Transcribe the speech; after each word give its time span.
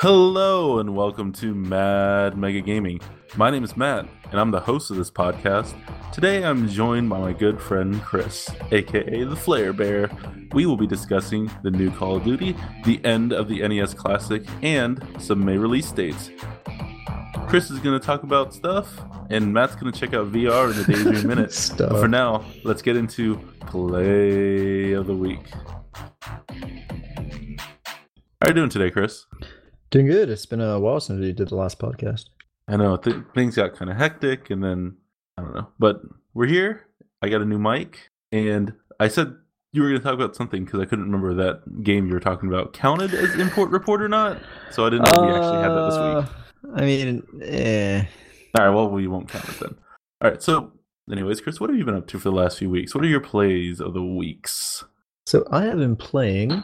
Hello 0.00 0.78
and 0.78 0.96
welcome 0.96 1.30
to 1.30 1.54
Mad 1.54 2.34
Mega 2.34 2.62
Gaming. 2.62 3.02
My 3.36 3.50
name 3.50 3.62
is 3.62 3.76
Matt, 3.76 4.08
and 4.30 4.40
I'm 4.40 4.50
the 4.50 4.58
host 4.58 4.90
of 4.90 4.96
this 4.96 5.10
podcast. 5.10 5.74
Today 6.10 6.42
I'm 6.42 6.70
joined 6.70 7.10
by 7.10 7.20
my 7.20 7.34
good 7.34 7.60
friend 7.60 8.00
Chris, 8.00 8.48
aka 8.72 9.24
the 9.24 9.36
Flare 9.36 9.74
Bear. 9.74 10.10
We 10.52 10.64
will 10.64 10.78
be 10.78 10.86
discussing 10.86 11.50
the 11.62 11.70
new 11.70 11.90
Call 11.90 12.16
of 12.16 12.24
Duty, 12.24 12.56
the 12.86 12.98
end 13.04 13.34
of 13.34 13.46
the 13.46 13.60
NES 13.60 13.92
Classic, 13.92 14.42
and 14.62 15.06
some 15.18 15.44
May 15.44 15.58
release 15.58 15.92
dates. 15.92 16.30
Chris 17.46 17.70
is 17.70 17.78
going 17.78 18.00
to 18.00 18.06
talk 18.06 18.22
about 18.22 18.54
stuff, 18.54 19.02
and 19.28 19.52
Matt's 19.52 19.76
going 19.76 19.92
to 19.92 20.00
check 20.00 20.14
out 20.14 20.32
VR 20.32 20.70
in 20.70 20.78
the 20.78 20.84
Daydream 20.84 21.26
Minute. 21.28 21.52
Stuff. 21.52 21.90
But 21.90 22.00
for 22.00 22.08
now, 22.08 22.46
let's 22.64 22.80
get 22.80 22.96
into 22.96 23.36
Play 23.66 24.92
of 24.92 25.06
the 25.06 25.14
Week. 25.14 25.46
How 28.40 28.46
are 28.46 28.48
you 28.48 28.54
doing 28.54 28.70
today, 28.70 28.90
Chris? 28.90 29.26
Doing 29.90 30.06
good. 30.06 30.30
It's 30.30 30.46
been 30.46 30.60
a 30.60 30.78
while 30.78 31.00
since 31.00 31.18
we 31.18 31.32
did 31.32 31.48
the 31.48 31.56
last 31.56 31.80
podcast. 31.80 32.26
I 32.68 32.76
know 32.76 32.96
th- 32.96 33.16
things 33.34 33.56
got 33.56 33.74
kind 33.74 33.90
of 33.90 33.96
hectic, 33.96 34.48
and 34.48 34.62
then 34.62 34.96
I 35.36 35.42
don't 35.42 35.52
know, 35.52 35.66
but 35.80 36.00
we're 36.32 36.46
here. 36.46 36.86
I 37.20 37.28
got 37.28 37.42
a 37.42 37.44
new 37.44 37.58
mic, 37.58 38.08
and 38.30 38.72
I 39.00 39.08
said 39.08 39.34
you 39.72 39.82
were 39.82 39.88
going 39.88 40.00
to 40.00 40.04
talk 40.04 40.14
about 40.14 40.36
something 40.36 40.64
because 40.64 40.78
I 40.78 40.84
couldn't 40.84 41.06
remember 41.06 41.34
that 41.34 41.82
game 41.82 42.06
you 42.06 42.12
were 42.12 42.20
talking 42.20 42.48
about 42.48 42.72
counted 42.72 43.12
as 43.14 43.34
import 43.34 43.70
report 43.70 44.00
or 44.00 44.08
not. 44.08 44.38
So 44.70 44.86
I 44.86 44.90
didn't 44.90 45.12
know 45.12 45.22
we 45.22 45.32
actually 45.32 45.60
had 45.60 45.70
that 45.70 45.90
this 45.90 45.98
week. 45.98 46.72
Uh, 46.72 46.76
I 46.76 46.84
mean, 46.84 47.26
eh. 47.42 48.04
All 48.56 48.64
right, 48.64 48.74
well 48.74 48.90
we 48.90 49.08
won't 49.08 49.28
count 49.28 49.48
it 49.48 49.58
then. 49.58 49.74
All 50.22 50.30
right, 50.30 50.40
so 50.40 50.70
anyways, 51.10 51.40
Chris, 51.40 51.58
what 51.58 51.68
have 51.68 51.76
you 51.76 51.84
been 51.84 51.96
up 51.96 52.06
to 52.06 52.18
for 52.20 52.30
the 52.30 52.36
last 52.36 52.58
few 52.58 52.70
weeks? 52.70 52.94
What 52.94 53.02
are 53.02 53.08
your 53.08 53.20
plays 53.20 53.80
of 53.80 53.94
the 53.94 54.04
weeks? 54.04 54.84
So 55.26 55.48
I 55.50 55.64
have 55.64 55.78
been 55.78 55.96
playing. 55.96 56.62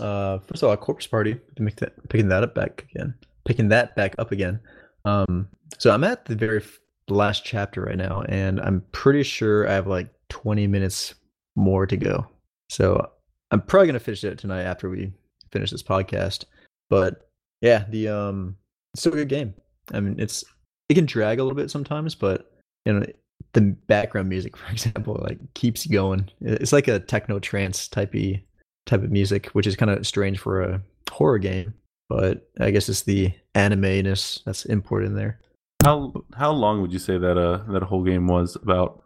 Uh, 0.00 0.38
first 0.38 0.62
of 0.62 0.70
all, 0.70 0.76
Corpse 0.76 1.06
Party. 1.06 1.38
That, 1.56 1.92
picking 2.08 2.28
that 2.28 2.42
up 2.42 2.54
back 2.54 2.86
again. 2.90 3.14
Picking 3.44 3.68
that 3.68 3.94
back 3.96 4.14
up 4.18 4.32
again. 4.32 4.60
Um, 5.04 5.48
so 5.78 5.90
I'm 5.90 6.04
at 6.04 6.24
the 6.24 6.34
very 6.34 6.62
last 7.08 7.44
chapter 7.44 7.82
right 7.82 7.96
now, 7.96 8.22
and 8.28 8.60
I'm 8.60 8.82
pretty 8.92 9.22
sure 9.22 9.68
I 9.68 9.72
have 9.72 9.86
like 9.86 10.08
20 10.28 10.66
minutes 10.66 11.14
more 11.56 11.86
to 11.86 11.96
go. 11.96 12.26
So 12.68 13.10
I'm 13.50 13.60
probably 13.60 13.88
gonna 13.88 14.00
finish 14.00 14.24
it 14.24 14.38
tonight 14.38 14.62
after 14.62 14.88
we 14.88 15.12
finish 15.52 15.70
this 15.70 15.82
podcast. 15.82 16.44
But 16.88 17.28
yeah, 17.60 17.84
the 17.88 18.08
um, 18.08 18.56
it's 18.94 19.02
still 19.02 19.12
a 19.12 19.16
good 19.16 19.28
game. 19.28 19.54
I 19.92 20.00
mean, 20.00 20.18
it's 20.18 20.44
it 20.88 20.94
can 20.94 21.06
drag 21.06 21.38
a 21.38 21.42
little 21.42 21.56
bit 21.56 21.70
sometimes, 21.70 22.14
but 22.14 22.52
you 22.84 22.92
know, 22.92 23.06
the 23.52 23.60
background 23.86 24.28
music, 24.28 24.56
for 24.56 24.70
example, 24.70 25.18
like 25.22 25.38
keeps 25.54 25.86
going. 25.86 26.28
It's 26.40 26.72
like 26.72 26.88
a 26.88 27.00
techno 27.00 27.38
trance 27.38 27.88
typey 27.88 28.42
type 28.86 29.02
of 29.02 29.10
music, 29.10 29.46
which 29.48 29.66
is 29.66 29.76
kind 29.76 29.90
of 29.90 30.06
strange 30.06 30.38
for 30.38 30.62
a 30.62 30.82
horror 31.10 31.38
game. 31.38 31.74
But 32.08 32.48
I 32.60 32.70
guess 32.70 32.88
it's 32.88 33.02
the 33.02 33.32
anime-ness 33.54 34.40
that's 34.44 34.64
imported 34.64 35.06
in 35.06 35.14
there. 35.14 35.40
How 35.82 36.12
how 36.34 36.50
long 36.50 36.82
would 36.82 36.92
you 36.92 36.98
say 36.98 37.16
that 37.16 37.38
uh 37.38 37.62
that 37.72 37.82
whole 37.82 38.04
game 38.04 38.26
was 38.26 38.56
about? 38.56 39.04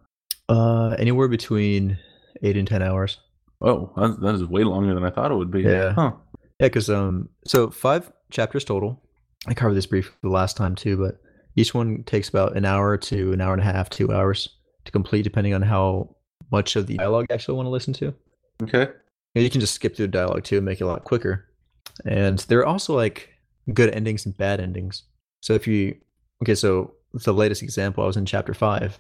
Uh, 0.48 0.90
anywhere 0.98 1.28
between 1.28 1.98
eight 2.42 2.56
and 2.56 2.68
ten 2.68 2.82
hours. 2.82 3.18
Oh, 3.60 3.92
that, 3.96 4.20
that 4.20 4.34
is 4.34 4.44
way 4.44 4.64
longer 4.64 4.94
than 4.94 5.04
I 5.04 5.10
thought 5.10 5.30
it 5.30 5.36
would 5.36 5.50
be. 5.50 5.62
Yeah. 5.62 5.92
Huh. 5.92 6.12
Yeah, 6.60 6.66
because 6.68 6.90
um, 6.90 7.28
so 7.46 7.70
five 7.70 8.12
chapters 8.30 8.64
total. 8.64 9.02
I 9.46 9.54
covered 9.54 9.74
this 9.74 9.86
brief 9.86 10.14
the 10.22 10.28
last 10.28 10.56
time 10.56 10.74
too, 10.74 10.96
but 10.96 11.20
each 11.56 11.74
one 11.74 12.02
takes 12.04 12.28
about 12.28 12.56
an 12.56 12.64
hour 12.64 12.96
to 12.96 13.32
an 13.32 13.40
hour 13.40 13.52
and 13.52 13.62
a 13.62 13.64
half, 13.64 13.88
two 13.88 14.12
hours 14.12 14.48
to 14.84 14.92
complete, 14.92 15.22
depending 15.22 15.54
on 15.54 15.62
how 15.62 16.14
much 16.50 16.76
of 16.76 16.86
the 16.86 16.96
dialogue 16.96 17.26
you 17.28 17.34
actually 17.34 17.56
want 17.56 17.66
to 17.66 17.70
listen 17.70 17.94
to. 17.94 18.14
Okay. 18.62 18.88
You, 19.34 19.40
know, 19.40 19.44
you 19.44 19.50
can 19.50 19.60
just 19.60 19.74
skip 19.74 19.96
through 19.96 20.06
the 20.06 20.12
dialogue 20.12 20.44
too 20.44 20.56
and 20.56 20.64
make 20.64 20.80
it 20.80 20.84
a 20.84 20.88
lot 20.88 21.04
quicker. 21.04 21.48
And 22.04 22.38
there 22.40 22.60
are 22.60 22.66
also 22.66 22.94
like 22.94 23.30
good 23.72 23.90
endings 23.94 24.26
and 24.26 24.36
bad 24.36 24.60
endings. 24.60 25.04
So 25.40 25.54
if 25.54 25.66
you 25.66 25.96
okay, 26.42 26.54
so 26.54 26.94
the 27.12 27.34
latest 27.34 27.62
example, 27.62 28.02
I 28.02 28.06
was 28.06 28.16
in 28.16 28.26
chapter 28.26 28.54
five, 28.54 28.98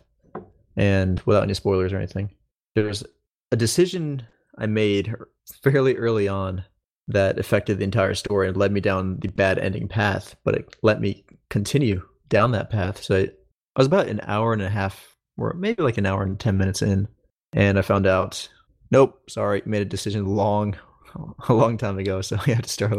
and 0.76 1.20
without 1.24 1.42
any 1.42 1.54
spoilers 1.54 1.92
or 1.92 1.96
anything, 1.96 2.30
there's 2.74 3.04
a 3.50 3.56
decision 3.56 4.26
I 4.58 4.66
made 4.66 5.08
er, 5.08 5.28
fairly 5.62 5.96
early 5.96 6.28
on 6.28 6.64
that 7.08 7.38
affected 7.38 7.78
the 7.78 7.84
entire 7.84 8.14
story 8.14 8.48
and 8.48 8.56
led 8.56 8.72
me 8.72 8.80
down 8.80 9.18
the 9.20 9.28
bad 9.28 9.58
ending 9.58 9.88
path, 9.88 10.36
but 10.44 10.54
it 10.54 10.76
let 10.82 11.00
me 11.00 11.24
continue 11.50 12.02
down 12.28 12.52
that 12.52 12.70
path. 12.70 13.02
So 13.02 13.16
I, 13.16 13.20
I 13.22 13.80
was 13.80 13.86
about 13.86 14.08
an 14.08 14.20
hour 14.24 14.52
and 14.52 14.62
a 14.62 14.70
half, 14.70 15.16
or 15.36 15.52
maybe 15.54 15.82
like 15.82 15.98
an 15.98 16.06
hour 16.06 16.22
and 16.22 16.38
10 16.38 16.56
minutes 16.56 16.82
in, 16.82 17.08
and 17.52 17.78
I 17.78 17.82
found 17.82 18.06
out, 18.06 18.48
nope, 18.94 19.20
sorry, 19.28 19.62
made 19.66 19.82
a 19.82 19.84
decision 19.84 20.24
long, 20.26 20.76
a 21.48 21.52
long 21.54 21.76
time 21.76 21.98
ago. 21.98 22.20
So 22.22 22.36
I 22.46 22.50
had 22.50 22.64
to 22.64 22.70
start, 22.70 22.92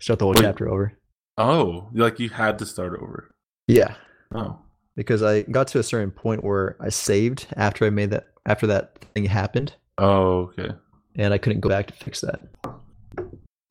start 0.00 0.18
the 0.18 0.24
whole 0.24 0.34
Wait. 0.34 0.42
chapter 0.42 0.68
over. 0.68 0.92
Oh, 1.38 1.88
like 1.94 2.18
you 2.18 2.28
had 2.28 2.58
to 2.58 2.66
start 2.66 2.98
over. 3.00 3.30
Yeah, 3.68 3.94
Oh. 4.34 4.58
because 4.96 5.22
I 5.22 5.42
got 5.42 5.68
to 5.68 5.78
a 5.78 5.82
certain 5.82 6.10
point 6.10 6.42
where 6.44 6.76
I 6.80 6.88
saved 6.88 7.46
after 7.56 7.84
I 7.86 7.90
made 7.90 8.10
that, 8.10 8.28
after 8.46 8.66
that 8.68 8.98
thing 9.14 9.24
happened, 9.26 9.74
Oh, 9.98 10.50
okay. 10.58 10.70
and 11.16 11.32
I 11.32 11.38
couldn't 11.38 11.60
go 11.60 11.68
back 11.68 11.86
to 11.86 11.92
fix 11.94 12.20
that. 12.22 12.40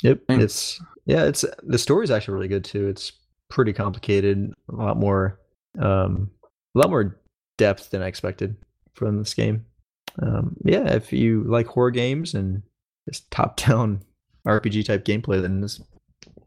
Yep, 0.04 0.20
Dang. 0.30 0.42
it's 0.42 0.80
yeah, 1.06 1.24
it's 1.26 1.44
the 1.64 1.78
story's 1.78 2.12
actually 2.12 2.36
really 2.36 2.48
good 2.48 2.64
too. 2.64 2.88
It's 2.88 3.12
pretty 3.50 3.74
complicated, 3.74 4.54
a 4.72 4.76
lot 4.76 4.98
more, 4.98 5.40
um, 5.80 6.30
a 6.76 6.80
lot 6.80 6.90
more 6.90 7.20
depth 7.58 7.90
than 7.90 8.02
I 8.02 8.08
expected 8.08 8.56
from 8.94 9.18
this 9.18 9.34
game. 9.34 9.66
Um, 10.22 10.56
yeah, 10.64 10.94
if 10.94 11.14
you 11.14 11.44
like 11.44 11.68
horror 11.68 11.92
games 11.92 12.34
and 12.34 12.64
just 13.08 13.30
top-down 13.32 14.02
RPG 14.48 14.86
type 14.86 15.06
gameplay, 15.06 15.42
then 15.42 15.62
this 15.62 15.82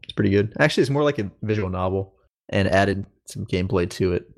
it's 0.03 0.13
pretty 0.13 0.29
good. 0.31 0.53
Actually, 0.59 0.81
it's 0.81 0.89
more 0.89 1.03
like 1.03 1.19
a 1.19 1.29
visual 1.43 1.69
novel 1.69 2.13
and 2.49 2.67
added 2.67 3.05
some 3.27 3.45
gameplay 3.45 3.89
to 3.91 4.13
it. 4.13 4.29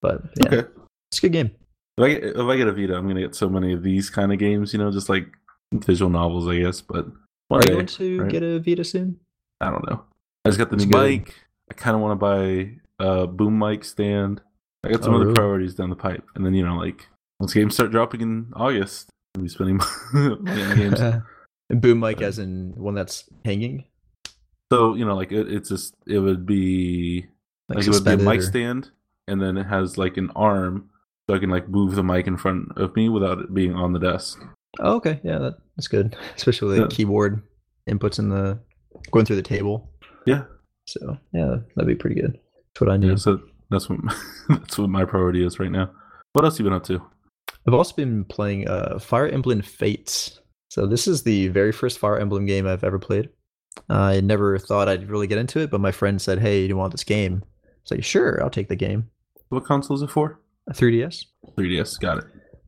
But 0.00 0.22
yeah, 0.40 0.46
Okay. 0.46 0.68
it's 1.10 1.18
a 1.18 1.22
good 1.22 1.32
game. 1.32 1.50
If 1.96 2.04
I, 2.04 2.08
get, 2.14 2.24
if 2.24 2.36
I 2.38 2.56
get 2.56 2.66
a 2.68 2.72
Vita, 2.72 2.96
I'm 2.96 3.06
gonna 3.06 3.20
get 3.20 3.34
so 3.34 3.48
many 3.48 3.72
of 3.72 3.82
these 3.82 4.10
kind 4.10 4.32
of 4.32 4.38
games. 4.38 4.72
You 4.72 4.78
know, 4.78 4.90
just 4.90 5.08
like 5.08 5.26
visual 5.72 6.10
novels, 6.10 6.48
I 6.48 6.58
guess. 6.58 6.80
But 6.80 7.06
one 7.48 7.60
Are 7.60 7.64
you 7.70 7.74
going 7.74 7.86
to 7.86 8.20
right? 8.22 8.30
get 8.30 8.42
a 8.42 8.58
Vita 8.58 8.84
soon? 8.84 9.18
I 9.60 9.70
don't 9.70 9.88
know. 9.88 10.02
I 10.44 10.48
just 10.48 10.58
got 10.58 10.70
the 10.70 10.76
It's 10.76 10.84
new 10.86 10.90
good. 10.92 11.10
mic. 11.26 11.34
I 11.70 11.74
kind 11.74 11.94
of 11.94 12.02
want 12.02 12.12
to 12.12 12.16
buy 12.16 12.76
a 13.04 13.26
boom 13.26 13.58
mic 13.58 13.84
stand. 13.84 14.40
I 14.84 14.90
got 14.90 15.02
some 15.04 15.12
Oh, 15.14 15.16
other 15.16 15.26
really? 15.26 15.34
priorities 15.36 15.74
down 15.74 15.88
the 15.90 15.96
pipe, 15.96 16.24
and 16.34 16.44
then 16.44 16.54
you 16.54 16.64
know, 16.66 16.76
like 16.76 17.08
once 17.44 17.52
games 17.52 17.74
start 17.74 17.90
dropping 17.90 18.22
in 18.22 18.50
August, 18.56 19.10
I'll 19.36 19.42
be 19.42 19.48
spending 19.50 19.78
money 20.14 20.62
on 20.62 20.76
games. 20.76 21.00
And 21.70 21.80
boom 21.80 21.98
mic 22.00 22.20
as 22.20 22.38
in 22.38 22.72
one 22.76 22.94
that's 22.94 23.24
hanging, 23.44 23.84
So 24.70 24.94
you 24.94 25.04
know, 25.06 25.14
like 25.16 25.32
it, 25.32 25.50
it's 25.50 25.68
just 25.70 25.94
it 26.06 26.18
would 26.18 26.44
be 26.44 27.26
like, 27.70 27.86
it 27.86 27.88
would 27.90 28.04
be 28.04 28.12
a 28.12 28.16
mic 28.18 28.40
or- 28.40 28.42
stand, 28.42 28.90
and 29.28 29.40
then 29.40 29.56
it 29.56 29.64
has 29.64 29.96
like 29.96 30.18
an 30.18 30.30
arm, 30.36 30.90
so 31.28 31.34
I 31.36 31.38
can 31.38 31.48
like 31.48 31.66
move 31.68 31.94
the 31.94 32.02
mic 32.02 32.26
in 32.26 32.36
front 32.36 32.68
of 32.76 32.94
me 32.96 33.08
without 33.08 33.38
it 33.38 33.54
being 33.54 33.74
on 33.74 33.92
the 33.94 33.98
desk. 33.98 34.42
Oh, 34.78 34.96
okay, 34.96 35.20
yeah, 35.24 35.38
that, 35.38 35.54
that's 35.76 35.88
good, 35.88 36.16
especially 36.36 36.68
with 36.68 36.76
the 36.76 36.82
Yeah. 36.82 36.88
keyboard 36.90 37.42
inputs 37.88 38.18
in 38.18 38.28
the 38.28 38.58
going 39.10 39.24
through 39.24 39.36
the 39.36 39.42
table. 39.42 39.90
Yeah. 40.26 40.44
So 40.86 41.16
yeah, 41.32 41.56
that'd 41.76 41.86
be 41.88 41.94
pretty 41.94 42.20
good. 42.20 42.32
That's 42.74 42.80
what 42.82 42.90
I 42.90 42.98
need. 42.98 43.08
Yeah, 43.08 43.14
so 43.16 43.40
that's 43.70 43.88
what 43.88 44.00
that's 44.50 44.76
what 44.78 44.90
my 44.90 45.06
priority 45.06 45.44
is 45.46 45.58
right 45.58 45.72
now. 45.72 45.90
What 46.34 46.44
else 46.44 46.58
you 46.58 46.64
been 46.64 46.74
up 46.74 46.84
to? 46.84 47.00
I've 47.66 47.74
also 47.74 47.94
been 47.94 48.24
playing 48.24 48.68
uh, 48.68 48.98
Fire 48.98 49.28
Emblem 49.28 49.62
Fates. 49.62 50.40
So 50.68 50.86
this 50.86 51.06
is 51.06 51.22
the 51.22 51.48
very 51.48 51.72
first 51.72 51.98
Fire 51.98 52.18
Emblem 52.18 52.46
game 52.46 52.66
I've 52.66 52.84
ever 52.84 52.98
played. 52.98 53.28
I 53.88 54.20
never 54.20 54.58
thought 54.58 54.88
I'd 54.88 55.08
really 55.08 55.26
get 55.26 55.38
into 55.38 55.60
it, 55.60 55.70
but 55.70 55.80
my 55.80 55.92
friend 55.92 56.20
said, 56.20 56.38
"Hey, 56.38 56.66
you 56.66 56.76
want 56.76 56.92
this 56.92 57.04
game?" 57.04 57.42
It's 57.82 57.90
like, 57.90 58.04
"Sure, 58.04 58.42
I'll 58.42 58.50
take 58.50 58.68
the 58.68 58.76
game." 58.76 59.08
What 59.48 59.64
console 59.64 59.96
is 59.96 60.02
it 60.02 60.10
for? 60.10 60.40
A 60.68 60.72
3DS. 60.72 61.24
3DS. 61.56 62.00
Got 62.00 62.18
it. 62.18 62.24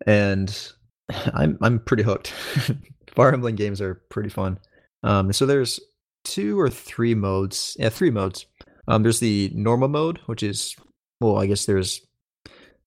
and 0.07 0.73
I'm 1.35 1.59
I'm 1.63 1.79
pretty 1.81 2.03
hooked. 2.03 2.29
Fire 3.15 3.33
Emblem 3.33 3.55
games 3.57 3.81
are 3.81 4.03
pretty 4.11 4.29
fun. 4.29 4.59
Um, 5.03 5.33
so 5.33 5.47
there's 5.47 5.81
two 6.25 6.59
or 6.59 6.69
three 6.69 7.15
modes. 7.15 7.77
Yeah, 7.79 7.89
three 7.89 8.11
modes. 8.11 8.47
Um, 8.89 9.03
there's 9.03 9.21
the 9.21 9.51
normal 9.55 9.89
mode, 9.89 10.19
which 10.27 10.43
is 10.43 10.75
well, 11.21 11.39
I 11.39 11.47
guess 11.47 11.67
there's 11.67 12.01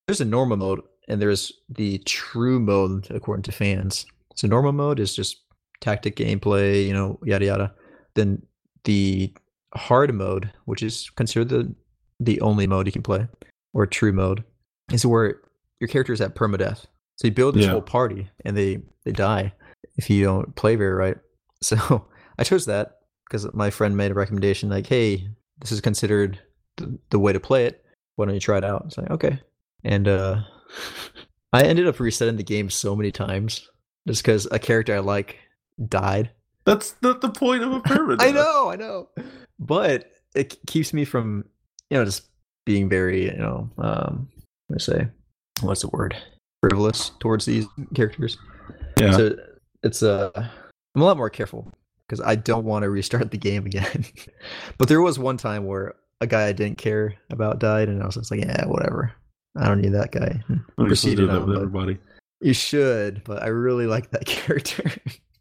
there's 0.07 0.21
a 0.21 0.25
normal 0.25 0.57
mode 0.57 0.81
and 1.09 1.21
there's 1.21 1.51
the 1.69 1.97
true 1.99 2.59
mode 2.59 3.07
according 3.09 3.43
to 3.43 3.51
fans. 3.51 4.05
So 4.35 4.47
normal 4.47 4.71
mode 4.71 4.99
is 4.99 5.15
just 5.15 5.41
tactic 5.81 6.15
gameplay, 6.15 6.85
you 6.85 6.93
know, 6.93 7.19
yada 7.23 7.45
yada. 7.45 7.73
Then 8.15 8.41
the 8.83 9.33
hard 9.75 10.13
mode, 10.13 10.51
which 10.65 10.81
is 10.83 11.09
considered 11.15 11.49
the 11.49 11.73
the 12.19 12.39
only 12.41 12.67
mode 12.67 12.85
you 12.85 12.91
can 12.91 13.01
play, 13.03 13.27
or 13.73 13.85
true 13.85 14.11
mode, 14.11 14.43
is 14.91 15.05
where 15.05 15.41
your 15.79 15.87
character 15.87 16.11
is 16.13 16.21
at 16.21 16.35
permadeath. 16.35 16.85
So 17.17 17.27
you 17.27 17.31
build 17.31 17.55
this 17.55 17.65
Yeah. 17.65 17.71
whole 17.71 17.81
party 17.81 18.29
and 18.45 18.55
they 18.57 18.81
they 19.05 19.11
die 19.11 19.53
if 19.97 20.09
you 20.09 20.23
don't 20.23 20.55
play 20.55 20.75
very 20.75 20.93
right. 20.93 21.17
So 21.61 22.07
I 22.37 22.43
chose 22.45 22.65
that 22.67 22.99
because 23.25 23.53
my 23.53 23.69
friend 23.69 23.97
made 23.97 24.11
a 24.11 24.13
recommendation 24.13 24.69
like, 24.69 24.87
"Hey, 24.87 25.27
this 25.59 25.73
is 25.73 25.81
considered 25.81 26.39
the, 26.77 26.97
the 27.09 27.19
way 27.19 27.33
to 27.33 27.39
play 27.39 27.65
it. 27.65 27.83
Why 28.15 28.25
don't 28.25 28.33
you 28.33 28.39
try 28.39 28.57
it 28.59 28.63
out?" 28.63 28.83
It's 28.85 28.97
like, 28.97 29.11
"Okay." 29.11 29.41
And 29.83 30.07
uh 30.07 30.41
I 31.53 31.63
ended 31.63 31.87
up 31.87 31.99
resetting 31.99 32.37
the 32.37 32.43
game 32.43 32.69
so 32.69 32.95
many 32.95 33.11
times 33.11 33.69
just 34.07 34.23
because 34.23 34.47
a 34.51 34.59
character 34.59 34.95
I 34.95 34.99
like 34.99 35.37
died. 35.87 36.29
That's 36.65 36.95
not 37.01 37.21
the 37.21 37.29
point 37.29 37.63
of 37.63 37.71
a 37.73 37.79
pyramid. 37.85 38.21
I 38.21 38.31
know, 38.31 38.69
I 38.69 38.75
know. 38.75 39.09
but 39.59 40.11
it 40.35 40.57
keeps 40.67 40.93
me 40.93 41.05
from 41.05 41.43
you 41.89 41.97
know 41.97 42.05
just 42.05 42.27
being 42.65 42.87
very 42.87 43.25
you 43.25 43.37
know 43.37 43.67
um 43.79 44.29
let 44.69 44.75
me 44.75 44.79
say 44.79 45.07
what's 45.61 45.81
the 45.81 45.87
word 45.87 46.15
frivolous 46.61 47.11
towards 47.19 47.45
these 47.45 47.65
characters 47.95 48.37
Yeah. 48.99 49.13
so 49.13 49.35
it's 49.81 50.03
uh 50.03 50.29
i'm 50.35 51.01
a 51.01 51.03
lot 51.05 51.17
more 51.17 51.31
careful 51.31 51.71
because 52.07 52.21
i 52.23 52.35
don't 52.35 52.63
want 52.65 52.83
to 52.83 52.91
restart 52.91 53.31
the 53.31 53.39
game 53.39 53.65
again 53.65 54.05
but 54.77 54.87
there 54.87 55.01
was 55.01 55.17
one 55.17 55.37
time 55.37 55.65
where 55.65 55.95
a 56.21 56.27
guy 56.27 56.45
i 56.45 56.51
didn't 56.51 56.77
care 56.77 57.15
about 57.31 57.57
died 57.57 57.89
and 57.89 58.03
i 58.03 58.05
was 58.05 58.13
just 58.15 58.29
like 58.29 58.41
yeah 58.41 58.67
whatever 58.67 59.11
i 59.59 59.67
don't 59.67 59.81
need 59.81 59.93
that 59.93 60.11
guy 60.11 60.41
Let 60.47 60.49
me 60.49 60.55
just 60.57 60.67
do 60.77 60.87
proceeded 60.87 61.29
that 61.29 61.41
on, 61.41 61.47
with 61.47 61.57
everybody. 61.57 61.97
you 62.41 62.53
should 62.53 63.23
but 63.23 63.43
i 63.43 63.47
really 63.47 63.85
like 63.85 64.09
that 64.11 64.25
character 64.35 64.91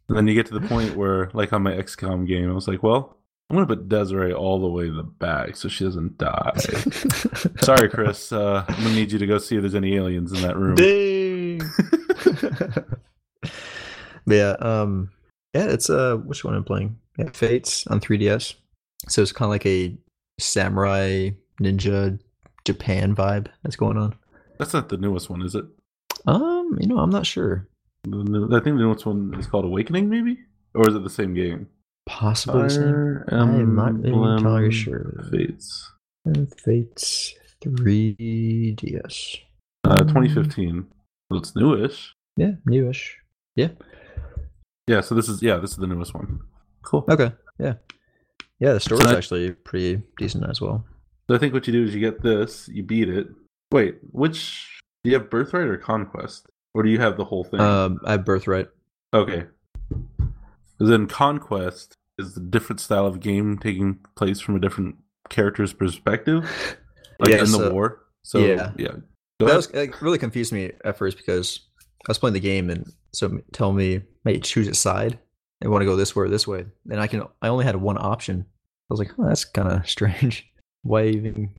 And 0.07 0.17
then 0.17 0.27
you 0.27 0.33
get 0.33 0.47
to 0.47 0.57
the 0.59 0.67
point 0.67 0.95
where, 0.95 1.29
like 1.33 1.53
on 1.53 1.61
my 1.61 1.71
XCOM 1.73 2.25
game, 2.27 2.49
I 2.49 2.53
was 2.55 2.67
like, 2.67 2.81
well, 2.81 3.15
I'm 3.47 3.55
gonna 3.55 3.67
put 3.67 3.87
Desiree 3.87 4.33
all 4.33 4.59
the 4.59 4.67
way 4.67 4.87
in 4.87 4.97
the 4.97 5.03
back 5.03 5.55
so 5.55 5.69
she 5.69 5.83
doesn't 5.83 6.17
die. 6.17 6.51
Sorry, 7.61 7.87
Chris. 7.89 8.31
Uh, 8.31 8.65
I'm 8.67 8.75
gonna 8.83 8.95
need 8.95 9.11
you 9.11 9.19
to 9.19 9.27
go 9.27 9.37
see 9.37 9.55
if 9.57 9.61
there's 9.61 9.75
any 9.75 9.95
aliens 9.97 10.31
in 10.33 10.41
that 10.41 10.57
room. 10.57 10.73
Dang. 10.73 11.61
yeah, 14.25 14.55
um, 14.59 15.11
yeah, 15.53 15.65
it's 15.65 15.89
uh, 15.91 16.15
which 16.17 16.43
one 16.43 16.55
I'm 16.55 16.63
playing? 16.63 16.97
Yeah, 17.19 17.29
Fates 17.33 17.85
on 17.87 17.99
3DS. 17.99 18.55
So 19.07 19.21
it's 19.21 19.31
kind 19.31 19.47
of 19.47 19.51
like 19.51 19.65
a 19.67 19.95
samurai 20.39 21.29
ninja 21.61 22.19
Japan 22.73 23.15
vibe 23.15 23.47
that's 23.63 23.75
going 23.75 23.97
on. 23.97 24.15
That's 24.59 24.73
not 24.73 24.89
the 24.89 24.97
newest 24.97 25.27
one, 25.29 25.41
is 25.41 25.55
it? 25.55 25.65
Um, 26.27 26.77
you 26.79 26.87
know, 26.87 26.99
I'm 26.99 27.09
not 27.09 27.25
sure. 27.25 27.67
The 28.03 28.47
I 28.51 28.63
think 28.63 28.77
the 28.77 28.83
newest 28.83 29.05
one 29.07 29.33
is 29.39 29.47
called 29.47 29.65
Awakening, 29.65 30.07
maybe, 30.09 30.37
or 30.75 30.87
is 30.87 30.93
it 30.95 31.03
the 31.03 31.09
same 31.09 31.33
game? 31.33 31.67
Possibly 32.05 32.63
the 32.63 32.69
same. 32.69 32.83
Fire 32.83 33.25
I 33.31 33.35
am 33.41 33.75
not 33.75 33.91
entirely 34.05 34.71
sure. 34.71 35.25
Fates, 35.31 35.91
Fates 36.63 37.33
3DS. 37.65 39.37
uh, 39.85 39.95
2015. 39.97 40.85
Well, 41.29 41.39
it's 41.39 41.55
newish. 41.55 42.13
Yeah, 42.37 42.51
newish. 42.65 43.17
Yeah. 43.55 43.69
Yeah. 44.87 45.01
So 45.01 45.15
this 45.15 45.27
is 45.29 45.41
yeah, 45.41 45.57
this 45.57 45.71
is 45.71 45.77
the 45.77 45.87
newest 45.87 46.13
one. 46.13 46.39
Cool. 46.83 47.05
Okay. 47.09 47.31
Yeah. 47.59 47.73
Yeah, 48.59 48.73
the 48.73 48.79
story's 48.79 49.05
that- 49.05 49.17
actually 49.17 49.51
pretty 49.53 50.01
decent 50.17 50.45
as 50.49 50.61
well. 50.61 50.85
So 51.29 51.35
I 51.35 51.37
think 51.37 51.53
what 51.53 51.67
you 51.67 51.73
do 51.73 51.83
is 51.83 51.93
you 51.93 51.99
get 52.01 52.23
this, 52.23 52.67
you 52.69 52.81
beat 52.81 53.07
it. 53.07 53.27
Wait, 53.71 53.97
which 54.11 54.79
do 55.03 55.11
you 55.11 55.15
have 55.15 55.29
Birthright 55.29 55.67
or 55.67 55.77
Conquest, 55.77 56.47
or 56.73 56.81
do 56.81 56.89
you 56.89 56.99
have 56.99 57.17
the 57.17 57.25
whole 57.25 57.43
thing? 57.43 57.59
Um, 57.59 57.99
I 58.03 58.13
have 58.13 58.25
Birthright. 58.25 58.67
okay. 59.13 59.45
Then 60.79 61.05
Conquest 61.05 61.93
is 62.17 62.35
a 62.35 62.39
different 62.39 62.79
style 62.79 63.05
of 63.05 63.19
game 63.19 63.59
taking 63.59 63.99
place 64.15 64.39
from 64.39 64.55
a 64.55 64.59
different 64.59 64.95
character's 65.29 65.71
perspective, 65.71 66.43
like 67.19 67.29
Yeah, 67.29 67.43
in 67.43 67.51
the 67.51 67.69
war. 67.71 68.05
So 68.23 68.39
yeah. 68.39 68.71
yeah, 68.77 68.87
Go 68.87 69.45
that 69.45 69.45
ahead. 69.45 69.55
was 69.55 69.73
like, 69.73 70.01
really 70.01 70.17
confused 70.17 70.51
me 70.51 70.71
at 70.83 70.97
first 70.97 71.15
because 71.17 71.59
I 72.07 72.09
was 72.09 72.17
playing 72.17 72.33
the 72.33 72.39
game 72.39 72.71
and 72.71 72.91
so 73.13 73.39
tell 73.51 73.71
me, 73.71 74.01
hey, 74.25 74.39
choose 74.39 74.67
a 74.67 74.73
side. 74.73 75.19
I 75.63 75.67
want 75.67 75.81
to 75.81 75.85
go 75.85 75.95
this 75.95 76.15
way 76.15 76.25
or 76.25 76.29
this 76.29 76.47
way, 76.47 76.65
and 76.89 76.99
I 76.99 77.05
can. 77.05 77.23
I 77.41 77.49
only 77.49 77.65
had 77.65 77.75
one 77.75 77.97
option. 77.99 78.45
I 78.47 78.93
was 78.93 78.99
like, 78.99 79.11
oh, 79.19 79.27
that's 79.27 79.45
kind 79.45 79.67
of 79.67 79.87
strange. 79.89 80.48
Why 80.83 81.05
even 81.05 81.53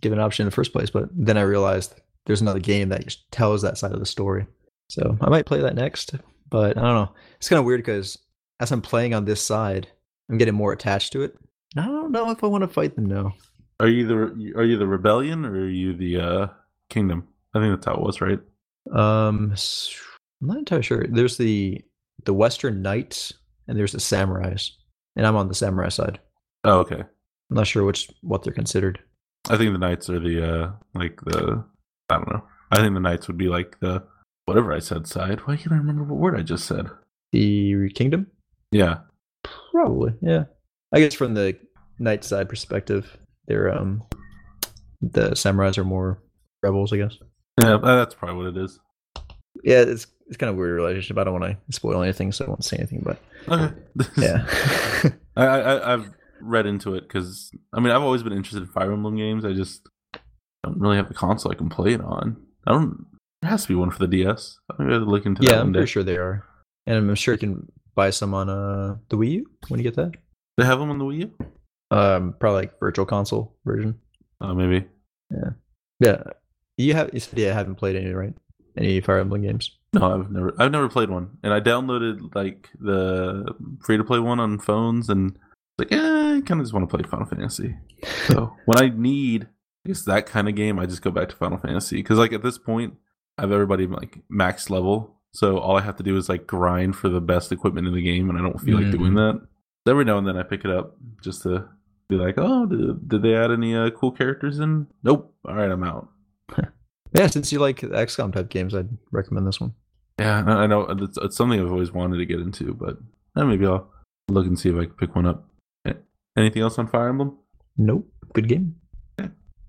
give 0.00 0.12
an 0.12 0.18
option 0.18 0.44
in 0.44 0.48
the 0.48 0.54
first 0.54 0.72
place? 0.72 0.90
But 0.90 1.08
then 1.12 1.38
I 1.38 1.42
realized 1.42 1.94
there's 2.26 2.40
another 2.40 2.60
game 2.60 2.88
that 2.90 3.04
just 3.04 3.30
tells 3.30 3.62
that 3.62 3.78
side 3.78 3.92
of 3.92 4.00
the 4.00 4.06
story. 4.06 4.46
So 4.88 5.16
I 5.20 5.28
might 5.30 5.46
play 5.46 5.60
that 5.60 5.74
next. 5.74 6.14
But 6.48 6.76
I 6.76 6.82
don't 6.82 6.94
know. 6.94 7.12
It's 7.36 7.48
kind 7.48 7.58
of 7.58 7.64
weird 7.64 7.80
because 7.80 8.18
as 8.60 8.70
I'm 8.70 8.82
playing 8.82 9.14
on 9.14 9.24
this 9.24 9.42
side, 9.42 9.88
I'm 10.28 10.38
getting 10.38 10.54
more 10.54 10.72
attached 10.72 11.12
to 11.12 11.22
it. 11.22 11.36
I 11.76 11.84
don't 11.84 12.12
know 12.12 12.30
if 12.30 12.42
I 12.42 12.46
want 12.46 12.62
to 12.62 12.68
fight 12.68 12.94
them 12.94 13.06
now. 13.06 13.34
Are 13.80 13.88
you 13.88 14.06
the 14.06 14.54
are 14.56 14.64
you 14.64 14.78
the 14.78 14.86
rebellion 14.86 15.44
or 15.44 15.52
are 15.52 15.68
you 15.68 15.94
the 15.94 16.16
uh 16.18 16.48
kingdom? 16.88 17.28
I 17.54 17.60
think 17.60 17.74
that's 17.74 17.86
how 17.86 17.94
it 17.94 18.00
was, 18.00 18.20
right? 18.20 18.40
Um, 18.92 19.54
I'm 20.40 20.48
not 20.48 20.58
entirely 20.58 20.82
sure. 20.82 21.04
There's 21.08 21.36
the 21.36 21.84
the 22.24 22.34
Western 22.34 22.82
Knights 22.82 23.32
and 23.68 23.78
there's 23.78 23.92
the 23.92 23.98
Samurais, 23.98 24.70
and 25.16 25.26
I'm 25.26 25.36
on 25.36 25.48
the 25.48 25.54
Samurai 25.54 25.88
side. 25.88 26.20
Oh, 26.64 26.78
okay. 26.80 27.02
I'm 27.50 27.56
not 27.56 27.66
sure 27.66 27.84
which 27.84 28.08
what 28.22 28.42
they're 28.42 28.52
considered. 28.52 28.98
I 29.48 29.56
think 29.56 29.72
the 29.72 29.78
knights 29.78 30.10
are 30.10 30.18
the 30.18 30.54
uh 30.54 30.72
like 30.94 31.20
the 31.24 31.64
I 32.10 32.14
don't 32.16 32.28
know. 32.32 32.42
I 32.72 32.76
think 32.78 32.94
the 32.94 33.00
knights 33.00 33.28
would 33.28 33.38
be 33.38 33.48
like 33.48 33.78
the 33.80 34.02
whatever 34.46 34.72
I 34.72 34.78
said 34.80 35.06
side. 35.06 35.40
Why 35.46 35.56
can't 35.56 35.72
I 35.72 35.76
remember 35.76 36.02
what 36.04 36.18
word 36.20 36.38
I 36.38 36.42
just 36.42 36.66
said? 36.66 36.88
The 37.32 37.90
Kingdom, 37.94 38.26
Yeah. 38.72 38.98
probably. 39.72 40.14
Yeah, 40.22 40.44
I 40.92 41.00
guess 41.00 41.14
from 41.14 41.34
the 41.34 41.56
Knight 41.98 42.24
side 42.24 42.48
perspective, 42.48 43.16
they're 43.46 43.72
um 43.76 44.02
the 45.00 45.30
Samurais 45.30 45.78
are 45.78 45.84
more 45.84 46.18
rebels. 46.62 46.92
I 46.92 46.96
guess. 46.98 47.16
Yeah, 47.62 47.78
that's 47.82 48.14
probably 48.14 48.36
what 48.36 48.56
it 48.56 48.62
is. 48.64 48.78
Yeah, 49.64 49.80
it's 49.82 50.06
it's 50.28 50.36
kind 50.36 50.50
of 50.50 50.56
a 50.56 50.58
weird 50.58 50.74
relationship. 50.76 51.16
I 51.18 51.24
don't 51.24 51.40
want 51.40 51.44
to 51.56 51.72
spoil 51.72 52.02
anything, 52.02 52.32
so 52.32 52.44
I 52.44 52.48
won't 52.48 52.64
say 52.64 52.76
anything. 52.78 53.02
But 53.04 53.18
Okay. 53.48 53.74
yeah, 54.18 54.44
I, 55.36 55.44
I 55.46 55.92
I've 55.94 56.10
read 56.40 56.66
into 56.66 56.94
it 56.94 57.02
because 57.02 57.50
I 57.72 57.80
mean 57.80 57.92
I've 57.92 58.02
always 58.02 58.22
been 58.22 58.32
interested 58.32 58.62
in 58.62 58.68
Fire 58.68 58.92
Emblem 58.92 59.16
games. 59.16 59.44
I 59.44 59.52
just 59.52 59.88
don't 60.62 60.78
really 60.78 60.96
have 60.96 61.10
a 61.10 61.14
console 61.14 61.52
I 61.52 61.54
can 61.54 61.68
play 61.68 61.92
it 61.94 62.00
on. 62.00 62.36
I 62.66 62.72
don't. 62.72 63.06
There 63.42 63.50
has 63.50 63.62
to 63.62 63.68
be 63.68 63.74
one 63.74 63.90
for 63.90 63.98
the 63.98 64.08
DS. 64.08 64.58
Maybe 64.78 64.94
I'll 64.94 65.00
look 65.00 65.26
into 65.26 65.42
that 65.42 65.50
yeah, 65.50 65.60
I'm 65.60 65.72
day. 65.72 65.78
pretty 65.78 65.90
sure 65.90 66.02
they 66.02 66.16
are, 66.16 66.44
and 66.86 66.96
I'm 66.96 67.14
sure 67.14 67.34
you 67.34 67.38
can 67.38 67.70
buy 67.94 68.10
some 68.10 68.34
on 68.34 68.48
uh 68.48 68.96
the 69.08 69.16
Wii 69.16 69.30
U 69.32 69.46
when 69.68 69.78
you 69.78 69.84
get 69.84 69.96
that. 69.96 70.12
They 70.56 70.64
have 70.64 70.78
them 70.78 70.90
on 70.90 70.98
the 70.98 71.04
Wii 71.04 71.18
U. 71.18 71.34
Um, 71.90 72.34
probably 72.38 72.62
like 72.62 72.80
virtual 72.80 73.06
console 73.06 73.56
version. 73.64 73.98
Oh, 74.40 74.54
maybe. 74.54 74.86
Yeah, 75.30 75.50
yeah, 76.00 76.22
you 76.76 76.94
have. 76.94 77.10
You 77.12 77.20
said 77.20 77.38
yeah, 77.38 77.52
haven't 77.52 77.76
played 77.76 77.96
any 77.96 78.12
right? 78.12 78.34
Any 78.76 79.00
Fire 79.00 79.18
Emblem 79.18 79.42
games? 79.42 79.70
No, 79.92 80.14
I've 80.14 80.30
never. 80.30 80.54
I've 80.58 80.72
never 80.72 80.88
played 80.88 81.10
one, 81.10 81.38
and 81.42 81.52
I 81.52 81.60
downloaded 81.60 82.34
like 82.34 82.70
the 82.78 83.54
free 83.82 83.96
to 83.96 84.04
play 84.04 84.18
one 84.18 84.40
on 84.40 84.58
phones, 84.58 85.08
and 85.08 85.38
like, 85.78 85.90
yeah, 85.90 86.36
I 86.36 86.40
kind 86.40 86.60
of 86.60 86.66
just 86.66 86.72
want 86.72 86.88
to 86.88 86.96
play 86.96 87.08
Final 87.08 87.26
Fantasy. 87.26 87.76
So 88.26 88.52
when 88.64 88.78
I 88.82 88.88
need, 88.88 89.44
I 89.84 89.88
guess 89.88 90.02
that 90.02 90.26
kind 90.26 90.48
of 90.48 90.54
game, 90.54 90.78
I 90.78 90.86
just 90.86 91.02
go 91.02 91.10
back 91.10 91.28
to 91.28 91.36
Final 91.36 91.58
Fantasy 91.58 91.96
because 91.96 92.18
like 92.18 92.32
at 92.32 92.42
this 92.42 92.58
point, 92.58 92.94
I 93.38 93.42
have 93.42 93.52
everybody 93.52 93.86
like 93.86 94.18
max 94.28 94.70
level, 94.70 95.16
so 95.32 95.58
all 95.58 95.76
I 95.76 95.82
have 95.82 95.96
to 95.96 96.02
do 96.02 96.16
is 96.16 96.28
like 96.28 96.46
grind 96.46 96.96
for 96.96 97.08
the 97.08 97.20
best 97.20 97.52
equipment 97.52 97.86
in 97.86 97.94
the 97.94 98.02
game, 98.02 98.30
and 98.30 98.38
I 98.38 98.42
don't 98.42 98.60
feel 98.60 98.80
like 98.80 98.90
doing 98.90 99.14
that. 99.14 99.46
Every 99.86 100.04
now 100.04 100.18
and 100.18 100.26
then 100.26 100.36
I 100.36 100.42
pick 100.42 100.64
it 100.64 100.70
up 100.70 100.96
just 101.22 101.42
to 101.42 101.68
be 102.08 102.16
like, 102.16 102.34
oh, 102.38 102.66
did, 102.66 103.08
did 103.08 103.22
they 103.22 103.34
add 103.36 103.50
any 103.50 103.76
uh, 103.76 103.90
cool 103.90 104.10
characters 104.10 104.58
in? 104.58 104.86
Nope. 105.02 105.34
All 105.46 105.54
right, 105.54 105.70
I'm 105.70 105.84
out. 105.84 106.08
Yeah, 107.12 107.28
since 107.28 107.50
you 107.52 107.60
like 107.60 107.80
XCOM 107.80 108.32
type 108.32 108.50
games, 108.50 108.74
I'd 108.74 108.90
recommend 109.10 109.46
this 109.46 109.60
one. 109.60 109.72
Yeah, 110.18 110.42
I 110.46 110.64
I 110.64 110.66
know 110.66 110.82
it's, 110.82 111.16
it's 111.16 111.36
something 111.36 111.58
I've 111.58 111.70
always 111.70 111.92
wanted 111.92 112.18
to 112.18 112.26
get 112.26 112.40
into, 112.40 112.74
but 112.74 112.98
eh, 113.36 113.44
maybe 113.44 113.64
I'll 113.64 113.88
look 114.28 114.46
and 114.46 114.58
see 114.58 114.68
if 114.68 114.76
I 114.76 114.84
can 114.84 114.94
pick 114.94 115.14
one 115.14 115.24
up. 115.24 115.48
Anything 116.36 116.62
else 116.62 116.78
on 116.78 116.86
Fire 116.86 117.08
Emblem? 117.08 117.38
Nope, 117.76 118.10
good 118.32 118.48
game. 118.48 118.76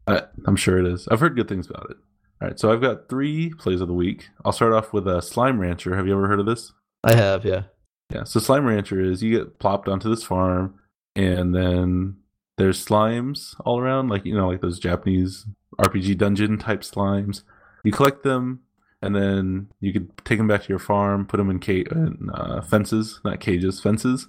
I, 0.07 0.24
I'm 0.45 0.55
sure 0.55 0.79
it 0.79 0.86
is. 0.86 1.07
I've 1.09 1.19
heard 1.19 1.36
good 1.36 1.50
things 1.50 1.69
about 1.69 1.89
it. 1.89 1.97
All 2.41 2.47
right, 2.47 2.59
so 2.59 2.71
I've 2.71 2.81
got 2.81 3.09
three 3.09 3.50
plays 3.50 3.81
of 3.81 3.88
the 3.88 3.93
week. 3.93 4.29
I'll 4.45 4.51
start 4.51 4.74
off 4.74 4.93
with 4.93 5.07
a 5.07 5.21
Slime 5.21 5.59
Rancher. 5.59 5.95
Have 5.95 6.07
you 6.07 6.13
ever 6.13 6.27
heard 6.27 6.39
of 6.39 6.45
this? 6.45 6.71
I 7.03 7.15
have, 7.15 7.43
yeah. 7.45 7.63
Yeah, 8.13 8.24
so 8.24 8.39
Slime 8.39 8.65
Rancher 8.65 9.01
is 9.01 9.21
you 9.21 9.38
get 9.38 9.59
plopped 9.59 9.89
onto 9.89 10.09
this 10.09 10.24
farm, 10.24 10.75
and 11.15 11.53
then 11.53 12.17
there's 12.57 12.83
slimes 12.86 13.55
all 13.65 13.79
around, 13.79 14.09
like 14.09 14.25
you 14.25 14.36
know, 14.36 14.47
like 14.47 14.62
those 14.62 14.79
Japanese 14.79 15.45
RPG 15.79 16.17
dungeon 16.17 16.57
type 16.57 16.81
slimes. 16.81 17.43
You 17.83 17.91
collect 17.91 18.24
them, 18.24 18.62
and 19.01 19.13
then 19.15 19.67
you 19.81 19.91
could 19.91 20.09
take 20.25 20.38
them 20.38 20.47
back 20.47 20.63
to 20.63 20.69
your 20.69 20.79
farm, 20.79 21.25
put 21.25 21.38
them 21.38 21.50
in, 21.50 21.59
ca- 21.59 21.86
in 21.91 22.29
uh, 22.33 22.62
fences, 22.62 23.19
not 23.25 23.39
cages, 23.41 23.81
fences, 23.81 24.27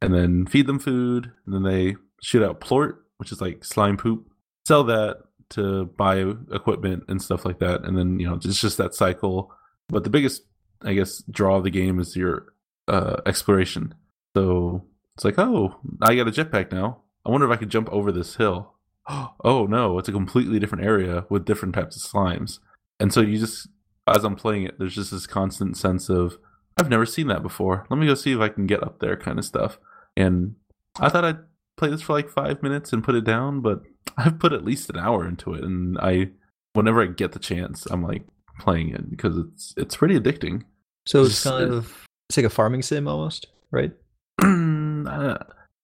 and 0.00 0.14
then 0.14 0.46
feed 0.46 0.66
them 0.66 0.78
food. 0.78 1.32
And 1.46 1.54
then 1.54 1.62
they 1.62 1.96
shoot 2.22 2.42
out 2.42 2.60
plort, 2.60 3.04
which 3.18 3.32
is 3.32 3.40
like 3.40 3.64
slime 3.64 3.96
poop. 3.96 4.26
Sell 4.66 4.84
that 4.84 5.18
to 5.50 5.86
buy 5.98 6.24
equipment 6.52 7.04
and 7.08 7.20
stuff 7.20 7.44
like 7.44 7.58
that, 7.58 7.84
and 7.84 7.96
then 7.96 8.18
you 8.18 8.26
know 8.26 8.34
it's 8.34 8.60
just 8.60 8.78
that 8.78 8.94
cycle. 8.94 9.52
But 9.88 10.04
the 10.04 10.10
biggest, 10.10 10.42
I 10.82 10.94
guess, 10.94 11.22
draw 11.30 11.56
of 11.56 11.64
the 11.64 11.70
game 11.70 12.00
is 12.00 12.16
your 12.16 12.54
uh, 12.88 13.20
exploration. 13.26 13.94
So 14.34 14.86
it's 15.14 15.24
like, 15.24 15.38
oh, 15.38 15.76
I 16.00 16.14
got 16.14 16.28
a 16.28 16.30
jetpack 16.30 16.72
now. 16.72 17.02
I 17.26 17.30
wonder 17.30 17.46
if 17.46 17.52
I 17.52 17.58
could 17.58 17.70
jump 17.70 17.88
over 17.90 18.12
this 18.12 18.36
hill. 18.36 18.74
Oh 19.44 19.66
no, 19.66 19.98
it's 19.98 20.08
a 20.08 20.12
completely 20.12 20.60
different 20.60 20.84
area 20.84 21.26
with 21.28 21.44
different 21.44 21.74
types 21.74 21.96
of 21.96 22.08
slimes. 22.08 22.60
And 23.00 23.12
so 23.12 23.20
you 23.20 23.36
just, 23.36 23.68
as 24.06 24.22
I'm 24.22 24.36
playing 24.36 24.62
it, 24.62 24.78
there's 24.78 24.94
just 24.94 25.10
this 25.10 25.26
constant 25.26 25.76
sense 25.76 26.08
of, 26.08 26.38
I've 26.78 26.90
never 26.90 27.06
seen 27.06 27.26
that 27.28 27.42
before. 27.42 27.86
Let 27.90 27.98
me 27.98 28.06
go 28.06 28.14
see 28.14 28.32
if 28.32 28.40
I 28.40 28.48
can 28.48 28.66
get 28.66 28.82
up 28.82 28.98
there, 29.00 29.16
kind 29.16 29.38
of 29.38 29.44
stuff. 29.44 29.78
And 30.16 30.56
I 30.98 31.08
thought 31.08 31.24
I'd 31.24 31.38
play 31.76 31.90
this 31.90 32.02
for 32.02 32.12
like 32.14 32.28
five 32.28 32.62
minutes 32.62 32.92
and 32.92 33.04
put 33.04 33.14
it 33.14 33.24
down, 33.24 33.60
but 33.60 33.82
I've 34.16 34.38
put 34.38 34.52
at 34.52 34.64
least 34.64 34.90
an 34.90 34.98
hour 34.98 35.26
into 35.26 35.54
it. 35.54 35.64
And 35.64 35.98
I, 35.98 36.28
whenever 36.74 37.02
I 37.02 37.06
get 37.06 37.32
the 37.32 37.38
chance, 37.38 37.86
I'm 37.86 38.02
like 38.02 38.24
playing 38.58 38.90
it 38.90 39.10
because 39.10 39.36
it's 39.38 39.74
it's 39.76 39.96
pretty 39.96 40.18
addicting. 40.18 40.62
So 41.06 41.22
it's 41.22 41.30
Just- 41.42 41.44
kind 41.44 41.72
of 41.72 42.06
it's 42.28 42.36
like 42.36 42.46
a 42.46 42.50
farming 42.50 42.82
sim 42.82 43.08
almost, 43.08 43.48
right? 43.70 43.92
I 44.40 45.36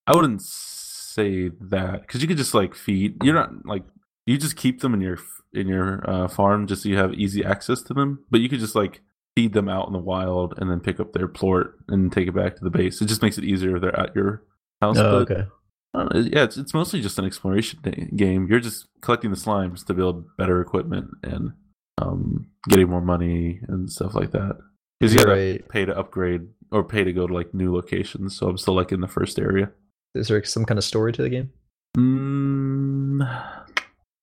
I 0.06 0.14
wouldn't 0.14 0.42
say 0.42 1.50
that 1.60 2.02
because 2.02 2.22
you 2.22 2.28
could 2.28 2.36
just 2.38 2.54
like 2.54 2.74
feed. 2.74 3.22
You're 3.22 3.34
not 3.34 3.66
like 3.66 3.84
you 4.26 4.38
just 4.38 4.56
keep 4.56 4.80
them 4.80 4.94
in 4.94 5.00
your 5.00 5.18
in 5.52 5.66
your 5.68 6.08
uh, 6.08 6.28
farm 6.28 6.66
just 6.66 6.82
so 6.82 6.88
you 6.88 6.96
have 6.96 7.14
easy 7.14 7.44
access 7.44 7.82
to 7.82 7.94
them. 7.94 8.24
But 8.30 8.40
you 8.40 8.48
could 8.48 8.60
just 8.60 8.74
like 8.74 9.00
feed 9.38 9.52
them 9.52 9.68
out 9.68 9.86
in 9.86 9.92
the 9.92 10.00
wild 10.00 10.54
and 10.58 10.68
then 10.68 10.80
pick 10.80 10.98
up 10.98 11.12
their 11.12 11.28
plort 11.28 11.78
and 11.86 12.12
take 12.12 12.26
it 12.26 12.34
back 12.34 12.56
to 12.56 12.64
the 12.64 12.70
base. 12.70 13.00
It 13.00 13.06
just 13.06 13.22
makes 13.22 13.38
it 13.38 13.44
easier 13.44 13.76
if 13.76 13.82
they're 13.82 13.96
at 13.96 14.12
your 14.16 14.42
house. 14.82 14.98
Oh, 14.98 15.24
but, 15.24 15.30
okay. 15.30 16.28
yeah, 16.32 16.42
it's 16.42 16.56
it's 16.56 16.74
mostly 16.74 17.00
just 17.00 17.20
an 17.20 17.24
exploration 17.24 17.78
game. 18.16 18.48
You're 18.50 18.58
just 18.58 18.88
collecting 19.00 19.30
the 19.30 19.36
slimes 19.36 19.86
to 19.86 19.94
build 19.94 20.24
better 20.36 20.60
equipment 20.60 21.10
and 21.22 21.52
um, 21.98 22.48
getting 22.68 22.88
more 22.88 23.00
money 23.00 23.60
and 23.68 23.88
stuff 23.88 24.16
like 24.16 24.32
that. 24.32 24.58
Because 24.98 25.14
you 25.14 25.20
gotta 25.20 25.30
Right. 25.30 25.68
pay 25.68 25.84
to 25.84 25.96
upgrade 25.96 26.48
or 26.72 26.82
pay 26.82 27.04
to 27.04 27.12
go 27.12 27.28
to 27.28 27.32
like 27.32 27.54
new 27.54 27.72
locations. 27.72 28.36
So 28.36 28.48
I'm 28.48 28.58
still 28.58 28.74
like 28.74 28.90
in 28.90 29.00
the 29.00 29.06
first 29.06 29.38
area. 29.38 29.70
Is 30.16 30.26
there 30.26 30.42
some 30.42 30.64
kind 30.64 30.78
of 30.78 30.84
story 30.84 31.12
to 31.12 31.22
the 31.22 31.28
game? 31.28 31.52
Mm, 31.96 33.20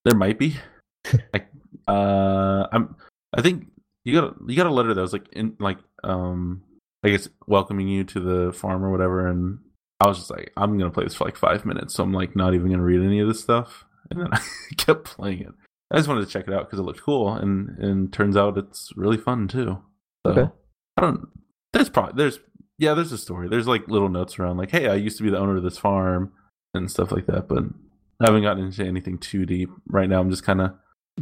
there 0.03 0.17
might 0.17 0.37
be. 0.37 0.57
I, 1.33 1.45
uh, 1.89 2.67
I'm. 2.73 2.97
I 3.33 3.41
think 3.41 3.67
you 4.05 4.13
got 4.13 4.23
a- 4.31 4.35
you 4.47 4.55
got 4.55 4.67
a 4.67 4.71
letter 4.73 4.93
that 4.93 5.01
was 5.01 5.11
like 5.13 5.27
in 5.33 5.57
like 5.59 5.79
um 6.03 6.61
I 7.03 7.09
guess 7.09 7.27
welcoming 7.47 7.87
you 7.89 8.03
to 8.05 8.19
the 8.19 8.53
farm 8.53 8.83
or 8.83 8.89
whatever, 8.91 9.27
and 9.27 9.59
I 9.99 10.07
was 10.07 10.17
just 10.19 10.31
like, 10.31 10.51
I'm 10.57 10.77
gonna 10.77 10.89
play 10.91 11.03
this 11.03 11.15
for 11.15 11.25
like 11.25 11.35
five 11.35 11.65
minutes, 11.65 11.93
so 11.93 12.03
I'm 12.03 12.13
like 12.13 12.35
not 12.35 12.53
even 12.53 12.71
gonna 12.71 12.83
read 12.83 13.01
any 13.01 13.19
of 13.19 13.27
this 13.27 13.41
stuff, 13.41 13.83
and 14.09 14.21
then 14.21 14.29
I 14.31 14.39
kept 14.77 15.03
playing 15.05 15.41
it. 15.41 15.51
I 15.91 15.97
just 15.97 16.07
wanted 16.07 16.25
to 16.25 16.31
check 16.31 16.47
it 16.47 16.53
out 16.53 16.65
because 16.65 16.79
it 16.79 16.83
looked 16.83 17.03
cool, 17.03 17.33
and 17.33 17.77
and 17.79 18.11
turns 18.13 18.35
out 18.37 18.57
it's 18.57 18.91
really 18.95 19.17
fun 19.17 19.47
too. 19.47 19.81
So 20.25 20.31
Okay. 20.31 20.51
I 20.97 21.01
don't. 21.01 21.27
There's 21.73 21.89
probably 21.89 22.13
there's 22.17 22.39
yeah 22.79 22.93
there's 22.95 23.11
a 23.11 23.17
story. 23.17 23.47
There's 23.49 23.67
like 23.67 23.87
little 23.87 24.09
notes 24.09 24.39
around 24.39 24.57
like, 24.57 24.71
hey, 24.71 24.87
I 24.87 24.95
used 24.95 25.17
to 25.17 25.23
be 25.23 25.29
the 25.29 25.37
owner 25.37 25.57
of 25.57 25.63
this 25.63 25.77
farm 25.77 26.31
and 26.73 26.89
stuff 26.89 27.11
like 27.11 27.27
that, 27.27 27.47
but 27.47 27.63
I 28.19 28.25
haven't 28.25 28.41
gotten 28.43 28.65
into 28.65 28.83
anything 28.83 29.17
too 29.19 29.45
deep 29.45 29.69
right 29.87 30.09
now. 30.09 30.19
I'm 30.21 30.31
just 30.31 30.43
kind 30.43 30.61
of 30.61 30.71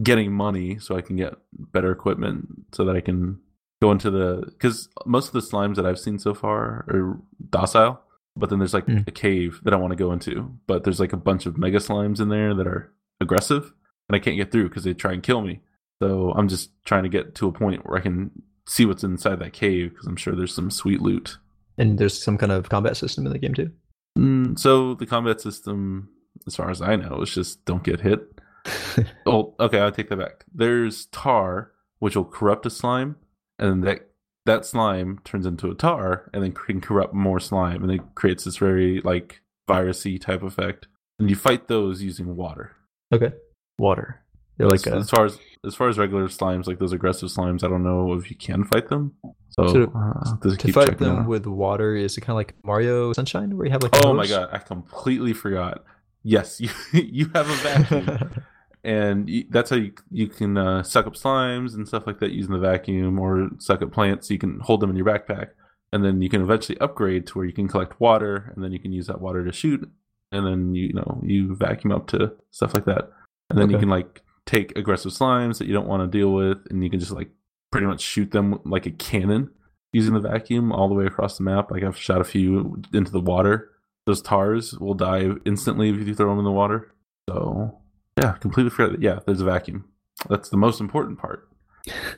getting 0.01 0.31
money 0.31 0.79
so 0.79 0.95
I 0.97 1.01
can 1.01 1.15
get 1.15 1.33
better 1.51 1.91
equipment 1.91 2.47
so 2.73 2.85
that 2.85 2.95
I 2.95 3.01
can 3.01 3.39
go 3.81 3.91
into 3.91 4.09
the 4.09 4.43
because 4.47 4.89
most 5.05 5.27
of 5.27 5.33
the 5.33 5.39
slimes 5.47 5.75
that 5.75 5.85
I've 5.85 5.99
seen 5.99 6.17
so 6.19 6.33
far 6.33 6.85
are 6.89 7.19
docile, 7.49 8.01
but 8.35 8.49
then 8.49 8.59
there's 8.59 8.73
like 8.73 8.85
Hmm. 8.85 8.99
a 9.07 9.11
cave 9.11 9.59
that 9.63 9.73
I 9.73 9.77
want 9.77 9.91
to 9.91 9.97
go 9.97 10.11
into, 10.11 10.51
but 10.67 10.83
there's 10.83 10.99
like 10.99 11.13
a 11.13 11.17
bunch 11.17 11.45
of 11.45 11.57
mega 11.57 11.77
slimes 11.79 12.19
in 12.19 12.29
there 12.29 12.53
that 12.55 12.65
are 12.67 12.91
aggressive, 13.21 13.71
and 14.09 14.15
I 14.15 14.19
can't 14.19 14.37
get 14.37 14.51
through 14.51 14.69
because 14.69 14.83
they 14.83 14.93
try 14.93 15.13
and 15.13 15.21
kill 15.21 15.41
me. 15.41 15.61
So 16.01 16.31
I'm 16.35 16.47
just 16.47 16.71
trying 16.85 17.03
to 17.03 17.09
get 17.09 17.35
to 17.35 17.47
a 17.47 17.51
point 17.51 17.85
where 17.87 17.97
I 17.97 18.01
can 18.01 18.31
see 18.67 18.85
what's 18.85 19.03
inside 19.03 19.39
that 19.39 19.53
cave 19.53 19.91
because 19.91 20.07
I'm 20.07 20.15
sure 20.15 20.35
there's 20.35 20.55
some 20.55 20.71
sweet 20.71 21.01
loot. 21.01 21.37
And 21.77 21.97
there's 21.99 22.21
some 22.21 22.37
kind 22.37 22.51
of 22.51 22.69
combat 22.69 22.97
system 22.97 23.25
in 23.25 23.31
the 23.33 23.39
game 23.39 23.53
too. 23.53 23.71
Mm, 24.17 24.57
so 24.59 24.93
the 24.95 25.05
combat 25.05 25.41
system, 25.41 26.09
as 26.47 26.55
far 26.55 26.69
as 26.69 26.81
I 26.81 26.95
know, 26.95 27.21
is 27.21 27.33
just 27.33 27.63
don't 27.65 27.83
get 27.83 28.01
hit. 28.01 28.21
Oh, 29.25 29.55
okay. 29.59 29.79
I'll 29.79 29.91
take 29.91 30.09
that 30.09 30.17
back. 30.17 30.45
There's 30.53 31.05
tar, 31.07 31.71
which 31.99 32.15
will 32.15 32.25
corrupt 32.25 32.65
a 32.65 32.69
slime, 32.69 33.15
and 33.57 33.83
that 33.83 34.09
that 34.45 34.65
slime 34.65 35.19
turns 35.23 35.45
into 35.45 35.71
a 35.71 35.75
tar, 35.75 36.29
and 36.33 36.43
then 36.43 36.51
can 36.51 36.81
corrupt 36.81 37.13
more 37.13 37.39
slime, 37.39 37.81
and 37.83 37.91
it 37.91 38.01
creates 38.15 38.43
this 38.43 38.57
very 38.57 39.01
like 39.01 39.41
virusy 39.69 40.19
type 40.19 40.43
effect. 40.43 40.87
And 41.19 41.29
you 41.29 41.35
fight 41.35 41.67
those 41.67 42.01
using 42.01 42.35
water. 42.35 42.75
okay. 43.13 43.31
Water. 43.79 44.19
They're 44.57 44.67
like 44.67 44.85
as, 44.85 44.93
a, 44.93 44.97
as 44.97 45.09
far 45.09 45.25
as 45.25 45.39
as 45.65 45.73
far 45.75 45.89
as 45.89 45.97
regular 45.97 46.27
slimes, 46.27 46.67
like 46.67 46.77
those 46.77 46.93
aggressive 46.93 47.29
slimes, 47.29 47.63
I 47.63 47.69
don't 47.69 47.83
know 47.83 48.13
if 48.13 48.29
you 48.29 48.35
can 48.35 48.65
fight 48.65 48.87
them. 48.89 49.13
So, 49.49 49.67
So, 49.67 49.91
uh, 49.95 50.49
to 50.49 50.57
keep 50.57 50.75
fight 50.75 50.97
them 50.99 51.19
out. 51.19 51.27
with 51.27 51.47
water 51.47 51.95
is 51.95 52.17
it 52.17 52.21
kind 52.21 52.31
of 52.31 52.37
like 52.37 52.53
Mario 52.63 53.13
Sunshine 53.13 53.57
where 53.57 53.65
you 53.65 53.71
have 53.71 53.81
like 53.81 54.05
Oh 54.05 54.13
my 54.13 54.27
god, 54.27 54.49
I 54.51 54.59
completely 54.59 55.33
forgot. 55.33 55.83
Yes, 56.21 56.61
you 56.61 56.69
you 56.91 57.31
have 57.33 57.49
a 57.49 57.55
vacuum. 57.55 58.43
and 58.83 59.29
you, 59.29 59.45
that's 59.49 59.69
how 59.69 59.77
you 59.77 59.93
you 60.11 60.27
can 60.27 60.57
uh, 60.57 60.83
suck 60.83 61.07
up 61.07 61.15
slimes 61.15 61.73
and 61.73 61.87
stuff 61.87 62.05
like 62.05 62.19
that 62.19 62.31
using 62.31 62.53
the 62.53 62.59
vacuum, 62.59 63.19
or 63.19 63.49
suck 63.59 63.81
up 63.81 63.91
plants. 63.91 64.27
So 64.27 64.33
you 64.33 64.39
can 64.39 64.59
hold 64.59 64.81
them 64.81 64.89
in 64.89 64.95
your 64.95 65.05
backpack, 65.05 65.49
and 65.91 66.03
then 66.03 66.21
you 66.21 66.29
can 66.29 66.41
eventually 66.41 66.77
upgrade 66.79 67.27
to 67.27 67.37
where 67.37 67.45
you 67.45 67.53
can 67.53 67.67
collect 67.67 67.99
water, 67.99 68.51
and 68.55 68.63
then 68.63 68.71
you 68.71 68.79
can 68.79 68.91
use 68.91 69.07
that 69.07 69.21
water 69.21 69.45
to 69.45 69.51
shoot, 69.51 69.89
and 70.31 70.45
then 70.45 70.75
you 70.75 70.93
know 70.93 71.21
you 71.23 71.55
vacuum 71.55 71.93
up 71.93 72.07
to 72.07 72.33
stuff 72.51 72.73
like 72.73 72.85
that, 72.85 73.09
and 73.49 73.59
then 73.59 73.69
you 73.69 73.77
can 73.77 73.89
like 73.89 74.21
take 74.45 74.77
aggressive 74.77 75.11
slimes 75.11 75.57
that 75.57 75.67
you 75.67 75.73
don't 75.73 75.87
want 75.87 76.01
to 76.03 76.17
deal 76.17 76.33
with, 76.33 76.57
and 76.69 76.83
you 76.83 76.89
can 76.89 76.99
just 76.99 77.11
like 77.11 77.29
pretty 77.71 77.87
much 77.87 78.01
shoot 78.01 78.31
them 78.31 78.59
like 78.65 78.85
a 78.85 78.91
cannon 78.91 79.49
using 79.93 80.13
the 80.13 80.19
vacuum 80.19 80.71
all 80.71 80.89
the 80.89 80.95
way 80.95 81.05
across 81.05 81.37
the 81.37 81.43
map. 81.43 81.71
Like 81.71 81.83
I've 81.83 81.97
shot 81.97 82.21
a 82.21 82.25
few 82.25 82.81
into 82.93 83.11
the 83.11 83.21
water. 83.21 83.69
Those 84.05 84.21
tars 84.21 84.77
will 84.79 84.95
die 84.95 85.29
instantly 85.45 85.89
if 85.89 86.07
you 86.07 86.13
throw 86.13 86.29
them 86.29 86.39
in 86.39 86.45
the 86.45 86.51
water. 86.51 86.93
So 87.29 87.79
yeah, 88.21 88.33
completely 88.33 88.69
forgot. 88.69 88.93
That, 88.93 89.01
yeah, 89.01 89.19
there's 89.25 89.41
a 89.41 89.45
vacuum. 89.45 89.85
That's 90.29 90.49
the 90.49 90.57
most 90.57 90.79
important 90.79 91.19
part. 91.19 91.47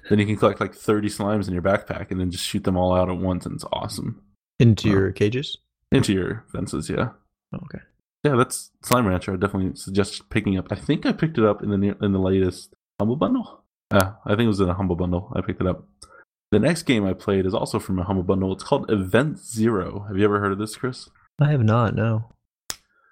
then 0.10 0.20
you 0.20 0.25
can 0.25 0.38
collect 0.38 0.60
like 0.60 0.75
30 0.75 1.08
slimes 1.10 1.48
in 1.48 1.54
your 1.54 1.64
backpack 1.64 2.12
and 2.12 2.20
then 2.20 2.30
just 2.32 2.46
shoot 2.46 2.64
them 2.64 2.78
all 2.78 2.94
out 2.96 3.10
at 3.10 3.18
once, 3.18 3.46
and 3.46 3.56
it's 3.56 3.66
awesome. 3.72 4.22
Into 4.60 4.90
Wow. 4.90 4.96
your 4.96 5.12
cages. 5.12 5.58
Into 5.92 6.14
your 6.14 6.46
fences, 6.52 6.90
yeah. 6.90 7.10
Oh, 7.54 7.60
okay. 7.66 7.80
Yeah, 8.24 8.36
that's 8.36 8.72
Slime 8.84 9.08
Rancher. 9.08 9.34
I 9.34 9.38
definitely 9.38 9.75
suggest 9.75 10.30
picking 10.30 10.58
up. 10.58 10.68
I 10.72 10.75
think 10.75 11.06
I 11.06 11.12
picked 11.12 11.38
it 11.38 11.46
up 11.46 11.62
in 11.64 11.70
the 11.70 11.78
near, 11.78 11.96
in 12.02 12.12
the 12.12 12.20
latest 12.20 12.74
Humble 13.00 13.16
Bundle. 13.18 13.64
Uh, 13.92 14.12
I 14.25 14.30
think 14.30 14.42
it 14.42 14.48
was 14.48 14.60
in 14.60 14.70
a 14.70 14.74
Humble 14.74 14.96
Bundle. 14.96 15.32
I 15.36 15.42
picked 15.42 15.62
it 15.62 15.68
up. 15.68 15.86
The 16.52 16.60
next 16.60 16.84
game 16.84 17.06
I 17.06 17.14
played 17.14 17.46
is 17.46 17.54
also 17.54 17.80
from 17.80 18.00
a 18.00 18.04
Humble 18.04 18.24
Bundle. 18.24 18.52
It's 18.54 18.64
called 18.64 18.90
Event 18.92 19.40
Zero. 19.40 20.06
Have 20.08 20.18
you 20.18 20.25
ever 20.25 20.40
heard 20.40 20.52
of 20.52 20.58
this, 20.58 20.75
Chris? 20.75 21.10
I 21.40 21.50
have 21.52 21.64
not. 21.64 21.96
No. 21.96 22.32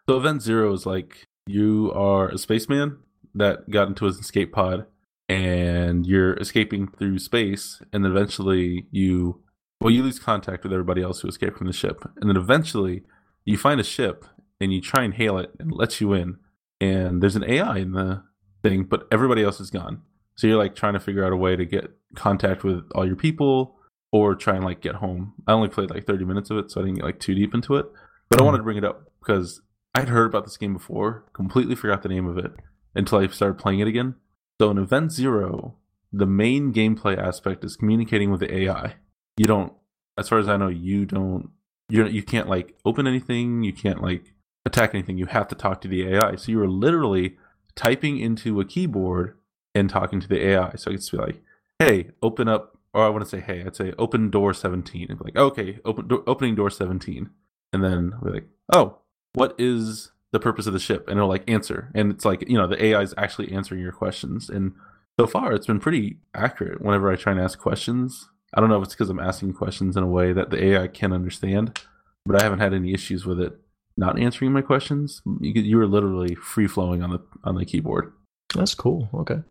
So 0.09 0.17
Event 0.17 0.41
Zero 0.41 0.73
is 0.73 0.85
like 0.85 1.27
you 1.47 1.91
are 1.93 2.29
a 2.29 2.37
spaceman 2.37 2.97
that 3.35 3.69
got 3.69 3.87
into 3.87 4.05
his 4.05 4.19
escape 4.19 4.53
pod, 4.53 4.85
and 5.29 6.05
you're 6.05 6.33
escaping 6.35 6.87
through 6.87 7.19
space, 7.19 7.81
and 7.91 8.05
eventually 8.05 8.87
you, 8.91 9.41
well, 9.81 9.91
you 9.91 10.03
lose 10.03 10.19
contact 10.19 10.63
with 10.63 10.73
everybody 10.73 11.01
else 11.01 11.21
who 11.21 11.27
escaped 11.27 11.57
from 11.57 11.67
the 11.67 11.73
ship, 11.73 12.03
and 12.17 12.29
then 12.29 12.37
eventually 12.37 13.03
you 13.45 13.57
find 13.57 13.79
a 13.79 13.83
ship 13.83 14.25
and 14.61 14.71
you 14.71 14.79
try 14.79 15.03
and 15.03 15.15
hail 15.15 15.37
it 15.37 15.51
and 15.59 15.71
it 15.71 15.75
lets 15.75 15.99
you 15.99 16.13
in, 16.13 16.37
and 16.79 17.21
there's 17.21 17.35
an 17.35 17.43
AI 17.49 17.77
in 17.79 17.91
the 17.93 18.23
thing, 18.61 18.83
but 18.83 19.07
everybody 19.11 19.43
else 19.43 19.59
is 19.59 19.69
gone. 19.69 20.01
So 20.35 20.47
you're 20.47 20.57
like 20.57 20.75
trying 20.75 20.93
to 20.93 20.99
figure 20.99 21.25
out 21.25 21.33
a 21.33 21.37
way 21.37 21.55
to 21.55 21.65
get 21.65 21.91
contact 22.15 22.63
with 22.63 22.83
all 22.95 23.05
your 23.05 23.15
people 23.15 23.75
or 24.11 24.35
try 24.35 24.55
and 24.55 24.63
like 24.63 24.81
get 24.81 24.95
home. 24.95 25.33
I 25.47 25.53
only 25.53 25.69
played 25.69 25.89
like 25.89 26.05
30 26.05 26.25
minutes 26.25 26.49
of 26.49 26.57
it, 26.57 26.71
so 26.71 26.79
I 26.79 26.83
didn't 26.85 26.97
get 26.97 27.05
like 27.05 27.19
too 27.19 27.35
deep 27.35 27.53
into 27.53 27.75
it. 27.75 27.85
But 28.29 28.39
I 28.39 28.43
Mhm. 28.43 28.45
wanted 28.45 28.57
to 28.59 28.63
bring 28.63 28.77
it 28.77 28.85
up 28.85 29.11
because 29.19 29.61
I'd 29.95 30.09
heard 30.09 30.27
about 30.27 30.45
this 30.45 30.57
game 30.57 30.73
before, 30.73 31.25
completely 31.33 31.75
forgot 31.75 32.01
the 32.01 32.09
name 32.09 32.27
of 32.27 32.37
it 32.37 32.51
until 32.95 33.19
I 33.19 33.27
started 33.27 33.59
playing 33.59 33.79
it 33.79 33.87
again. 33.87 34.15
So 34.59 34.71
in 34.71 34.77
Event 34.77 35.11
Zero, 35.11 35.75
the 36.11 36.25
main 36.25 36.73
gameplay 36.73 37.17
aspect 37.17 37.63
is 37.63 37.75
communicating 37.75 38.31
with 38.31 38.39
the 38.39 38.55
AI. 38.55 38.95
You 39.37 39.45
don't, 39.45 39.73
as 40.17 40.29
far 40.29 40.39
as 40.39 40.47
I 40.47 40.57
know, 40.57 40.67
you 40.67 41.05
don't, 41.05 41.49
you 41.89 42.05
you 42.07 42.23
can't 42.23 42.47
like 42.47 42.75
open 42.85 43.07
anything, 43.07 43.63
you 43.63 43.73
can't 43.73 44.01
like 44.01 44.33
attack 44.65 44.93
anything. 44.93 45.17
You 45.17 45.25
have 45.27 45.47
to 45.49 45.55
talk 45.55 45.81
to 45.81 45.87
the 45.87 46.07
AI. 46.07 46.35
So 46.35 46.51
you 46.51 46.61
are 46.61 46.67
literally 46.67 47.37
typing 47.75 48.19
into 48.19 48.59
a 48.59 48.65
keyboard 48.65 49.37
and 49.75 49.89
talking 49.89 50.19
to 50.19 50.27
the 50.27 50.43
AI. 50.47 50.75
So 50.75 50.91
I 50.91 50.95
it's 50.95 51.09
be 51.09 51.17
like, 51.17 51.41
hey, 51.79 52.11
open 52.21 52.47
up, 52.47 52.77
or 52.93 53.03
I 53.03 53.09
want 53.09 53.23
to 53.23 53.29
say 53.29 53.39
hey, 53.39 53.63
I'd 53.63 53.75
say 53.75 53.93
open 53.97 54.29
door 54.29 54.53
17. 54.53 55.07
And 55.09 55.19
be 55.19 55.25
like, 55.25 55.35
okay, 55.35 55.79
open 55.83 56.07
do- 56.07 56.23
opening 56.27 56.55
door 56.55 56.69
17. 56.69 57.29
And 57.71 57.83
then 57.83 58.13
we're 58.21 58.33
like, 58.33 58.47
oh, 58.73 58.99
what 59.33 59.55
is 59.57 60.11
the 60.31 60.39
purpose 60.39 60.67
of 60.67 60.73
the 60.73 60.79
ship? 60.79 61.07
And 61.07 61.17
it'll 61.17 61.29
like 61.29 61.49
answer. 61.49 61.91
And 61.93 62.11
it's 62.11 62.25
like, 62.25 62.47
you 62.47 62.57
know, 62.57 62.67
the 62.67 62.83
AI 62.83 63.01
is 63.01 63.13
actually 63.17 63.51
answering 63.51 63.81
your 63.81 63.91
questions. 63.91 64.49
And 64.49 64.73
so 65.19 65.27
far, 65.27 65.53
it's 65.53 65.67
been 65.67 65.79
pretty 65.79 66.17
accurate 66.33 66.81
whenever 66.81 67.11
I 67.11 67.15
try 67.15 67.31
and 67.31 67.41
ask 67.41 67.59
questions. 67.59 68.29
I 68.53 68.61
don't 68.61 68.69
know 68.69 68.77
if 68.77 68.83
it's 68.83 68.93
because 68.93 69.09
I'm 69.09 69.19
asking 69.19 69.53
questions 69.53 69.97
in 69.97 70.03
a 70.03 70.07
way 70.07 70.33
that 70.33 70.49
the 70.49 70.63
AI 70.63 70.87
can 70.87 71.11
understand, 71.11 71.79
but 72.25 72.39
I 72.39 72.43
haven't 72.43 72.59
had 72.59 72.73
any 72.73 72.93
issues 72.93 73.25
with 73.25 73.39
it 73.39 73.59
not 73.97 74.19
answering 74.19 74.51
my 74.51 74.61
questions. 74.61 75.21
You, 75.39 75.53
you 75.53 75.77
were 75.77 75.87
literally 75.87 76.35
free 76.35 76.67
flowing 76.67 77.03
on 77.03 77.11
the 77.11 77.19
on 77.43 77.55
the 77.55 77.65
keyboard. 77.65 78.13
That's 78.55 78.75
cool. 78.75 79.09
Okay. 79.13 79.41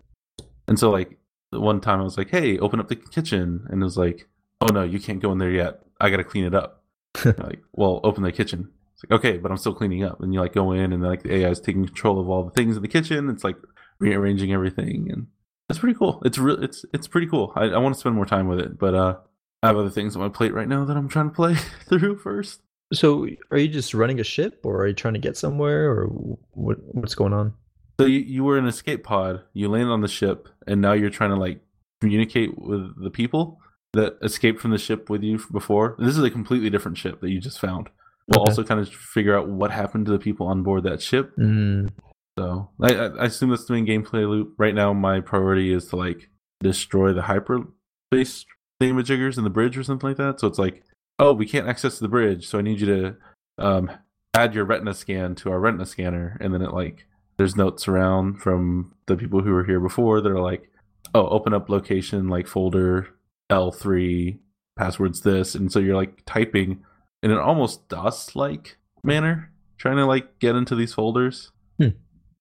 And 0.69 0.79
so 0.79 0.91
like 0.91 1.19
the 1.51 1.61
one 1.61 1.81
time 1.81 2.01
I 2.01 2.05
was 2.05 2.19
like, 2.19 2.31
"Hey, 2.31 2.59
open 2.59 2.81
up 2.81 2.89
the 2.89 2.97
kitchen," 2.97 3.67
and 3.69 3.83
it 3.83 3.85
was 3.85 3.97
like, 3.97 4.29
"Oh 4.61 4.67
no, 4.67 4.83
you 4.83 4.99
can't 5.01 5.21
go 5.21 5.33
in 5.33 5.39
there 5.39 5.51
yet. 5.51 5.81
I 6.01 6.11
got 6.11 6.17
to 6.19 6.25
clean 6.25 6.45
it 6.45 6.55
up." 6.55 6.83
Like, 7.25 7.63
well, 7.73 8.01
open 8.05 8.23
the 8.23 8.33
kitchen. 8.33 8.71
It's 9.03 9.11
like, 9.11 9.19
okay, 9.19 9.39
but 9.39 9.51
I'm 9.51 9.57
still 9.57 9.75
cleaning 9.75 10.05
up. 10.05 10.21
And 10.21 10.33
you 10.33 10.41
like 10.41 10.55
go 10.55 10.73
in, 10.73 10.93
and 10.93 11.03
like 11.03 11.23
the 11.23 11.35
AI 11.35 11.51
is 11.51 11.61
taking 11.61 11.85
control 11.87 12.21
of 12.21 12.29
all 12.29 12.45
the 12.45 12.51
things 12.51 12.77
in 12.77 12.83
the 12.83 12.89
kitchen. 12.89 13.29
It's 13.29 13.45
like 13.45 13.57
rearranging 13.99 14.53
everything, 14.53 15.09
and 15.11 15.27
that's 15.69 15.79
pretty 15.79 15.99
cool. 15.99 16.23
It's 16.25 16.39
real. 16.39 16.63
It's 16.63 16.85
it's 16.93 17.09
pretty 17.09 17.27
cool. 17.27 17.53
I, 17.57 17.65
I 17.67 17.79
want 17.79 17.95
to 17.95 18.01
spend 18.01 18.15
more 18.15 18.27
time 18.27 18.49
with 18.49 18.61
it, 18.61 18.79
but 18.79 18.95
uh, 18.95 19.17
I 19.63 19.69
have 19.69 19.77
other 19.77 19.91
things 19.91 20.17
on 20.17 20.23
my 20.23 20.29
plate 20.29 20.55
right 20.55 20.69
now 20.69 20.85
that 20.85 20.97
I'm 20.97 21.09
trying 21.09 21.31
to 21.31 21.35
play 21.35 21.55
through 21.89 22.19
first. 22.19 22.63
So, 22.93 23.27
are 23.51 23.59
you 23.59 23.69
just 23.69 23.95
running 23.95 24.21
a 24.21 24.25
ship, 24.25 24.61
or 24.65 24.83
are 24.83 24.89
you 24.89 24.95
trying 24.95 25.15
to 25.15 25.21
get 25.21 25.37
somewhere, 25.37 25.91
or 25.91 26.07
what? 26.53 26.79
What's 26.95 27.15
going 27.15 27.33
on? 27.33 27.55
So 28.01 28.07
you, 28.07 28.21
you 28.21 28.45
were 28.45 28.59
in 28.59 28.65
an 28.65 28.71
escape 28.71 29.05
pod. 29.05 29.43
You 29.53 29.69
landed 29.69 29.93
on 29.93 30.01
the 30.01 30.09
ship, 30.09 30.49
and 30.67 30.81
now 30.81 30.93
you're 30.93 31.11
trying 31.11 31.31
to 31.31 31.37
like 31.37 31.61
communicate 32.01 32.59
with 32.59 33.03
the 33.03 33.11
people 33.11 33.61
that 33.93 34.19
escaped 34.23 34.61
from 34.61 34.71
the 34.71 34.79
ship 34.79 35.11
with 35.11 35.23
you 35.23 35.39
before. 35.53 35.95
This 35.99 36.17
is 36.17 36.25
a 36.25 36.31
completely 36.31 36.71
different 36.71 36.99
ship 36.99 37.21
that 37.21 37.31
you 37.31 37.41
just 37.41 37.61
found. 37.61 37.91
We'll 38.33 38.43
Okay. 38.43 38.51
also 38.51 38.65
kind 38.65 38.81
of 38.81 38.89
figure 38.89 39.37
out 39.37 39.49
what 39.49 39.71
happened 39.71 40.07
to 40.07 40.13
the 40.13 40.19
people 40.19 40.47
on 40.47 40.63
board 40.63 40.85
that 40.85 41.03
ship. 41.03 41.35
Mm, 41.37 41.91
So 42.39 42.71
I, 42.81 42.93
I 42.95 43.25
assume 43.27 43.51
that's 43.51 43.65
the 43.67 43.75
main 43.75 43.87
gameplay 43.87 44.29
loop. 44.29 44.55
Right 44.59 44.75
now, 44.75 44.93
my 44.93 45.21
priority 45.21 45.73
is 45.73 45.87
to 45.89 45.97
like 45.97 46.29
destroy 46.61 47.13
the 47.13 47.23
hyperspace 47.23 48.47
thingamajiggers 48.81 49.39
in 49.39 49.45
the 49.45 49.51
bridge 49.51 49.77
or 49.77 49.83
something 49.83 50.09
like 50.09 50.17
that. 50.17 50.41
So 50.41 50.47
it's 50.47 50.59
like, 50.59 50.83
oh, 51.19 51.33
we 51.33 51.47
can't 51.47 51.69
access 51.69 51.99
the 51.99 52.09
bridge, 52.09 52.47
so 52.49 52.59
I 52.59 52.63
need 52.63 52.81
you 52.81 52.87
to 52.87 53.17
um, 53.59 53.91
add 54.35 54.55
your 54.55 54.65
retina 54.65 54.95
scan 54.95 55.35
to 55.37 55.51
our 55.51 55.61
retina 55.61 55.87
scanner, 55.87 56.37
and 56.41 56.53
then 56.55 56.63
it 56.63 56.73
like 56.73 57.07
there's 57.37 57.55
notes 57.57 57.87
around 57.87 58.41
from 58.43 58.95
the 59.07 59.17
people 59.17 59.43
who 59.43 59.53
were 59.53 59.65
here 59.65 59.81
before 59.81 60.21
that 60.21 60.33
are 60.33 60.41
like, 60.41 60.71
oh, 61.15 61.29
open 61.29 61.53
up 61.55 61.69
location 61.69 62.29
like 62.29 62.47
folder 62.47 63.09
L 63.51 63.71
three 63.71 64.41
passwords 64.77 65.21
this, 65.21 65.55
and 65.55 65.71
so 65.71 65.79
you're 65.79 65.97
like 65.97 66.23
typing 66.27 66.83
in 67.23 67.31
an 67.31 67.39
almost 67.39 67.89
DOS 67.89 68.35
like 68.37 68.77
manner, 69.05 69.51
trying 69.79 69.97
to 69.97 70.07
like 70.07 70.39
get 70.39 70.55
into 70.57 70.75
these 70.75 70.93
folders. 70.95 71.51
Hmm. 71.79 71.89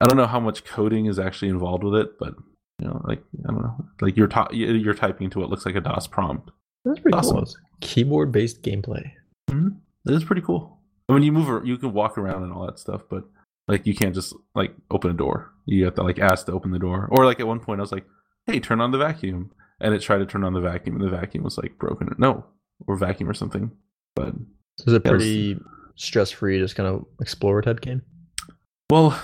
I 0.00 0.06
don't 0.06 0.16
know 0.16 0.26
how 0.26 0.40
much 0.40 0.64
coding 0.64 1.06
is 1.06 1.18
actually 1.18 1.48
involved 1.50 1.84
with 1.84 1.94
it, 1.94 2.18
but 2.18 2.34
you 2.80 2.88
know, 2.88 3.00
like 3.06 3.22
I 3.48 3.52
don't 3.52 3.62
know, 3.62 3.84
like 4.00 4.16
you're 4.16 4.26
ty- 4.28 4.48
you're 4.52 4.94
typing 4.94 5.30
to 5.30 5.38
what 5.38 5.50
looks 5.50 5.64
like 5.66 5.76
a 5.76 5.80
DOS 5.80 6.06
prompt. 6.08 6.50
that's 6.84 6.98
pretty 7.00 7.16
Awesome. 7.16 7.36
cool. 7.36 7.46
Keyboard 7.80 8.32
based 8.32 8.62
gameplay. 8.62 9.12
It 9.50 10.12
is 10.14 10.24
pretty 10.24 10.42
cool. 10.42 10.78
I 11.08 11.14
mean, 11.14 11.22
you 11.22 11.32
move, 11.32 11.66
you 11.66 11.76
can 11.76 11.92
walk 11.92 12.16
around 12.18 12.42
and 12.42 12.52
all 12.52 12.64
that 12.66 12.78
stuff, 12.78 13.02
but 13.10 13.24
like 13.68 13.86
you 13.86 13.94
can't 13.94 14.14
just 14.14 14.34
like 14.54 14.74
open 14.90 15.10
a 15.10 15.14
door. 15.14 15.52
You 15.66 15.84
have 15.84 15.94
to 15.96 16.02
like 16.02 16.18
ask 16.18 16.46
to 16.46 16.52
open 16.52 16.70
the 16.72 16.78
door, 16.78 17.08
or 17.12 17.24
like 17.24 17.38
at 17.38 17.46
one 17.46 17.60
point 17.60 17.80
I 17.80 17.82
was 17.82 17.92
like, 17.92 18.06
"Hey, 18.46 18.58
turn 18.58 18.80
on 18.80 18.90
the 18.90 18.98
vacuum," 18.98 19.52
and 19.80 19.94
it 19.94 20.00
tried 20.00 20.18
to 20.18 20.26
turn 20.26 20.42
on 20.42 20.54
the 20.54 20.60
vacuum, 20.60 20.96
and 20.96 21.04
the 21.04 21.10
vacuum 21.16 21.44
was 21.44 21.58
like 21.58 21.78
broken. 21.78 22.08
No, 22.18 22.46
or 22.88 22.96
vacuum 22.96 23.28
or 23.28 23.34
something. 23.34 23.70
But 24.16 24.34
So 24.78 24.90
a 24.90 24.92
Yeah, 24.92 24.96
it 24.96 25.12
was- 25.12 25.22
pretty 25.22 25.58
stress 25.96 26.30
free, 26.30 26.58
just 26.58 26.74
kind 26.76 26.88
of 26.88 27.04
explorer 27.20 27.62
type 27.62 27.80
game. 27.80 28.02
well, 28.90 29.18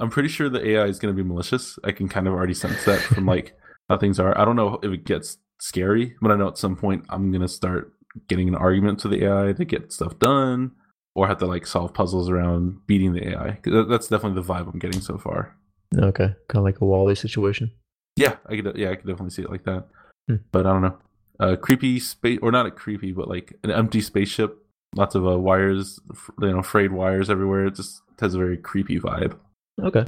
I'm 0.00 0.10
pretty 0.10 0.28
sure 0.28 0.48
the 0.48 0.66
AI 0.70 0.86
is 0.86 0.98
going 0.98 1.14
to 1.14 1.22
be 1.22 1.26
malicious. 1.26 1.78
I 1.84 1.92
can 1.92 2.08
kind 2.08 2.26
of 2.26 2.34
already 2.34 2.54
sense 2.54 2.84
that 2.84 2.98
from 3.00 3.26
like 3.26 3.56
how 3.88 3.96
things 3.96 4.18
are. 4.18 4.36
I 4.38 4.44
don't 4.44 4.56
know 4.56 4.78
if 4.82 4.90
it 4.92 5.04
gets 5.04 5.38
scary, 5.60 6.16
but 6.20 6.30
I 6.32 6.36
know 6.36 6.48
at 6.48 6.58
some 6.58 6.74
point 6.76 7.04
I'm 7.10 7.30
going 7.30 7.42
to 7.42 7.48
start 7.48 7.92
getting 8.28 8.48
an 8.48 8.54
argument 8.56 8.98
to 9.00 9.08
the 9.08 9.24
AI 9.24 9.52
to 9.52 9.64
get 9.64 9.92
stuff 9.92 10.18
done, 10.18 10.72
or 11.14 11.28
have 11.28 11.38
to 11.38 11.46
like 11.46 11.66
solve 11.66 11.94
puzzles 11.94 12.28
around 12.28 12.78
beating 12.86 13.12
the 13.12 13.28
AI. 13.28 13.58
That's 13.64 14.08
definitely 14.08 14.40
the 14.42 14.46
vibe 14.46 14.72
I'm 14.72 14.78
getting 14.80 15.00
so 15.00 15.16
far. 15.16 15.56
Okay, 15.96 16.34
kind 16.48 16.58
of 16.58 16.64
like 16.64 16.80
a 16.80 16.84
WALL-E 16.84 17.14
situation. 17.14 17.70
Yeah, 18.16 18.36
I 18.46 18.56
could. 18.56 18.76
Yeah, 18.76 18.90
I 18.90 18.96
could 18.96 19.06
definitely 19.06 19.30
see 19.30 19.42
it 19.42 19.50
like 19.50 19.64
that. 19.64 19.86
Hmm. 20.28 20.36
But 20.50 20.66
I 20.66 20.72
don't 20.72 20.82
know. 20.82 20.98
Uh, 21.38 21.56
creepy 21.56 22.00
space, 22.00 22.38
or 22.42 22.50
not 22.50 22.66
a 22.66 22.70
creepy, 22.72 23.12
but 23.12 23.28
like 23.28 23.54
an 23.62 23.70
empty 23.70 24.00
spaceship. 24.00 24.58
Lots 24.96 25.14
of 25.14 25.26
uh, 25.26 25.38
wires, 25.38 26.00
you 26.40 26.50
know, 26.50 26.62
frayed 26.62 26.92
wires 26.92 27.28
everywhere. 27.30 27.66
It 27.66 27.74
just 27.76 28.00
has 28.20 28.34
a 28.34 28.38
very 28.38 28.56
creepy 28.56 28.98
vibe. 29.00 29.36
Okay. 29.82 30.04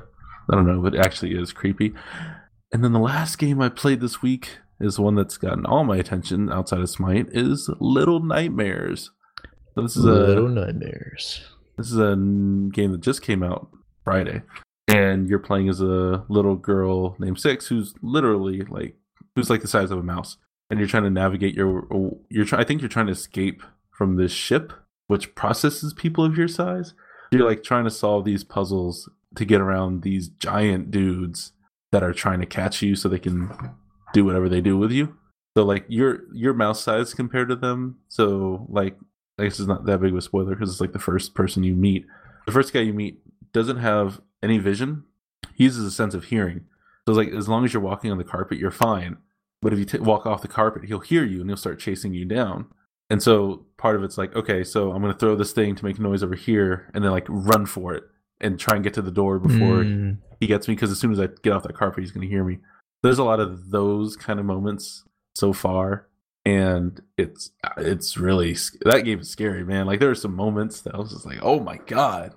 I 0.50 0.55
don't 0.55 0.66
know, 0.66 0.81
but 0.81 0.95
it 0.95 1.05
actually 1.05 1.33
is 1.37 1.52
creepy. 1.52 1.93
And 2.73 2.85
then 2.85 2.93
the 2.93 3.00
last 3.00 3.38
game 3.38 3.61
I 3.61 3.69
played 3.69 4.00
this 4.00 4.23
week 4.23 4.59
is 4.81 4.99
one 4.99 5.14
that's 5.14 5.38
gotten 5.38 5.66
all 5.66 5.85
my 5.85 5.97
attention 5.97 6.52
outside 6.52 6.81
of 6.81 6.90
Smite 6.90 7.28
is 7.33 7.69
Little 7.81 8.21
Nightmares. 8.21 9.11
So 9.75 9.83
this 9.83 9.97
is 9.97 10.05
a 10.05 10.12
Little 10.12 10.49
Nightmares. 10.49 11.45
this 11.76 11.90
is 11.90 11.99
a 11.99 12.14
game 12.73 12.93
that 12.93 13.00
just 13.00 13.23
came 13.23 13.43
out 13.43 13.71
Friday, 14.05 14.43
and 14.87 15.28
you're 15.28 15.38
playing 15.38 15.69
as 15.69 15.81
a 15.81 16.25
little 16.28 16.57
girl 16.57 17.16
named 17.19 17.40
Six, 17.40 17.66
who's 17.66 17.95
literally 18.02 18.62
like 18.62 18.97
who's 19.35 19.50
like 19.50 19.62
the 19.62 19.69
size 19.69 19.90
of 19.90 19.99
a 19.99 20.02
mouse, 20.02 20.37
and 20.71 20.78
you're 20.78 20.88
trying 20.88 21.05
to 21.05 21.11
navigate 21.11 21.55
your 21.55 21.87
you're 22.31 22.45
trying. 22.45 22.62
I 22.62 22.64
think 22.64 22.81
you're 22.81 22.88
trying 22.88 23.07
to 23.07 23.12
escape 23.12 23.62
from 23.96 24.16
this 24.16 24.32
ship, 24.32 24.72
which 25.06 25.34
processes 25.34 25.94
people 25.94 26.24
of 26.24 26.37
your 26.37 26.48
size. 26.48 26.94
You're 27.32 27.48
like 27.48 27.62
trying 27.62 27.85
to 27.85 27.90
solve 27.90 28.24
these 28.24 28.44
puzzles 28.44 29.09
to 29.35 29.44
get 29.44 29.61
around 29.61 30.02
these 30.02 30.28
giant 30.28 30.90
dudes 30.90 31.52
that 31.92 32.02
are 32.02 32.12
trying 32.12 32.40
to 32.40 32.46
catch 32.46 32.82
you, 32.82 32.94
so 32.94 33.09
they 33.09 33.18
can 33.18 33.50
do 34.12 34.24
whatever 34.24 34.48
they 34.48 34.61
do 34.61 34.76
with 34.76 34.92
you. 34.92 35.16
So 35.56 35.64
like 35.64 35.87
your 35.88 36.20
your 36.35 36.52
mouse 36.52 36.82
size 36.82 37.14
compared 37.14 37.48
to 37.48 37.56
them. 37.56 37.98
So 38.09 38.66
like 38.68 38.96
I 39.38 39.44
guess 39.44 39.59
it's 39.59 39.68
not 39.68 39.87
that 39.87 40.00
big 40.00 40.12
of 40.12 40.18
a 40.18 40.22
spoiler 40.22 40.54
because 40.54 40.70
it's 40.70 40.80
like 40.80 40.92
the 40.92 40.98
first 40.98 41.35
person 41.35 41.64
you 41.64 41.74
meet. 41.74 42.06
The 42.46 42.52
first 42.52 42.72
guy 42.72 42.80
you 42.80 42.92
meet 42.92 43.20
doesn't 43.52 43.78
have 43.78 44.20
any 44.42 44.59
vision. 44.59 45.04
He 45.54 45.64
uses 45.64 45.87
a 45.87 45.90
sense 45.90 46.14
of 46.14 46.24
hearing. 46.24 46.66
So 47.06 47.12
it's 47.12 47.16
like 47.16 47.37
as 47.37 47.48
long 47.48 47.64
as 47.64 47.72
you're 47.72 47.82
walking 47.82 48.11
on 48.11 48.18
the 48.18 48.24
carpet, 48.24 48.59
you're 48.59 48.70
fine. 48.70 49.16
But 49.62 49.72
if 49.72 49.78
you 49.78 49.85
t- 49.85 49.98
walk 49.98 50.26
off 50.26 50.42
the 50.42 50.48
carpet, 50.48 50.85
he'll 50.85 51.00
hear 51.00 51.24
you 51.24 51.40
and 51.40 51.48
he'll 51.48 51.56
start 51.56 51.80
chasing 51.80 52.12
you 52.12 52.24
down. 52.24 52.66
And 53.11 53.23
so 53.23 53.64
part 53.77 53.95
of 53.97 54.03
it's 54.03 54.19
like, 54.19 54.35
okay, 54.35 54.64
so 54.64 54.92
I'm 54.92 55.01
gonna 55.01 55.14
throw 55.14 55.37
this 55.37 55.53
thing 55.53 55.75
to 55.77 55.85
make 55.85 55.99
noise 55.99 56.23
over 56.23 56.35
here, 56.35 56.90
and 56.95 57.05
then 57.05 57.11
like 57.12 57.27
run 57.29 57.66
for 57.66 57.95
it 57.95 58.05
and 58.40 58.59
try 58.59 58.75
and 58.75 58.85
get 58.85 58.95
to 58.95 59.03
the 59.03 59.11
door 59.11 59.38
before 59.38 59.85
Mm, 59.85 60.19
he 60.40 60.47
gets 60.47 60.69
me 60.69 60.75
because 60.75 60.90
as 60.90 60.99
soon 60.99 61.12
as 61.12 61.21
I 61.21 61.29
get 61.42 61.53
off 61.53 61.62
that 61.62 61.77
carpet, 61.77 62.03
he's 62.03 62.11
going 62.12 62.27
to 62.27 62.33
hear 62.33 62.45
me. 62.45 62.59
There's 63.03 63.19
a 63.19 63.25
lot 63.25 63.40
of 63.40 63.71
those 63.71 64.16
kind 64.16 64.38
of 64.40 64.45
moments 64.47 65.05
so 65.35 65.53
far, 65.53 66.09
and 66.45 67.01
it's 67.16 67.51
it's 67.79 68.16
really 68.19 68.57
that 68.85 69.05
game 69.05 69.21
is 69.21 69.31
scary, 69.31 69.64
man. 69.64 69.87
Like 69.87 70.01
there 70.01 70.11
are 70.11 70.14
some 70.14 70.35
moments 70.35 70.81
that 70.83 70.95
I 70.95 70.99
was 70.99 71.12
just 71.12 71.25
like, 71.27 71.38
oh 71.42 71.61
my 71.61 71.77
god, 71.87 72.35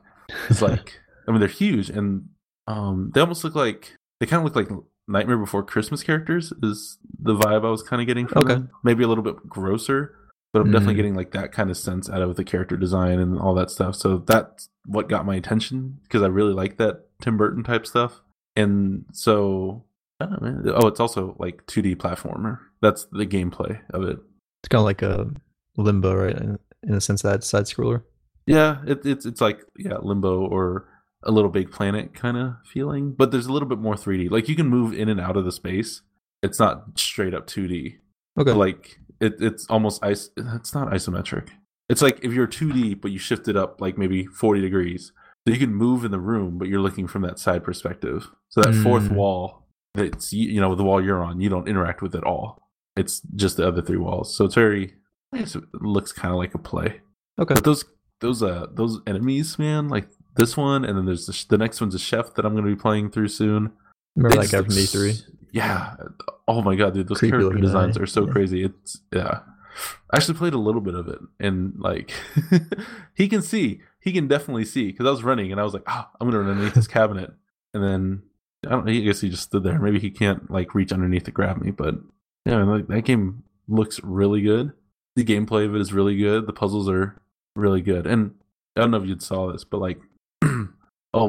it's 0.49 0.61
like 0.61 0.99
I 1.27 1.31
mean 1.31 1.39
they're 1.39 1.49
huge 1.49 1.89
and 1.89 2.29
um 2.67 3.11
they 3.15 3.21
almost 3.21 3.43
look 3.43 3.55
like 3.55 3.95
they 4.19 4.25
kind 4.27 4.39
of 4.39 4.43
look 4.45 4.55
like 4.55 4.77
Nightmare 5.07 5.37
Before 5.39 5.63
Christmas 5.63 6.03
characters 6.03 6.53
is 6.61 6.99
the 7.19 7.35
vibe 7.35 7.65
I 7.65 7.69
was 7.71 7.81
kind 7.81 7.99
of 8.01 8.05
getting 8.07 8.27
from 8.27 8.43
Okay. 8.43 8.53
them. 8.55 8.69
Maybe 8.83 9.03
a 9.03 9.07
little 9.07 9.23
bit 9.23 9.37
grosser, 9.49 10.15
but 10.53 10.61
I'm 10.61 10.71
definitely 10.71 10.93
Mm. 10.95 10.97
getting 10.97 11.15
like 11.15 11.31
that 11.31 11.51
kind 11.51 11.69
of 11.69 11.77
sense 11.77 12.09
out 12.09 12.21
of 12.21 12.35
the 12.35 12.43
character 12.43 12.75
design 12.77 13.19
and 13.19 13.37
all 13.39 13.53
that 13.55 13.69
stuff. 13.69 13.95
So 13.95 14.17
that's 14.19 14.69
what 14.85 15.09
got 15.09 15.25
my 15.25 15.35
attention 15.35 15.99
because 16.03 16.21
I 16.23 16.27
really 16.27 16.53
like 16.53 16.77
that 16.77 17.05
Tim 17.21 17.37
Burton 17.37 17.63
type 17.63 17.85
stuff. 17.85 18.21
And 18.55 19.05
so, 19.13 19.85
I 20.19 20.25
don't 20.25 20.41
know, 20.41 20.49
man. 20.51 20.73
oh, 20.75 20.87
it's 20.87 20.99
also 20.99 21.35
like 21.39 21.65
2D 21.67 21.95
platformer. 21.95 22.59
That's 22.81 23.05
the 23.11 23.25
gameplay 23.27 23.79
of 23.91 24.03
it. 24.03 24.17
it's 24.63 24.69
kind 24.69 24.79
of 24.79 24.85
like 24.85 25.01
a 25.01 25.29
Limbo, 25.77 26.13
right? 26.15 26.35
In, 26.35 26.59
in 26.83 26.93
the 26.95 27.01
sense 27.01 27.21
that 27.21 27.43
side 27.43 27.65
scroller. 27.65 28.03
Yeah, 28.45 28.79
it, 28.87 29.05
it's 29.05 29.25
it's 29.25 29.41
like 29.41 29.59
yeah, 29.77 29.97
Limbo 30.01 30.39
or 30.47 30.87
a 31.23 31.31
Little 31.31 31.51
Big 31.51 31.71
Planet 31.71 32.13
kind 32.15 32.35
of 32.37 32.55
feeling, 32.65 33.11
but 33.11 33.31
there's 33.31 33.45
a 33.45 33.51
little 33.53 33.67
bit 33.69 33.77
more 33.79 33.95
3D. 33.95 34.31
Like 34.31 34.49
you 34.49 34.55
can 34.55 34.67
move 34.67 34.93
in 34.93 35.07
and 35.09 35.19
out 35.19 35.37
of 35.37 35.45
the 35.45 35.51
space. 35.51 36.01
It's 36.41 36.57
not 36.59 36.97
straight 36.97 37.33
up 37.33 37.45
2D. 37.47 37.97
Okay. 38.39 38.51
Like 38.53 38.99
it, 39.19 39.35
it's 39.39 39.65
almost 39.67 40.03
ice. 40.03 40.29
It's 40.37 40.73
not 40.73 40.89
isometric. 40.89 41.49
It's 41.89 42.01
like 42.01 42.19
if 42.23 42.31
you're 42.33 42.47
2D, 42.47 43.01
but 43.01 43.11
you 43.11 43.17
shift 43.19 43.47
it 43.47 43.55
up 43.57 43.81
like 43.81 43.97
maybe 43.97 44.25
40 44.25 44.61
degrees, 44.61 45.11
so 45.47 45.53
you 45.53 45.59
can 45.59 45.73
move 45.73 46.05
in 46.05 46.11
the 46.11 46.19
room, 46.19 46.57
but 46.57 46.67
you're 46.67 46.81
looking 46.81 47.07
from 47.07 47.23
that 47.23 47.39
side 47.39 47.63
perspective. 47.63 48.29
So 48.49 48.61
that 48.61 48.75
fourth 48.75 49.09
Mm. 49.09 49.15
wall, 49.15 49.65
that's 49.95 50.31
you 50.31 50.61
know 50.61 50.75
the 50.75 50.83
wall 50.83 51.03
you're 51.03 51.23
on, 51.23 51.41
you 51.41 51.49
don't 51.49 51.67
interact 51.67 52.01
with 52.01 52.13
at 52.15 52.23
all. 52.23 52.69
It's 52.95 53.21
just 53.35 53.57
the 53.57 53.67
other 53.67 53.81
three 53.81 53.97
walls. 53.97 54.35
So 54.35 54.45
it's 54.45 54.55
very. 54.55 54.95
It 55.33 55.55
looks 55.73 56.11
kind 56.11 56.31
of 56.33 56.37
like 56.39 56.53
a 56.55 56.57
play. 56.59 57.01
okay. 57.39 57.53
But 57.55 57.63
those 57.63 57.85
those 58.21 58.41
uh 58.43 58.67
those 58.73 58.99
enemies, 59.07 59.57
man, 59.59 59.87
like 59.89 60.09
this 60.35 60.57
one, 60.57 60.83
and 60.85 60.97
then 60.97 61.05
there's 61.05 61.25
the, 61.27 61.45
the 61.49 61.57
next 61.57 61.79
one's 61.81 61.95
a 61.95 61.99
chef 61.99 62.33
that 62.35 62.45
I'm 62.45 62.53
going 62.53 62.65
to 62.65 62.75
be 62.75 62.79
playing 62.79 63.11
through 63.11 63.27
soon. 63.29 63.71
Remember 64.15 64.35
They 64.37 64.45
that 64.47 64.51
guy 64.51 64.57
from 64.63 64.69
look 64.69 64.77
E3? 64.77 65.21
Yeah. 65.51 65.95
Oh 66.47 66.61
my 66.61 66.75
god, 66.75 66.93
dude, 66.93 67.07
those 67.07 67.19
Creepy 67.19 67.37
character 67.37 67.59
designs 67.59 67.97
guy. 67.97 68.03
are 68.03 68.07
so 68.07 68.25
Yeah. 68.25 68.31
crazy. 68.31 68.63
It's 68.63 69.01
yeah. 69.13 69.39
I 70.11 70.17
actually 70.17 70.37
played 70.37 70.53
a 70.53 70.57
little 70.57 70.81
bit 70.81 70.95
of 70.95 71.07
it, 71.07 71.19
and 71.39 71.73
like 71.77 72.11
he 73.15 73.27
can 73.27 73.41
see, 73.41 73.81
he 74.01 74.11
can 74.11 74.27
definitely 74.27 74.65
see 74.65 74.87
because 74.87 75.05
I 75.05 75.11
was 75.11 75.23
running 75.23 75.51
and 75.51 75.59
I 75.59 75.63
was 75.63 75.73
like, 75.73 75.83
ah, 75.87 76.09
I'm 76.19 76.27
gonna 76.27 76.39
run 76.39 76.49
underneath 76.51 76.73
this 76.73 76.87
cabinet, 76.87 77.31
and 77.73 77.83
then 77.83 78.23
I 78.65 78.71
don't. 78.71 78.89
I 78.89 78.99
guess 78.99 79.21
he 79.21 79.29
just 79.29 79.43
stood 79.43 79.63
there. 79.63 79.79
Maybe 79.79 79.99
he 79.99 80.09
can't 80.09 80.49
like 80.51 80.75
reach 80.75 80.91
underneath 80.91 81.23
to 81.25 81.31
grab 81.31 81.61
me, 81.61 81.71
but 81.71 81.95
yeah, 82.45 82.63
like, 82.63 82.87
that 82.87 83.03
game 83.05 83.43
looks 83.67 84.01
really 84.03 84.41
good. 84.41 84.73
The 85.15 85.23
gameplay 85.23 85.65
of 85.65 85.75
it 85.75 85.81
is 85.81 85.93
really 85.93 86.17
good. 86.17 86.47
The 86.47 86.53
puzzles 86.53 86.89
are 86.89 87.21
really 87.55 87.81
good, 87.81 88.05
and 88.07 88.33
I 88.75 88.81
don't 88.81 88.91
know 88.91 88.97
if 89.01 89.05
you 89.07 89.17
saw 89.19 89.51
this, 89.51 89.63
but 89.63 89.79
like 89.79 89.99
a 90.43 91.25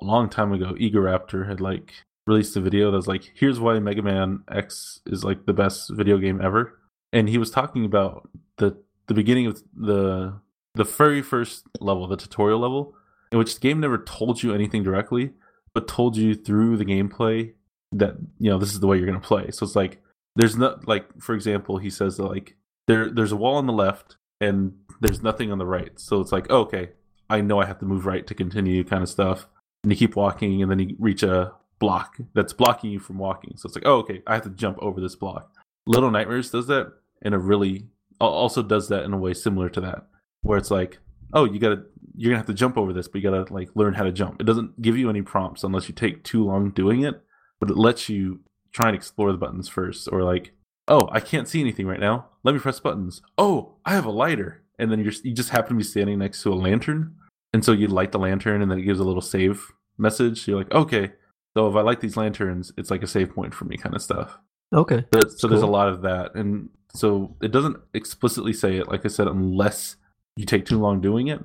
long 0.00 0.28
time 0.30 0.52
ago, 0.52 0.74
Egoraptor 0.74 1.46
had 1.48 1.60
like 1.60 1.92
released 2.26 2.56
a 2.56 2.60
video 2.60 2.90
that 2.90 2.96
was 2.96 3.08
like, 3.08 3.32
"Here's 3.34 3.60
why 3.60 3.78
Mega 3.78 4.02
Man 4.02 4.44
X 4.50 5.00
is 5.06 5.24
like 5.24 5.46
the 5.46 5.52
best 5.52 5.90
video 5.90 6.18
game 6.18 6.40
ever," 6.40 6.78
and 7.12 7.28
he 7.28 7.38
was 7.38 7.50
talking 7.50 7.84
about 7.84 8.28
the 8.58 8.76
the 9.08 9.14
beginning 9.14 9.46
of 9.46 9.62
the 9.74 10.34
the 10.74 10.84
very 10.84 11.22
first 11.22 11.66
level, 11.80 12.06
the 12.06 12.16
tutorial 12.16 12.60
level, 12.60 12.94
in 13.30 13.38
which 13.38 13.54
the 13.54 13.60
game 13.60 13.80
never 13.80 13.98
told 13.98 14.42
you 14.42 14.54
anything 14.54 14.82
directly, 14.82 15.32
but 15.74 15.88
told 15.88 16.16
you 16.16 16.34
through 16.34 16.76
the 16.76 16.84
gameplay 16.84 17.52
that 17.92 18.16
you 18.38 18.50
know 18.50 18.58
this 18.58 18.72
is 18.72 18.80
the 18.80 18.86
way 18.86 18.96
you're 18.96 19.06
gonna 19.06 19.20
play. 19.20 19.50
So 19.50 19.66
it's 19.66 19.76
like 19.76 20.00
there's 20.36 20.56
not 20.56 20.88
like 20.88 21.06
for 21.20 21.34
example, 21.34 21.78
he 21.78 21.90
says 21.90 22.16
that 22.16 22.24
like 22.24 22.56
there 22.86 23.10
there's 23.10 23.32
a 23.32 23.36
wall 23.36 23.56
on 23.56 23.66
the 23.66 23.72
left 23.72 24.16
and 24.40 24.74
there's 25.00 25.22
nothing 25.22 25.52
on 25.52 25.58
the 25.58 25.66
right. 25.66 25.98
So 25.98 26.20
it's 26.20 26.32
like, 26.32 26.46
oh, 26.50 26.60
okay, 26.62 26.90
I 27.28 27.40
know 27.40 27.60
I 27.60 27.66
have 27.66 27.78
to 27.80 27.86
move 27.86 28.06
right 28.06 28.26
to 28.26 28.34
continue 28.34 28.84
kind 28.84 29.02
of 29.02 29.08
stuff. 29.08 29.46
And 29.84 29.92
you 29.92 29.96
keep 29.96 30.16
walking 30.16 30.62
and 30.62 30.70
then 30.70 30.78
you 30.78 30.96
reach 30.98 31.22
a 31.22 31.52
block 31.82 32.18
that's 32.32 32.52
blocking 32.52 32.92
you 32.92 33.00
from 33.00 33.18
walking. 33.18 33.56
So 33.56 33.66
it's 33.66 33.74
like, 33.74 33.86
oh, 33.86 33.96
okay, 33.98 34.22
I 34.24 34.34
have 34.34 34.44
to 34.44 34.50
jump 34.50 34.78
over 34.80 35.00
this 35.00 35.16
block. 35.16 35.52
Little 35.84 36.12
Nightmares 36.12 36.48
does 36.48 36.68
that 36.68 36.92
in 37.22 37.32
a 37.34 37.38
really 37.38 37.88
also 38.20 38.62
does 38.62 38.88
that 38.88 39.02
in 39.02 39.12
a 39.12 39.18
way 39.18 39.34
similar 39.34 39.68
to 39.70 39.80
that, 39.80 40.06
where 40.42 40.56
it's 40.56 40.70
like, 40.70 40.98
oh, 41.34 41.44
you 41.44 41.58
gotta 41.58 41.82
you're 42.16 42.30
gonna 42.30 42.38
have 42.38 42.46
to 42.46 42.54
jump 42.54 42.78
over 42.78 42.92
this, 42.92 43.08
but 43.08 43.20
you 43.20 43.28
gotta 43.28 43.52
like 43.52 43.68
learn 43.74 43.94
how 43.94 44.04
to 44.04 44.12
jump. 44.12 44.40
It 44.40 44.44
doesn't 44.44 44.80
give 44.80 44.96
you 44.96 45.10
any 45.10 45.22
prompts 45.22 45.64
unless 45.64 45.88
you 45.88 45.94
take 45.94 46.22
too 46.22 46.44
long 46.44 46.70
doing 46.70 47.02
it, 47.02 47.20
but 47.58 47.68
it 47.68 47.76
lets 47.76 48.08
you 48.08 48.40
try 48.72 48.88
and 48.88 48.96
explore 48.96 49.32
the 49.32 49.38
buttons 49.38 49.68
first, 49.68 50.08
or 50.12 50.22
like, 50.22 50.52
oh, 50.86 51.08
I 51.10 51.18
can't 51.18 51.48
see 51.48 51.60
anything 51.60 51.86
right 51.86 51.98
now. 51.98 52.28
Let 52.44 52.54
me 52.54 52.60
press 52.60 52.78
buttons. 52.78 53.22
Oh, 53.36 53.74
I 53.84 53.94
have 53.94 54.06
a 54.06 54.10
lighter, 54.10 54.62
and 54.78 54.92
then 54.92 55.00
you're 55.00 55.14
you 55.24 55.34
just 55.34 55.50
happen 55.50 55.70
to 55.70 55.82
be 55.82 55.82
standing 55.82 56.20
next 56.20 56.44
to 56.44 56.52
a 56.52 56.54
lantern, 56.54 57.16
and 57.52 57.64
so 57.64 57.72
you 57.72 57.88
light 57.88 58.12
the 58.12 58.20
lantern, 58.20 58.62
and 58.62 58.70
then 58.70 58.78
it 58.78 58.82
gives 58.82 59.00
a 59.00 59.04
little 59.04 59.20
save 59.20 59.66
message. 59.98 60.46
You're 60.46 60.58
like, 60.58 60.72
okay, 60.72 61.10
so 61.56 61.68
if 61.68 61.76
I 61.76 61.80
like 61.82 62.00
these 62.00 62.16
lanterns, 62.16 62.72
it's 62.76 62.90
like 62.90 63.02
a 63.02 63.06
save 63.06 63.34
point 63.34 63.54
for 63.54 63.64
me, 63.64 63.76
kind 63.76 63.94
of 63.94 64.02
stuff. 64.02 64.38
Okay. 64.74 65.04
So, 65.14 65.20
so 65.28 65.48
there's 65.48 65.62
a 65.62 65.66
lot 65.66 65.88
of 65.88 66.02
that, 66.02 66.34
and 66.34 66.68
so 66.94 67.36
it 67.42 67.52
doesn't 67.52 67.76
explicitly 67.94 68.52
say 68.52 68.76
it, 68.76 68.88
like 68.88 69.04
I 69.04 69.08
said, 69.08 69.26
unless 69.26 69.96
you 70.36 70.46
take 70.46 70.64
too 70.66 70.78
long 70.78 71.00
doing 71.00 71.28
it. 71.28 71.40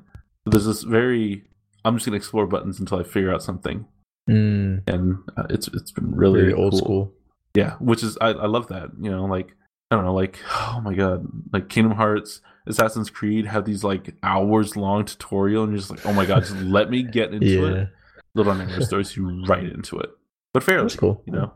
But 0.45 0.51
there's 0.51 0.65
this 0.65 0.83
very, 0.83 1.43
I'm 1.83 1.95
just 1.95 2.05
gonna 2.05 2.17
explore 2.17 2.47
buttons 2.47 2.79
until 2.79 2.99
I 2.99 3.03
figure 3.03 3.33
out 3.33 3.43
something, 3.43 3.85
Mm, 4.29 4.81
and 4.87 5.17
uh, 5.37 5.45
it's 5.49 5.69
it's 5.69 5.91
been 5.91 6.13
really 6.13 6.41
very 6.41 6.53
old 6.53 6.71
cool. 6.73 6.79
school. 6.79 7.13
Yeah, 7.55 7.75
which 7.79 8.03
is 8.03 8.17
I, 8.19 8.27
I 8.29 8.45
love 8.47 8.67
that. 8.67 8.89
You 9.01 9.09
know, 9.09 9.25
like 9.25 9.55
I 9.89 9.95
don't 9.95 10.03
know, 10.05 10.13
like 10.13 10.39
oh 10.51 10.81
my 10.83 10.93
god, 10.93 11.25
like 11.53 11.69
Kingdom 11.69 11.93
Hearts, 11.95 12.41
Assassin's 12.65 13.09
Creed 13.09 13.45
have 13.45 13.63
these 13.65 13.83
like 13.85 14.13
hours 14.23 14.75
long 14.75 15.05
tutorial, 15.05 15.63
and 15.63 15.71
you're 15.71 15.79
just 15.79 15.91
like, 15.91 16.05
oh 16.05 16.13
my 16.13 16.25
god, 16.25 16.41
just 16.41 16.57
let 16.57 16.89
me 16.89 17.03
get 17.03 17.33
into 17.33 17.45
Yeah, 17.47 17.67
it. 17.83 17.89
Little 18.37 18.53
Nightmares 18.55 18.89
throws 18.89 19.15
you 19.15 19.43
right 19.45 19.63
into 19.63 19.97
it, 19.99 20.09
but 20.53 20.63
fairly, 20.63 20.83
that's 20.83 20.95
cool. 20.95 21.21
you 21.25 21.33
know. 21.33 21.53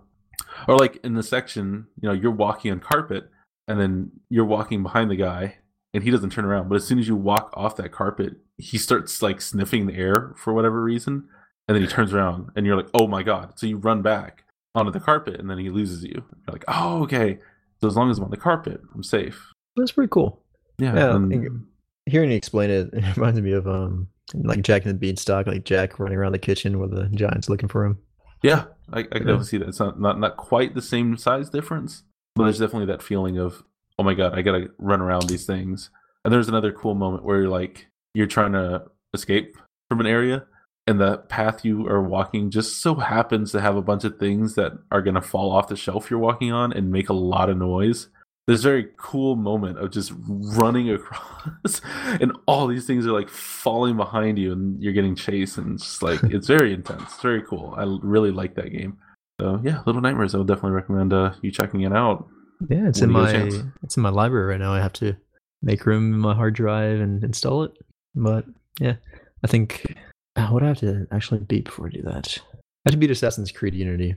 Or 0.67 0.75
like 0.77 0.97
in 1.03 1.13
the 1.13 1.23
section, 1.23 1.87
you 2.01 2.09
know, 2.09 2.13
you're 2.13 2.31
walking 2.31 2.71
on 2.71 2.79
carpet, 2.79 3.29
and 3.67 3.79
then 3.79 4.11
you're 4.29 4.45
walking 4.45 4.83
behind 4.83 5.09
the 5.09 5.15
guy, 5.15 5.57
and 5.93 6.03
he 6.03 6.11
doesn't 6.11 6.31
turn 6.31 6.45
around. 6.45 6.67
But 6.69 6.75
as 6.75 6.85
soon 6.85 6.99
as 6.99 7.07
you 7.07 7.15
walk 7.15 7.53
off 7.55 7.75
that 7.77 7.91
carpet, 7.91 8.33
he 8.57 8.77
starts 8.77 9.21
like 9.21 9.41
sniffing 9.41 9.87
the 9.87 9.95
air 9.95 10.33
for 10.37 10.53
whatever 10.53 10.81
reason, 10.83 11.27
and 11.67 11.75
then 11.75 11.81
he 11.81 11.87
turns 11.87 12.13
around, 12.13 12.49
and 12.55 12.65
you're 12.65 12.75
like, 12.75 12.89
oh 12.93 13.07
my 13.07 13.23
god! 13.23 13.53
So 13.59 13.65
you 13.67 13.77
run 13.77 14.01
back 14.01 14.43
onto 14.75 14.91
the 14.91 14.99
carpet, 14.99 15.39
and 15.39 15.49
then 15.49 15.57
he 15.59 15.69
loses 15.69 16.03
you. 16.03 16.13
You're 16.15 16.53
like, 16.53 16.65
oh 16.67 17.03
okay. 17.03 17.39
So 17.81 17.87
as 17.87 17.95
long 17.95 18.09
as 18.11 18.17
I'm 18.19 18.25
on 18.25 18.31
the 18.31 18.37
carpet, 18.37 18.79
I'm 18.93 19.03
safe. 19.03 19.51
That's 19.75 19.91
pretty 19.91 20.09
cool. 20.09 20.43
Yeah. 20.79 20.93
Yeah, 20.95 21.15
and- 21.15 21.65
Hearing 22.07 22.31
you 22.31 22.35
explain 22.37 22.69
it, 22.71 22.89
it 22.93 23.15
reminds 23.17 23.39
me 23.41 23.51
of 23.53 23.67
um 23.67 24.07
like 24.33 24.61
Jack 24.61 24.85
and 24.85 24.93
the 24.93 24.99
Beanstalk, 24.99 25.47
like 25.47 25.63
Jack 25.63 25.99
running 25.99 26.17
around 26.17 26.31
the 26.31 26.39
kitchen 26.39 26.79
where 26.79 26.87
the 26.87 27.09
giant's 27.09 27.49
looking 27.49 27.69
for 27.69 27.85
him. 27.85 27.99
Yeah, 28.43 28.65
I, 28.91 28.99
I 28.99 29.03
can 29.03 29.19
definitely 29.19 29.45
see 29.45 29.57
that. 29.57 29.69
It's 29.69 29.79
not, 29.79 29.99
not 29.99 30.19
not 30.19 30.37
quite 30.37 30.73
the 30.73 30.81
same 30.81 31.17
size 31.17 31.49
difference, 31.49 32.03
but 32.35 32.43
there's 32.43 32.59
definitely 32.59 32.87
that 32.87 33.03
feeling 33.03 33.37
of, 33.37 33.63
oh 33.99 34.03
my 34.03 34.13
god, 34.13 34.37
I 34.37 34.41
gotta 34.41 34.69
run 34.79 35.01
around 35.01 35.29
these 35.29 35.45
things. 35.45 35.89
And 36.23 36.33
there's 36.33 36.49
another 36.49 36.71
cool 36.71 36.95
moment 36.95 37.23
where 37.23 37.41
you're 37.41 37.49
like 37.49 37.87
you're 38.13 38.27
trying 38.27 38.53
to 38.53 38.83
escape 39.13 39.57
from 39.89 39.99
an 39.99 40.07
area, 40.07 40.45
and 40.87 40.99
the 40.99 41.17
path 41.17 41.63
you 41.63 41.87
are 41.87 42.01
walking 42.01 42.49
just 42.49 42.81
so 42.81 42.95
happens 42.95 43.51
to 43.51 43.61
have 43.61 43.75
a 43.75 43.81
bunch 43.81 44.03
of 44.03 44.17
things 44.17 44.55
that 44.55 44.73
are 44.91 45.01
gonna 45.01 45.21
fall 45.21 45.51
off 45.51 45.67
the 45.67 45.75
shelf 45.75 46.09
you're 46.09 46.19
walking 46.19 46.51
on 46.51 46.73
and 46.73 46.91
make 46.91 47.09
a 47.09 47.13
lot 47.13 47.49
of 47.49 47.57
noise. 47.57 48.09
A 48.47 48.57
very 48.57 48.87
cool 48.97 49.35
moment 49.35 49.77
of 49.77 49.91
just 49.91 50.11
running 50.25 50.89
across, 50.89 51.81
and 52.05 52.33
all 52.47 52.67
these 52.67 52.85
things 52.85 53.05
are 53.07 53.11
like 53.11 53.29
falling 53.29 53.95
behind 53.95 54.37
you, 54.37 54.51
and 54.51 54.81
you're 54.81 54.93
getting 54.93 55.15
chased, 55.15 55.57
and 55.57 55.75
it's 55.75 55.83
just 55.85 56.03
like 56.03 56.21
it's 56.23 56.47
very 56.47 56.73
intense. 56.73 57.03
It's 57.03 57.21
very 57.21 57.43
cool. 57.43 57.75
I 57.77 57.83
really 58.01 58.31
like 58.31 58.55
that 58.55 58.69
game. 58.71 58.97
So 59.39 59.61
yeah, 59.63 59.81
Little 59.85 60.01
Nightmares. 60.01 60.35
I 60.35 60.39
would 60.39 60.47
definitely 60.47 60.71
recommend 60.71 61.13
uh, 61.13 61.33
you 61.41 61.51
checking 61.51 61.81
it 61.81 61.93
out. 61.93 62.27
Yeah, 62.69 62.87
it's 62.87 63.01
in 63.01 63.11
my 63.11 63.31
get 63.31 63.35
a 63.35 63.51
chance. 63.51 63.63
it's 63.83 63.95
in 63.97 64.03
my 64.03 64.09
library 64.09 64.47
right 64.47 64.59
now. 64.59 64.73
I 64.73 64.81
have 64.81 64.93
to 64.93 65.15
make 65.61 65.85
room 65.85 66.13
in 66.13 66.19
my 66.19 66.33
hard 66.35 66.55
drive 66.55 66.99
and 66.99 67.23
install 67.23 67.63
it. 67.63 67.71
But 68.15 68.45
yeah, 68.79 68.95
I 69.43 69.47
think 69.47 69.95
uh, 70.35 70.47
what 70.47 70.59
do 70.59 70.65
I 70.65 70.69
have 70.69 70.79
to 70.79 71.07
actually 71.11 71.39
beat 71.41 71.65
before 71.65 71.87
I 71.87 71.91
do 71.91 72.01
that? 72.03 72.37
I 72.37 72.57
have 72.89 72.93
to 72.93 72.97
beat 72.97 73.11
Assassin's 73.11 73.51
Creed 73.51 73.75
Unity. 73.75 74.15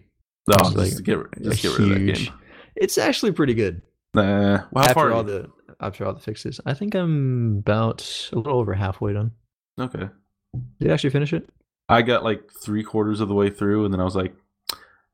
Oh, 0.50 0.54
It's 0.54 0.72
just 0.72 0.76
like 0.76 1.04
get 1.04 1.42
just 1.42 1.62
get 1.62 1.78
rid 1.78 1.92
of 1.92 1.98
that 2.06 2.14
game. 2.14 2.32
It's 2.76 2.98
actually 2.98 3.32
pretty 3.32 3.54
good. 3.54 3.82
Nah, 4.14 4.22
well, 4.22 4.66
how 4.74 4.80
after 4.82 4.94
far? 4.94 5.12
all 5.12 5.24
the 5.24 5.50
after 5.80 6.06
all 6.06 6.14
the 6.14 6.20
fixes, 6.20 6.60
I 6.64 6.74
think 6.74 6.94
I'm 6.94 7.58
about 7.58 8.30
a 8.32 8.36
little 8.36 8.58
over 8.58 8.74
halfway 8.74 9.12
done. 9.12 9.32
Okay, 9.78 10.08
Did 10.54 10.86
you 10.86 10.92
actually 10.92 11.10
finish 11.10 11.32
it? 11.32 11.48
I 11.88 12.02
got 12.02 12.24
like 12.24 12.42
three 12.64 12.82
quarters 12.84 13.20
of 13.20 13.28
the 13.28 13.34
way 13.34 13.50
through, 13.50 13.84
and 13.84 13.92
then 13.92 14.00
I 14.00 14.04
was 14.04 14.16
like, 14.16 14.34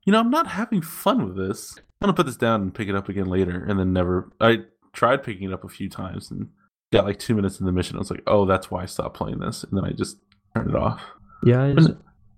you 0.05 0.13
know, 0.13 0.19
I'm 0.19 0.29
not 0.29 0.47
having 0.47 0.81
fun 0.81 1.25
with 1.25 1.35
this. 1.35 1.75
I'm 1.77 2.07
gonna 2.07 2.13
put 2.13 2.25
this 2.27 2.37
down 2.37 2.61
and 2.61 2.73
pick 2.73 2.87
it 2.87 2.95
up 2.95 3.09
again 3.09 3.25
later, 3.25 3.63
and 3.67 3.79
then 3.79 3.91
never. 3.91 4.31
I 4.39 4.59
tried 4.93 5.23
picking 5.23 5.49
it 5.49 5.53
up 5.53 5.63
a 5.63 5.69
few 5.69 5.89
times 5.89 6.29
and 6.31 6.49
got 6.93 7.05
like 7.05 7.17
two 7.19 7.35
minutes 7.35 7.59
in 7.59 7.65
the 7.65 7.71
mission. 7.71 7.95
I 7.95 7.99
was 7.99 8.11
like, 8.11 8.23
oh, 8.27 8.45
that's 8.45 8.69
why 8.69 8.83
I 8.83 8.85
stopped 8.85 9.17
playing 9.17 9.39
this, 9.39 9.63
and 9.63 9.75
then 9.75 9.85
I 9.85 9.91
just 9.91 10.17
turned 10.55 10.69
it 10.69 10.75
off. 10.75 11.01
Yeah, 11.43 11.63
I 11.63 11.73
just, 11.73 11.91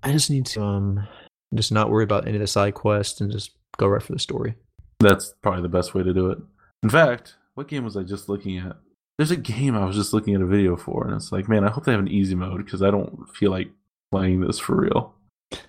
I 0.04 0.12
just 0.12 0.30
need 0.30 0.46
to 0.48 0.64
um 0.64 1.08
just 1.54 1.72
not 1.72 1.90
worry 1.90 2.04
about 2.04 2.26
any 2.26 2.38
of 2.38 2.42
the 2.42 2.48
side 2.48 2.74
quests 2.74 3.22
and 3.22 3.32
just 3.32 3.52
go 3.78 3.88
right 3.88 4.02
for 4.02 4.14
the 4.14 4.20
story. 4.20 4.56
That's 5.00 5.34
probably 5.42 5.62
the 5.62 5.70
best 5.70 5.94
way 5.94 6.04
to 6.04 6.14
do 6.14 6.30
it. 6.30 6.38
In 6.84 6.90
fact, 6.90 7.36
what 7.56 7.68
game 7.68 7.86
was 7.86 7.98
I 7.98 8.04
just 8.04 8.30
looking 8.30 8.58
at? 8.58 8.76
There's 9.18 9.32
a 9.32 9.38
game 9.38 9.76
I 9.76 9.86
was 9.86 9.96
just 9.96 10.14
looking 10.14 10.36
at 10.36 10.42
a 10.42 10.46
video 10.46 10.76
for, 10.76 11.06
and 11.06 11.16
it's 11.16 11.32
like, 11.32 11.48
man, 11.48 11.64
I 11.64 11.72
hope 11.72 11.86
they 11.86 11.92
have 11.92 12.02
an 12.02 12.08
easy 12.08 12.36
mode 12.36 12.66
because 12.66 12.82
I 12.82 12.92
don't 12.92 13.26
feel 13.34 13.52
like 13.52 13.70
playing 14.12 14.42
this 14.42 14.60
for 14.60 14.82
real. 14.82 15.16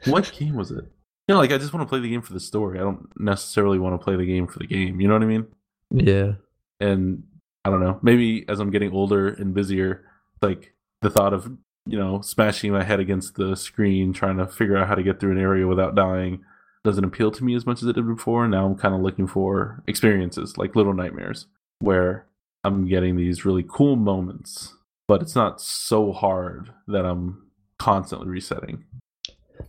What 0.07 0.33
game 0.39 0.57
was 0.57 0.71
it? 0.71 0.85
You 1.29 1.35
know, 1.35 1.39
like 1.39 1.53
I 1.53 1.59
just 1.59 1.73
want 1.73 1.87
to 1.87 1.89
play 1.89 2.01
the 2.01 2.11
game 2.11 2.23
for 2.23 2.33
the 2.33 2.41
story. 2.41 2.79
I 2.79 2.83
don't 2.83 3.09
necessarily 3.19 3.79
want 3.79 3.99
to 3.99 4.05
play 4.05 4.17
the 4.17 4.27
game 4.27 4.47
for 4.47 4.59
the 4.59 4.67
game. 4.67 5.01
You 5.01 5.09
know 5.09 5.15
what 5.15 5.23
I 5.23 5.27
mean? 5.27 5.47
Yeah. 5.91 6.33
And 6.81 7.23
I 7.65 7.71
don't 7.71 7.81
know. 7.81 7.99
Maybe 8.03 8.45
as 8.49 8.61
I'm 8.61 8.71
getting 8.71 8.93
older 8.93 9.29
and 9.29 9.55
busier, 9.55 10.05
like 10.43 10.75
the 11.01 11.11
thought 11.11 11.33
of 11.33 11.51
you 11.87 11.99
know 11.99 12.21
smashing 12.21 12.73
my 12.73 12.83
head 12.83 13.01
against 13.01 13.37
the 13.37 13.57
screen, 13.57 14.13
trying 14.13 14.37
to 14.39 14.47
figure 14.47 14.77
out 14.77 14.89
how 14.89 14.95
to 14.95 15.03
get 15.03 15.21
through 15.21 15.33
an 15.33 15.41
area 15.41 15.67
without 15.67 15.95
dying, 15.95 16.45
doesn't 16.85 17.05
appeal 17.05 17.31
to 17.31 17.43
me 17.45 17.55
as 17.55 17.67
much 17.67 17.83
as 17.83 17.89
it 17.89 17.95
did 17.95 18.07
before. 18.07 18.47
Now 18.47 18.67
I'm 18.67 18.77
kind 18.77 18.95
of 18.95 19.01
looking 19.01 19.27
for 19.27 19.83
experiences 19.89 20.57
like 20.59 20.77
Little 20.77 20.93
Nightmares, 20.93 21.47
where 21.81 22.27
I'm 22.63 22.87
getting 22.87 23.17
these 23.17 23.45
really 23.45 23.65
cool 23.67 23.97
moments, 23.97 24.75
but 25.09 25.23
it's 25.23 25.35
not 25.35 25.61
so 25.61 26.13
hard 26.13 26.71
that 26.87 27.05
I'm 27.05 27.51
constantly 27.79 28.29
resetting. 28.29 28.85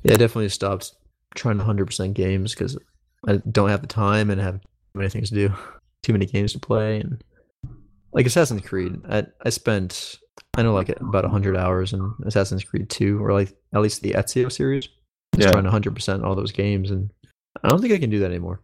Yeah, 0.04 0.14
I 0.14 0.18
definitely 0.18 0.50
stopped 0.50 0.94
trying 1.36 1.58
100% 1.58 2.14
games 2.14 2.54
because 2.54 2.78
I 3.28 3.38
don't 3.50 3.70
have 3.70 3.82
the 3.82 3.88
time 3.88 4.30
and 4.30 4.40
have 4.40 4.62
too 4.62 4.70
many 4.96 5.10
things 5.10 5.30
to 5.30 5.36
do, 5.36 5.54
too 6.04 6.14
many 6.14 6.26
games 6.26 6.54
to 6.54 6.60
play. 6.60 7.00
And 7.00 7.24
like 8.12 8.26
Assassin's 8.26 8.62
Creed, 8.62 9.02
I, 9.10 9.26
I 9.44 9.50
spent, 9.50 10.18
I 10.56 10.64
know, 10.64 10.74
like 10.74 10.90
about 10.90 11.24
100 11.24 11.56
hours 11.56 11.94
in 11.94 12.14
Assassin's 12.26 12.64
Creed 12.64 12.90
2, 12.90 13.24
or 13.24 13.32
like 13.32 13.56
at 13.74 13.82
least 13.82 14.02
the 14.02 14.12
Ezio 14.12 14.52
series, 14.52 14.90
just 15.36 15.48
Yeah. 15.48 15.52
trying 15.52 15.66
100% 15.66 16.24
all 16.24 16.36
those 16.36 16.52
games. 16.52 16.92
And 16.92 17.12
I 17.64 17.70
don't 17.70 17.82
think 17.82 17.94
I 17.94 17.98
can 17.98 18.10
do 18.10 18.20
that 18.20 18.32
anymore. 18.32 18.62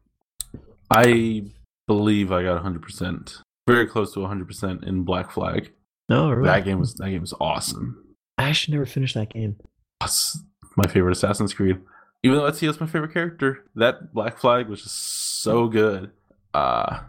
I 0.89 1.45
believe 1.87 2.31
I 2.31 2.43
got 2.43 2.57
100%, 2.63 3.37
very 3.67 3.87
close 3.87 4.13
to 4.13 4.19
100% 4.19 4.83
in 4.85 5.03
Black 5.03 5.31
Flag. 5.31 5.71
No, 6.09 6.29
really. 6.31 6.47
That 6.49 6.65
game 6.65 6.79
was 6.79 6.93
that 6.95 7.09
game 7.09 7.21
was 7.21 7.33
awesome. 7.39 8.03
I 8.37 8.43
actually 8.49 8.73
never 8.73 8.85
finished 8.85 9.15
that 9.15 9.29
game. 9.31 9.55
That's 10.01 10.43
my 10.75 10.89
favorite 10.91 11.13
Assassin's 11.13 11.53
Creed. 11.53 11.77
Even 12.23 12.37
though 12.37 12.43
Ezio's 12.51 12.79
my 12.79 12.87
favorite 12.87 13.13
character, 13.13 13.63
that 13.75 14.13
Black 14.13 14.37
Flag 14.37 14.67
was 14.67 14.83
just 14.83 15.41
so 15.41 15.67
good. 15.67 16.11
Uh, 16.53 16.99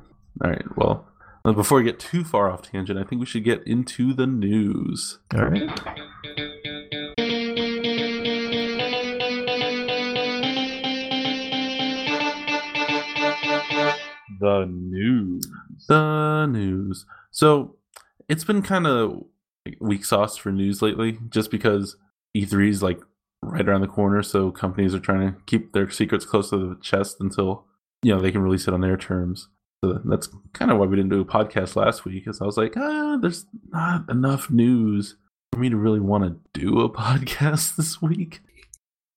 all 0.43 0.51
right, 0.51 0.65
well, 0.77 1.07
before 1.45 1.79
we 1.79 1.85
get 1.85 1.99
too 1.99 2.23
far 2.25 2.51
off 2.51 2.63
tangent, 2.63 2.99
I 2.99 3.03
think 3.03 3.19
we 3.21 3.27
should 3.27 3.45
get 3.45 3.67
into 3.67 4.15
the 4.15 4.27
news. 4.27 5.19
All 5.35 5.45
right. 5.47 5.69
The 14.43 14.67
news. 14.67 15.47
The 15.87 16.47
news. 16.47 17.07
So 17.31 17.77
it's 18.29 18.43
been 18.43 18.61
kind 18.61 18.89
of 18.89 19.23
weak 19.79 20.05
sauce 20.05 20.37
for 20.37 20.51
news 20.51 20.83
lately, 20.83 21.19
just 21.29 21.49
because 21.53 21.97
E3 22.37 22.69
is 22.69 22.83
like 22.83 22.99
right 23.41 23.69
around 23.69 23.83
the 23.83 23.87
corner. 23.87 24.21
So 24.21 24.51
companies 24.51 24.97
are 24.97 25.01
trying 25.01 25.33
to 25.33 25.39
keep 25.47 25.73
their 25.73 25.89
secrets 25.89 26.25
close 26.25 26.51
to 26.51 26.57
the 26.57 26.81
chest 26.83 27.19
until 27.21 27.67
you 28.03 28.13
know 28.13 28.21
they 28.21 28.33
can 28.33 28.43
release 28.43 28.67
it 28.67 28.75
on 28.75 28.81
their 28.81 28.97
terms. 28.97 29.47
So 29.85 30.01
that's 30.05 30.29
kind 30.53 30.73
of 30.73 30.79
why 30.79 30.87
we 30.87 30.97
didn't 30.97 31.11
do 31.11 31.21
a 31.21 31.25
podcast 31.25 31.77
last 31.77 32.05
week, 32.05 32.25
because 32.25 32.41
I 32.41 32.45
was 32.45 32.57
like, 32.57 32.77
ah, 32.77 33.19
there's 33.23 33.47
not 33.69 34.11
enough 34.11 34.51
news 34.51 35.15
for 35.53 35.61
me 35.61 35.71
to 35.71 35.77
really 35.77 36.01
want 36.01 36.25
to 36.25 36.61
do 36.61 36.81
a 36.81 36.91
podcast 36.93 37.77
this 37.77 38.03
week. 38.03 38.41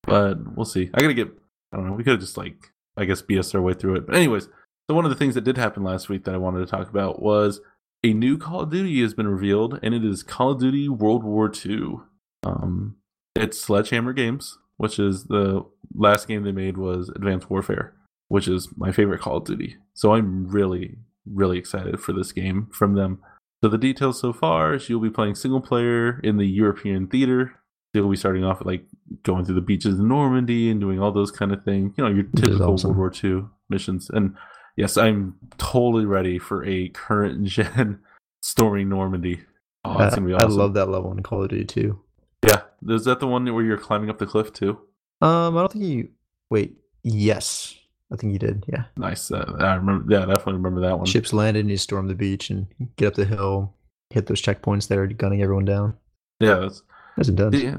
But 0.04 0.56
we'll 0.56 0.66
see. 0.66 0.88
I 0.94 1.00
gotta 1.00 1.14
get. 1.14 1.30
I 1.72 1.78
don't 1.78 1.88
know. 1.88 1.94
We 1.94 2.04
could 2.04 2.20
just 2.20 2.36
like 2.36 2.70
I 2.96 3.06
guess 3.06 3.22
BS 3.22 3.56
our 3.56 3.60
way 3.60 3.74
through 3.74 3.96
it. 3.96 4.06
But 4.06 4.14
anyways, 4.14 4.48
so 4.88 4.94
one 4.94 5.04
of 5.04 5.10
the 5.10 5.16
things 5.16 5.34
that 5.34 5.44
did 5.44 5.56
happen 5.56 5.82
last 5.82 6.08
week 6.08 6.24
that 6.24 6.34
I 6.34 6.38
wanted 6.38 6.60
to 6.60 6.66
talk 6.66 6.88
about 6.88 7.20
was 7.20 7.60
a 8.04 8.12
new 8.12 8.38
Call 8.38 8.60
of 8.60 8.70
Duty 8.70 9.02
has 9.02 9.14
been 9.14 9.26
revealed, 9.26 9.80
and 9.82 9.94
it 9.94 10.04
is 10.04 10.22
Call 10.22 10.52
of 10.52 10.60
Duty 10.60 10.88
World 10.88 11.24
War 11.24 11.50
II. 11.64 11.96
Um, 12.44 12.96
it's 13.34 13.60
Sledgehammer 13.60 14.12
Games, 14.12 14.58
which 14.76 14.98
is 14.98 15.24
the 15.24 15.64
last 15.94 16.28
game 16.28 16.44
they 16.44 16.52
made 16.52 16.76
was 16.76 17.08
Advanced 17.08 17.50
Warfare, 17.50 17.94
which 18.28 18.46
is 18.46 18.68
my 18.76 18.92
favorite 18.92 19.20
Call 19.20 19.38
of 19.38 19.44
Duty. 19.44 19.76
So 19.94 20.14
I'm 20.14 20.46
really, 20.46 20.98
really 21.26 21.58
excited 21.58 21.98
for 21.98 22.12
this 22.12 22.30
game 22.30 22.68
from 22.72 22.94
them. 22.94 23.18
So 23.64 23.70
the 23.70 23.78
details 23.78 24.20
so 24.20 24.32
far 24.32 24.74
is 24.74 24.88
you'll 24.88 25.00
be 25.00 25.10
playing 25.10 25.34
single 25.34 25.60
player 25.60 26.20
in 26.20 26.36
the 26.36 26.46
European 26.46 27.08
theater. 27.08 27.56
You'll 27.92 28.10
be 28.10 28.16
starting 28.16 28.44
off 28.44 28.60
with 28.60 28.68
like 28.68 28.84
going 29.24 29.44
through 29.44 29.54
the 29.56 29.62
beaches 29.62 29.98
of 29.98 30.04
Normandy 30.04 30.70
and 30.70 30.78
doing 30.78 31.00
all 31.00 31.10
those 31.10 31.32
kind 31.32 31.52
of 31.52 31.64
things. 31.64 31.94
You 31.96 32.04
know, 32.04 32.10
your 32.10 32.24
typical 32.36 32.74
awesome. 32.74 32.96
World 32.96 33.20
War 33.22 33.32
II 33.32 33.46
missions. 33.70 34.10
And 34.10 34.36
yes, 34.76 34.96
I'm 34.96 35.34
totally 35.58 36.04
ready 36.04 36.38
for 36.38 36.64
a 36.64 36.88
current 36.90 37.44
gen 37.48 38.00
storming 38.42 38.88
Normandy. 38.88 39.40
Oh, 39.84 39.98
that's 39.98 40.14
I, 40.14 40.16
gonna 40.18 40.28
be 40.28 40.34
awesome. 40.34 40.50
I 40.52 40.54
love 40.54 40.74
that 40.74 40.88
level 40.88 41.12
in 41.12 41.22
Call 41.22 41.42
of 41.42 41.50
Duty 41.50 41.64
too. 41.64 42.00
Yeah, 42.46 42.62
is 42.88 43.04
that 43.04 43.20
the 43.20 43.26
one 43.26 43.44
where 43.54 43.64
you're 43.64 43.78
climbing 43.78 44.10
up 44.10 44.18
the 44.18 44.26
cliff 44.26 44.52
too? 44.52 44.78
Um, 45.20 45.56
I 45.56 45.60
don't 45.62 45.72
think 45.72 45.84
you. 45.84 46.08
Wait, 46.50 46.76
yes, 47.02 47.74
I 48.12 48.16
think 48.16 48.32
you 48.32 48.38
did. 48.38 48.64
Yeah, 48.68 48.84
Nice. 48.96 49.30
Uh, 49.30 49.56
I 49.58 49.74
remember. 49.74 50.12
Yeah, 50.12 50.22
I 50.22 50.26
definitely 50.26 50.54
remember 50.54 50.80
that 50.82 50.96
one. 50.96 51.06
ships 51.06 51.32
landed 51.32 51.60
and 51.60 51.70
you 51.70 51.76
storm 51.76 52.08
the 52.08 52.14
beach 52.14 52.50
and 52.50 52.66
get 52.96 53.08
up 53.08 53.14
the 53.14 53.24
hill, 53.24 53.74
hit 54.10 54.26
those 54.26 54.42
checkpoints 54.42 54.88
there, 54.88 55.06
gunning 55.06 55.42
everyone 55.42 55.64
down. 55.64 55.94
Yeah, 56.40 56.56
that's 56.56 56.82
As 57.18 57.28
it 57.28 57.36
does. 57.36 57.54
yeah. 57.60 57.78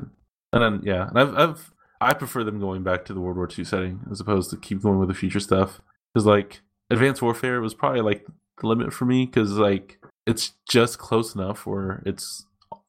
And 0.53 0.63
then 0.63 0.81
yeah, 0.83 1.07
and 1.09 1.19
I've 1.19 1.35
I've 1.37 1.71
I 2.01 2.13
prefer 2.13 2.43
them 2.43 2.59
going 2.59 2.83
back 2.83 3.05
to 3.05 3.13
the 3.13 3.19
World 3.19 3.37
War 3.37 3.49
II 3.55 3.63
setting 3.65 3.99
as 4.11 4.19
opposed 4.21 4.49
to 4.51 4.57
keep 4.57 4.81
going 4.81 4.97
with 4.99 5.09
the 5.09 5.13
future 5.15 5.39
stuff. 5.39 5.81
Because 6.13 6.25
like 6.25 6.61
Advanced 6.89 7.21
Warfare 7.21 7.61
was 7.61 7.73
probably 7.73 8.01
like 8.01 8.25
the 8.61 8.67
limit 8.67 8.93
for 8.93 9.05
me 9.05 9.25
because 9.25 9.51
like 9.53 9.99
it's 10.25 10.53
just 10.69 10.97
close 10.97 11.35
enough 11.35 11.65
where 11.65 12.01
it's 12.05 12.45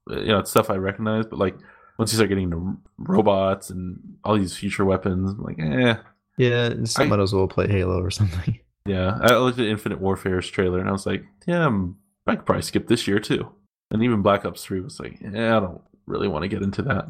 you 0.08 0.26
know 0.26 0.38
it's 0.38 0.50
stuff 0.50 0.70
I 0.70 0.76
recognize, 0.76 1.26
but 1.26 1.38
like 1.38 1.56
once 1.98 2.12
you 2.12 2.16
start 2.16 2.28
getting 2.28 2.44
into 2.44 2.76
robots 2.96 3.70
and 3.70 3.98
all 4.24 4.36
these 4.38 4.56
future 4.56 4.84
weapons, 4.84 5.30
I'm 5.32 5.42
like 5.42 5.58
eh. 5.60 5.96
Yeah, 6.36 6.72
I- 6.96 7.04
might 7.06 7.18
as 7.20 7.32
well 7.34 7.48
play 7.48 7.66
Halo 7.68 8.00
or 8.00 8.10
something. 8.12 8.58
Yeah, 8.86 9.18
I 9.20 9.36
looked 9.36 9.58
at 9.58 9.66
Infinite 9.66 10.00
Warfare's 10.00 10.48
trailer 10.48 10.78
and 10.80 10.88
I 10.88 10.92
was 10.92 11.04
like, 11.04 11.22
yeah, 11.46 11.66
I'm, 11.66 11.96
I 12.26 12.36
could 12.36 12.46
probably 12.46 12.62
skip 12.62 12.86
this 12.88 13.06
year 13.06 13.18
too. 13.18 13.50
And 13.90 14.02
even 14.02 14.22
Black 14.22 14.44
Ops 14.46 14.64
3 14.64 14.80
was 14.80 14.98
like, 14.98 15.18
yeah, 15.20 15.56
I 15.56 15.60
don't 15.60 15.82
really 16.06 16.28
want 16.28 16.44
to 16.44 16.48
get 16.48 16.62
into 16.62 16.80
that. 16.82 17.06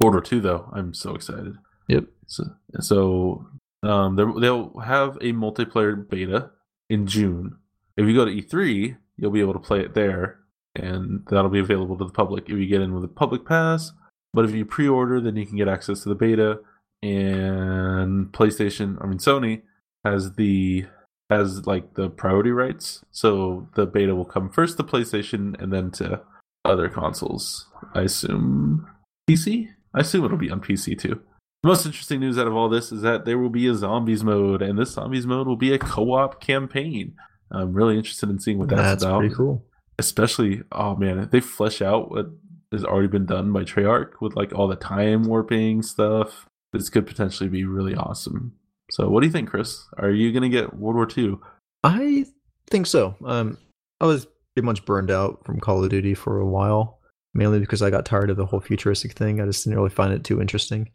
War 0.00 0.20
2, 0.20 0.40
though, 0.40 0.68
I'm 0.72 0.94
so 0.94 1.14
excited. 1.14 1.54
Yep. 1.88 2.04
So, 2.26 2.44
so 2.80 3.46
um, 3.82 4.16
they'll 4.16 4.78
have 4.80 5.16
a 5.16 5.32
multiplayer 5.32 6.08
beta 6.08 6.50
in 6.88 7.06
June. 7.06 7.56
If 7.96 8.06
you 8.06 8.14
go 8.14 8.24
to 8.24 8.30
E3, 8.30 8.96
you'll 9.16 9.30
be 9.30 9.40
able 9.40 9.54
to 9.54 9.58
play 9.58 9.80
it 9.80 9.94
there, 9.94 10.38
and 10.74 11.26
that'll 11.30 11.50
be 11.50 11.60
available 11.60 11.96
to 11.98 12.04
the 12.04 12.12
public 12.12 12.44
if 12.44 12.56
you 12.56 12.66
get 12.66 12.80
in 12.80 12.94
with 12.94 13.04
a 13.04 13.08
public 13.08 13.44
pass. 13.44 13.92
But 14.32 14.44
if 14.44 14.52
you 14.52 14.64
pre-order, 14.64 15.20
then 15.20 15.36
you 15.36 15.46
can 15.46 15.56
get 15.56 15.68
access 15.68 16.02
to 16.02 16.08
the 16.08 16.14
beta. 16.14 16.60
And 17.02 18.32
PlayStation, 18.32 18.96
I 19.02 19.06
mean 19.06 19.18
Sony, 19.18 19.62
has 20.04 20.34
the 20.34 20.86
has 21.28 21.66
like 21.66 21.94
the 21.94 22.10
priority 22.10 22.50
rights. 22.50 23.04
So 23.10 23.68
the 23.74 23.86
beta 23.86 24.14
will 24.14 24.24
come 24.24 24.50
first 24.50 24.76
to 24.76 24.84
PlayStation 24.84 25.60
and 25.60 25.72
then 25.72 25.90
to 25.92 26.22
other 26.64 26.88
consoles. 26.88 27.66
I 27.94 28.02
assume 28.02 28.86
PC. 29.28 29.68
I 29.94 30.00
assume 30.00 30.24
it'll 30.24 30.38
be 30.38 30.50
on 30.50 30.60
PC 30.60 30.98
too. 30.98 31.20
The 31.62 31.68
most 31.68 31.86
interesting 31.86 32.18
news 32.18 32.38
out 32.38 32.48
of 32.48 32.56
all 32.56 32.68
this 32.68 32.90
is 32.90 33.02
that 33.02 33.24
there 33.24 33.38
will 33.38 33.48
be 33.50 33.68
a 33.68 33.74
zombies 33.74 34.24
mode, 34.24 34.62
and 34.62 34.76
this 34.76 34.90
zombies 34.94 35.26
mode 35.26 35.46
will 35.46 35.56
be 35.56 35.72
a 35.72 35.78
co-op 35.78 36.40
campaign. 36.40 37.14
I'm 37.52 37.72
really 37.72 37.96
interested 37.96 38.28
in 38.30 38.40
seeing 38.40 38.58
what 38.58 38.68
that's, 38.68 38.82
That's 38.82 39.04
about. 39.04 39.20
pretty 39.20 39.34
cool. 39.34 39.64
Especially, 39.98 40.62
oh 40.72 40.96
man, 40.96 41.18
if 41.20 41.30
they 41.30 41.40
flesh 41.40 41.80
out 41.80 42.10
what 42.10 42.26
has 42.72 42.84
already 42.84 43.06
been 43.06 43.26
done 43.26 43.52
by 43.52 43.62
Treyarch 43.62 44.12
with 44.20 44.34
like 44.34 44.52
all 44.52 44.66
the 44.66 44.74
time 44.74 45.22
warping 45.22 45.82
stuff, 45.82 46.46
this 46.72 46.88
could 46.88 47.06
potentially 47.06 47.48
be 47.48 47.64
really 47.64 47.94
awesome. 47.94 48.54
So, 48.90 49.08
what 49.08 49.20
do 49.20 49.26
you 49.26 49.32
think, 49.32 49.48
Chris? 49.48 49.86
Are 49.98 50.10
you 50.10 50.32
gonna 50.32 50.48
get 50.48 50.74
World 50.74 50.96
War 50.96 51.08
II? 51.16 51.36
I 51.84 52.26
think 52.68 52.86
so. 52.86 53.14
Um, 53.24 53.58
I 54.00 54.06
was 54.06 54.26
pretty 54.56 54.66
much 54.66 54.84
burned 54.84 55.10
out 55.12 55.44
from 55.44 55.60
Call 55.60 55.84
of 55.84 55.90
Duty 55.90 56.14
for 56.14 56.40
a 56.40 56.46
while, 56.46 56.98
mainly 57.34 57.60
because 57.60 57.82
I 57.82 57.90
got 57.90 58.04
tired 58.04 58.30
of 58.30 58.36
the 58.36 58.46
whole 58.46 58.60
futuristic 58.60 59.12
thing. 59.12 59.40
I 59.40 59.44
just 59.44 59.62
didn't 59.62 59.78
really 59.78 59.90
find 59.90 60.12
it 60.12 60.24
too 60.24 60.40
interesting. 60.40 60.90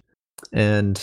And 0.54 1.02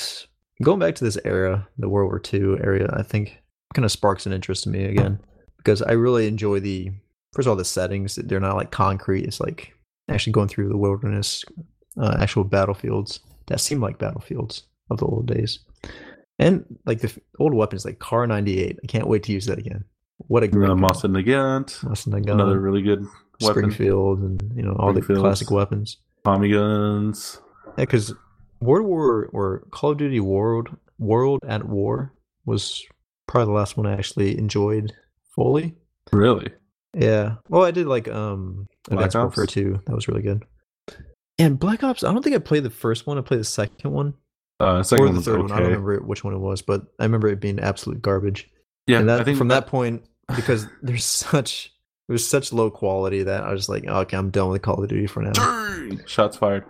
going 0.62 0.78
back 0.78 0.94
to 0.96 1.04
this 1.04 1.18
era, 1.24 1.68
the 1.78 1.88
World 1.88 2.10
War 2.10 2.20
II 2.32 2.60
area, 2.62 2.88
I 2.92 3.02
think 3.02 3.42
kind 3.74 3.84
of 3.84 3.92
sparks 3.92 4.26
an 4.26 4.32
interest 4.32 4.66
in 4.66 4.72
me 4.72 4.84
again 4.84 5.18
because 5.58 5.82
I 5.82 5.92
really 5.92 6.28
enjoy 6.28 6.60
the 6.60 6.90
first 7.32 7.46
of 7.46 7.50
all 7.50 7.56
the 7.56 7.64
settings. 7.64 8.14
They're 8.16 8.40
not 8.40 8.56
like 8.56 8.70
concrete. 8.70 9.24
It's 9.24 9.40
like 9.40 9.74
actually 10.08 10.32
going 10.32 10.48
through 10.48 10.68
the 10.68 10.76
wilderness, 10.76 11.44
uh, 12.00 12.16
actual 12.20 12.44
battlefields 12.44 13.20
that 13.46 13.60
seem 13.60 13.80
like 13.80 13.98
battlefields 13.98 14.62
of 14.90 14.98
the 14.98 15.06
old 15.06 15.26
days. 15.26 15.58
And 16.38 16.64
like 16.84 17.00
the 17.00 17.12
old 17.38 17.54
weapons, 17.54 17.84
like 17.84 17.98
Kar 17.98 18.26
98. 18.26 18.78
I 18.82 18.86
can't 18.86 19.06
wait 19.06 19.22
to 19.24 19.32
use 19.32 19.46
that 19.46 19.58
again. 19.58 19.84
What 20.18 20.42
a 20.42 20.48
great 20.48 20.70
Uh, 20.70 20.74
gun. 20.74 20.82
Mosin-Nagant, 20.82 21.84
Moss 21.84 22.06
and 22.06 22.24
the 22.24 22.32
another 22.32 22.60
really 22.60 22.82
good 22.82 23.00
weapon. 23.40 23.70
Springfield, 23.70 24.20
and 24.20 24.52
you 24.56 24.62
know 24.62 24.74
all 24.78 24.92
the 24.92 25.02
classic 25.02 25.50
weapons. 25.50 25.98
Tommy 26.24 26.50
guns. 26.50 27.40
Yeah, 27.66 27.72
because 27.84 28.14
World 28.64 28.86
War 28.86 29.28
or 29.32 29.64
Call 29.70 29.90
of 29.90 29.98
Duty 29.98 30.20
World 30.20 30.68
World 30.98 31.40
at 31.46 31.64
War 31.68 32.12
was 32.46 32.84
probably 33.26 33.46
the 33.52 33.56
last 33.58 33.76
one 33.76 33.86
I 33.86 33.92
actually 33.94 34.38
enjoyed 34.38 34.92
fully. 35.34 35.74
Really? 36.12 36.52
Yeah. 36.96 37.36
Well, 37.48 37.64
I 37.64 37.70
did 37.70 37.86
like 37.86 38.08
um 38.08 38.66
Black 38.88 39.06
Advanced 39.06 39.16
Warfare 39.16 39.44
Ops? 39.44 39.52
2. 39.52 39.80
That 39.86 39.94
was 39.94 40.08
really 40.08 40.22
good. 40.22 40.44
And 41.38 41.58
Black 41.58 41.82
Ops, 41.82 42.04
I 42.04 42.12
don't 42.12 42.22
think 42.22 42.36
I 42.36 42.38
played 42.38 42.62
the 42.62 42.70
first 42.70 43.06
one. 43.06 43.18
I 43.18 43.22
played 43.22 43.40
the 43.40 43.44
second 43.44 43.90
one 43.90 44.14
Uh, 44.60 44.82
second 44.82 45.04
or 45.04 45.08
the 45.08 45.14
was 45.16 45.24
third 45.24 45.40
one. 45.42 45.50
I 45.52 45.56
don't 45.56 45.66
remember 45.66 45.98
which 46.00 46.22
one 46.22 46.34
it 46.34 46.38
was, 46.38 46.62
but 46.62 46.82
I 47.00 47.04
remember 47.04 47.28
it 47.28 47.40
being 47.40 47.58
absolute 47.58 48.00
garbage. 48.00 48.48
Yeah, 48.86 49.00
and 49.00 49.08
that 49.08 49.20
I 49.20 49.24
think 49.24 49.38
from 49.38 49.48
that 49.48 49.66
point, 49.66 50.04
because 50.36 50.66
there's 50.82 51.04
such 51.04 51.72
it 52.08 52.12
was 52.12 52.26
such 52.28 52.52
low 52.52 52.70
quality 52.70 53.22
that 53.24 53.42
I 53.44 53.52
was 53.52 53.68
like, 53.68 53.84
okay, 53.86 54.16
I'm 54.16 54.30
done 54.30 54.50
with 54.50 54.62
Call 54.62 54.82
of 54.82 54.88
Duty 54.88 55.06
for 55.06 55.22
now. 55.22 55.32
Dang! 55.32 56.02
Shots 56.06 56.36
fired. 56.36 56.64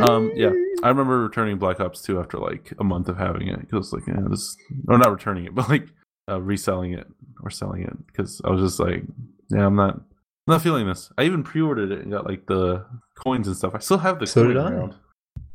Um, 0.00 0.32
yeah, 0.34 0.52
I 0.82 0.88
remember 0.88 1.20
returning 1.20 1.58
Black 1.58 1.80
Ops 1.80 2.02
2 2.02 2.18
after 2.20 2.38
like 2.38 2.72
a 2.78 2.84
month 2.84 3.08
of 3.08 3.16
having 3.16 3.48
it 3.48 3.60
because 3.60 3.92
like, 3.92 4.06
yeah, 4.06 4.20
this, 4.28 4.56
or 4.88 4.98
not 4.98 5.12
returning 5.12 5.44
it, 5.44 5.54
but 5.54 5.68
like 5.68 5.88
uh, 6.28 6.40
reselling 6.40 6.92
it 6.92 7.06
or 7.42 7.50
selling 7.50 7.82
it 7.82 8.06
because 8.06 8.40
I 8.44 8.50
was 8.50 8.60
just 8.60 8.80
like, 8.80 9.02
yeah, 9.50 9.66
I'm 9.66 9.76
not, 9.76 9.94
I'm 9.94 10.54
not 10.54 10.62
feeling 10.62 10.86
this. 10.86 11.10
I 11.18 11.24
even 11.24 11.42
pre-ordered 11.42 11.92
it 11.92 12.00
and 12.00 12.10
got 12.10 12.26
like 12.26 12.46
the 12.46 12.84
coins 13.14 13.46
and 13.46 13.56
stuff. 13.56 13.74
I 13.74 13.78
still 13.78 13.98
have 13.98 14.18
the 14.18 14.26
So 14.26 14.52
coin. 14.52 14.94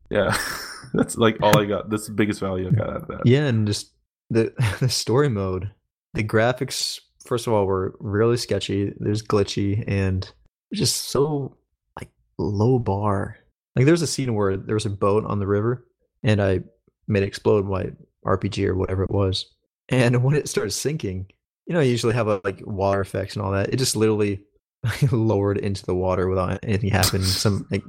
Yeah, 0.10 0.38
that's 0.94 1.18
like 1.18 1.38
all 1.42 1.58
I 1.58 1.66
got. 1.66 1.90
That's 1.90 2.08
the 2.08 2.14
biggest 2.14 2.40
value 2.40 2.68
I 2.68 2.72
got 2.72 2.90
out 2.90 3.02
of 3.04 3.08
that. 3.08 3.26
Yeah, 3.26 3.46
and 3.48 3.66
just 3.66 3.92
the 4.30 4.54
the 4.80 4.90
story 4.90 5.30
mode, 5.30 5.72
the 6.14 6.24
graphics. 6.24 7.00
First 7.26 7.48
of 7.48 7.54
all, 7.54 7.66
were 7.66 7.96
really 8.00 8.38
sketchy. 8.38 8.94
There's 9.00 9.24
glitchy 9.24 9.84
and 9.88 10.30
just 10.74 11.10
so 11.10 11.58
like 12.00 12.10
low 12.38 12.80
bar. 12.80 13.38
Like 13.76 13.86
there's 13.86 14.02
a 14.02 14.08
scene 14.08 14.34
where 14.36 14.58
there 14.58 14.76
was 14.76 14.86
a 14.86 14.92
boat 14.92 15.26
on 15.26 15.40
the 15.40 15.48
river, 15.48 15.86
and 16.24 16.42
I 16.42 16.62
made 17.08 17.24
it 17.24 17.28
explode 17.28 17.66
my 17.66 17.92
RPG 18.26 18.68
or 18.68 18.76
whatever 18.76 19.04
it 19.04 19.12
was. 19.12 19.46
And 19.90 20.24
when 20.24 20.36
it 20.36 20.50
started 20.50 20.72
sinking, 20.72 21.28
you 21.66 21.74
know, 21.74 21.80
you 21.80 21.92
usually 21.92 22.14
have 22.14 22.28
a, 22.28 22.42
like 22.44 22.62
water 22.66 23.02
effects 23.02 23.36
and 23.36 23.44
all 23.44 23.52
that. 23.52 23.74
It 23.74 23.78
just 23.78 23.96
literally 23.96 24.42
lowered 25.12 25.58
into 25.58 25.86
the 25.86 25.96
water 25.96 26.28
without 26.28 26.60
anything 26.64 26.90
happening. 26.92 27.24
Some 27.24 27.68
like 27.72 27.84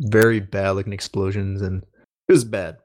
very 0.00 0.40
bad 0.40 0.72
looking 0.72 0.92
explosions, 0.92 1.62
and 1.62 1.82
it 2.28 2.32
was 2.32 2.44
bad. 2.44 2.78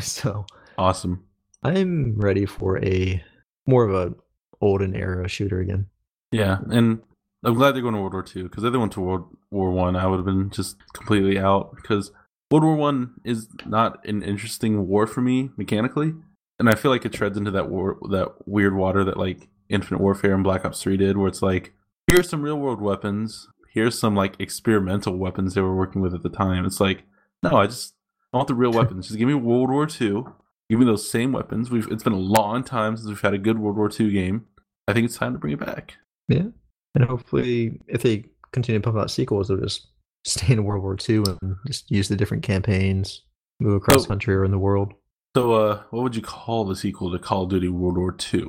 so 0.00 0.46
Awesome. 0.78 1.24
I'm 1.64 2.16
ready 2.16 2.46
for 2.46 2.82
a 2.84 3.22
more 3.66 3.84
of 3.84 3.94
a 3.94 4.14
olden 4.60 4.94
era 4.94 5.28
shooter 5.28 5.60
again. 5.60 5.86
Yeah, 6.30 6.58
and 6.70 7.00
I'm 7.44 7.54
glad 7.54 7.74
they're 7.74 7.82
going 7.82 7.94
to 7.94 8.00
World 8.00 8.14
War 8.14 8.22
Two 8.22 8.44
because 8.44 8.64
if 8.64 8.72
they 8.72 8.78
went 8.78 8.92
to 8.92 9.00
World 9.00 9.36
War 9.50 9.70
One, 9.70 9.96
I, 9.96 10.06
would 10.06 10.16
have 10.16 10.24
been 10.24 10.50
just 10.50 10.76
completely 10.92 11.38
out 11.38 11.74
because 11.76 12.10
World 12.50 12.64
War 12.64 12.76
One 12.76 13.14
is 13.24 13.48
not 13.64 14.04
an 14.06 14.22
interesting 14.22 14.88
war 14.88 15.06
for 15.06 15.20
me 15.20 15.50
mechanically, 15.56 16.14
and 16.58 16.68
I 16.68 16.74
feel 16.74 16.90
like 16.90 17.04
it 17.04 17.12
treads 17.12 17.38
into 17.38 17.50
that 17.52 17.70
war 17.70 17.98
that 18.10 18.28
weird 18.46 18.74
water 18.74 19.04
that 19.04 19.16
like 19.16 19.48
Infinite 19.68 20.00
Warfare 20.00 20.34
and 20.34 20.42
Black 20.42 20.64
Ops 20.64 20.82
Three 20.82 20.96
did, 20.96 21.16
where 21.16 21.28
it's 21.28 21.42
like 21.42 21.72
here's 22.08 22.28
some 22.28 22.42
real 22.42 22.58
world 22.58 22.80
weapons, 22.80 23.48
here's 23.72 23.98
some 23.98 24.16
like 24.16 24.34
experimental 24.40 25.16
weapons 25.16 25.54
they 25.54 25.60
were 25.60 25.76
working 25.76 26.02
with 26.02 26.14
at 26.14 26.22
the 26.22 26.28
time. 26.28 26.64
It's 26.64 26.80
like 26.80 27.04
no, 27.42 27.56
I 27.56 27.66
just 27.66 27.94
I 28.32 28.38
want 28.38 28.48
the 28.48 28.54
real 28.54 28.72
weapons. 28.72 29.06
Just 29.06 29.18
give 29.18 29.28
me 29.28 29.34
World 29.34 29.70
War 29.70 29.86
Two. 29.86 30.34
Give 30.68 30.80
me 30.80 30.86
those 30.86 31.08
same 31.08 31.32
weapons. 31.32 31.70
We've 31.70 31.90
it's 31.90 32.02
been 32.02 32.12
a 32.12 32.18
long 32.18 32.64
time 32.64 32.96
since 32.96 33.08
we've 33.08 33.20
had 33.20 33.34
a 33.34 33.38
good 33.38 33.58
World 33.58 33.76
War 33.76 33.88
Two 33.88 34.10
game. 34.10 34.46
I 34.88 34.92
think 34.92 35.04
it's 35.04 35.16
time 35.16 35.34
to 35.34 35.38
bring 35.38 35.52
it 35.52 35.60
back. 35.60 35.94
Yeah. 36.28 36.48
And 36.94 37.04
hopefully, 37.04 37.80
if 37.86 38.02
they 38.02 38.24
continue 38.52 38.80
to 38.80 38.84
pump 38.84 38.96
out 38.98 39.10
sequels, 39.10 39.48
they'll 39.48 39.58
just 39.58 39.88
stay 40.24 40.52
in 40.52 40.64
World 40.64 40.82
War 40.82 40.96
II 41.08 41.22
and 41.42 41.56
just 41.66 41.90
use 41.90 42.08
the 42.08 42.16
different 42.16 42.42
campaigns, 42.42 43.22
move 43.60 43.76
across 43.76 44.04
Oh. 44.04 44.08
country 44.08 44.34
or 44.34 44.44
in 44.44 44.50
the 44.50 44.58
world. 44.58 44.94
So, 45.36 45.52
uh, 45.52 45.82
what 45.90 46.02
would 46.02 46.16
you 46.16 46.22
call 46.22 46.64
the 46.64 46.74
sequel 46.74 47.12
to 47.12 47.18
Call 47.18 47.44
of 47.44 47.50
Duty 47.50 47.68
World 47.68 47.96
War 47.98 48.16
II? 48.34 48.46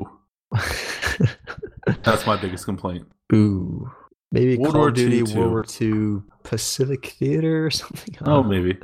That's 2.04 2.26
my 2.26 2.38
biggest 2.40 2.66
complaint. 2.66 3.06
Ooh. 3.34 3.92
Maybe 4.32 4.58
World 4.58 4.72
Call 4.74 4.82
War 4.82 4.88
of 4.90 4.96
Duty 4.96 5.18
II, 5.18 5.24
World 5.36 5.52
War 5.52 5.66
II 5.82 6.22
Pacific 6.44 7.16
Theater 7.20 7.66
or 7.68 7.72
something. 7.72 8.16
Oh, 8.26 8.44
maybe. 8.44 8.78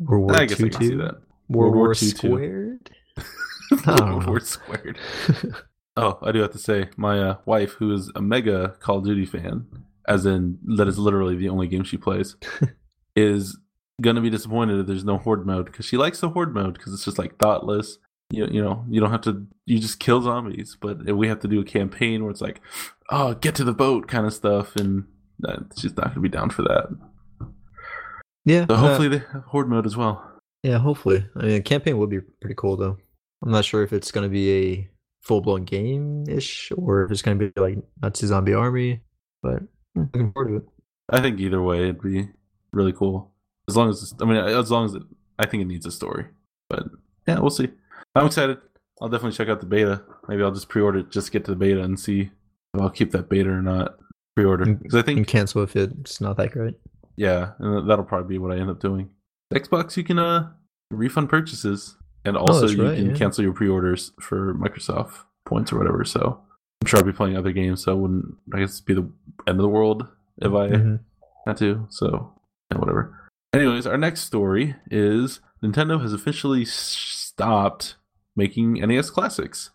World 0.00 0.24
War 0.30 0.36
I 0.40 0.44
guess 0.46 0.60
I 0.60 0.64
II 0.64 0.70
can 0.70 0.80
see 0.82 0.94
that. 0.96 1.16
World 1.48 1.74
World 1.74 1.74
War 1.74 1.84
War 1.84 1.90
II. 1.92 2.08
Squared? 2.08 2.90
I 3.86 4.00
World. 4.12 4.26
War 4.26 4.40
squared. 4.40 4.98
Oh, 5.96 6.18
I 6.22 6.32
do 6.32 6.40
have 6.40 6.52
to 6.52 6.58
say, 6.58 6.90
my 6.96 7.20
uh, 7.20 7.36
wife, 7.46 7.72
who 7.72 7.92
is 7.92 8.10
a 8.14 8.20
mega 8.20 8.76
Call 8.80 8.98
of 8.98 9.04
Duty 9.04 9.24
fan, 9.24 9.66
as 10.06 10.26
in 10.26 10.58
that 10.76 10.88
is 10.88 10.98
literally 10.98 11.36
the 11.36 11.48
only 11.48 11.66
game 11.68 11.84
she 11.84 11.96
plays, 11.96 12.36
is 13.16 13.58
gonna 14.02 14.20
be 14.20 14.28
disappointed 14.30 14.78
if 14.78 14.86
there's 14.86 15.04
no 15.04 15.16
horde 15.16 15.46
mode 15.46 15.66
because 15.66 15.86
she 15.86 15.96
likes 15.96 16.20
the 16.20 16.28
horde 16.28 16.54
mode 16.54 16.74
because 16.74 16.92
it's 16.92 17.04
just 17.04 17.18
like 17.18 17.38
thoughtless. 17.38 17.98
You 18.30 18.46
you 18.50 18.62
know 18.62 18.84
you 18.90 19.00
don't 19.00 19.12
have 19.12 19.22
to 19.22 19.46
you 19.64 19.78
just 19.78 20.00
kill 20.00 20.20
zombies, 20.20 20.76
but 20.80 20.98
if 21.06 21.14
we 21.16 21.28
have 21.28 21.40
to 21.40 21.48
do 21.48 21.60
a 21.60 21.64
campaign 21.64 22.22
where 22.22 22.30
it's 22.30 22.40
like, 22.40 22.60
oh 23.10 23.34
get 23.34 23.54
to 23.54 23.64
the 23.64 23.72
boat 23.72 24.08
kind 24.08 24.26
of 24.26 24.34
stuff, 24.34 24.76
and 24.76 25.06
uh, 25.48 25.60
she's 25.78 25.96
not 25.96 26.08
gonna 26.08 26.20
be 26.20 26.28
down 26.28 26.50
for 26.50 26.62
that. 26.62 26.88
Yeah. 28.44 28.66
So 28.68 28.74
uh, 28.74 28.78
hopefully 28.78 29.08
they 29.08 29.22
have 29.32 29.44
horde 29.44 29.68
mode 29.68 29.86
as 29.86 29.96
well. 29.96 30.22
yeah, 30.62 30.78
hopefully. 30.78 31.26
I 31.36 31.44
mean, 31.46 31.62
campaign 31.62 31.98
would 31.98 32.10
be 32.10 32.20
pretty 32.40 32.54
cool 32.56 32.76
though. 32.76 32.98
I'm 33.42 33.50
not 33.50 33.64
sure 33.64 33.82
if 33.82 33.92
it's 33.92 34.10
gonna 34.10 34.28
be 34.28 34.50
a 34.52 34.90
full 35.26 35.40
blown 35.40 35.64
game 35.64 36.24
ish 36.28 36.70
or 36.76 37.04
if 37.04 37.10
it's 37.10 37.22
gonna 37.22 37.36
be 37.36 37.52
like 37.56 37.76
Nazi 38.00 38.28
zombie 38.28 38.54
army, 38.54 39.00
but 39.42 39.60
hmm, 39.94 40.04
looking 40.14 40.32
forward 40.32 40.50
to 40.50 40.56
it. 40.58 40.62
I 41.10 41.20
think 41.20 41.40
either 41.40 41.60
way 41.60 41.82
it'd 41.82 42.00
be 42.00 42.28
really 42.72 42.92
cool 42.92 43.32
as 43.68 43.76
long 43.76 43.90
as 43.90 44.14
I 44.20 44.24
mean 44.24 44.36
as 44.36 44.70
long 44.70 44.84
as 44.84 44.94
it, 44.94 45.02
I 45.38 45.46
think 45.46 45.62
it 45.62 45.66
needs 45.66 45.84
a 45.84 45.90
story, 45.90 46.26
but 46.70 46.84
yeah 47.26 47.40
we'll 47.40 47.50
see. 47.50 47.68
I'm 48.14 48.26
excited. 48.26 48.58
I'll 49.00 49.08
definitely 49.08 49.36
check 49.36 49.48
out 49.48 49.60
the 49.60 49.66
beta. 49.66 50.02
Maybe 50.28 50.42
I'll 50.42 50.52
just 50.52 50.68
pre-order 50.68 51.00
it 51.00 51.10
just 51.10 51.32
get 51.32 51.44
to 51.46 51.50
the 51.50 51.56
beta 51.56 51.82
and 51.82 51.98
see 51.98 52.30
if 52.74 52.80
I'll 52.80 52.88
keep 52.88 53.10
that 53.10 53.28
beta 53.28 53.50
or 53.50 53.62
not. 53.62 53.96
Pre-order 54.36 54.66
because 54.66 54.94
I 54.94 55.02
think 55.02 55.16
And 55.16 55.26
cancel 55.26 55.62
if 55.62 55.74
it's 55.74 56.20
not 56.20 56.36
that 56.36 56.52
great. 56.52 56.74
Yeah, 57.16 57.52
and 57.58 57.88
that'll 57.88 58.04
probably 58.04 58.28
be 58.28 58.38
what 58.38 58.52
I 58.52 58.60
end 58.60 58.70
up 58.70 58.80
doing. 58.80 59.08
Xbox, 59.52 59.96
you 59.96 60.04
can 60.04 60.18
uh 60.18 60.50
refund 60.90 61.28
purchases, 61.28 61.96
and 62.26 62.36
also 62.36 62.66
Oh, 62.66 62.70
you 62.70 62.84
right, 62.86 62.96
can 62.96 63.10
yeah. 63.10 63.16
cancel 63.16 63.44
your 63.44 63.52
pre-orders 63.52 64.12
for 64.20 64.54
Microsoft 64.54 65.14
points 65.44 65.72
or 65.72 65.78
whatever. 65.78 66.04
So 66.04 66.40
I'm 66.82 66.86
sure 66.86 66.98
I'll 66.98 67.06
be 67.06 67.12
playing 67.12 67.36
other 67.36 67.52
games, 67.52 67.82
so 67.84 67.92
it 67.92 67.96
wouldn't 68.00 68.36
I 68.54 68.60
guess 68.60 68.80
be 68.80 68.94
the 68.94 69.08
end 69.46 69.58
of 69.58 69.62
the 69.62 69.68
world 69.68 70.06
if 70.38 70.52
I 70.52 70.68
Mhm. 70.70 71.00
had 71.46 71.56
to. 71.58 71.86
So 71.90 72.32
yeah, 72.70 72.78
whatever. 72.78 73.14
Anyways, 73.54 73.86
our 73.86 73.96
next 73.96 74.20
story 74.22 74.76
is 74.90 75.40
Nintendo 75.62 76.00
has 76.02 76.12
officially 76.12 76.64
stopped 76.66 77.96
making 78.34 78.74
NES 78.74 79.08
classics 79.10 79.70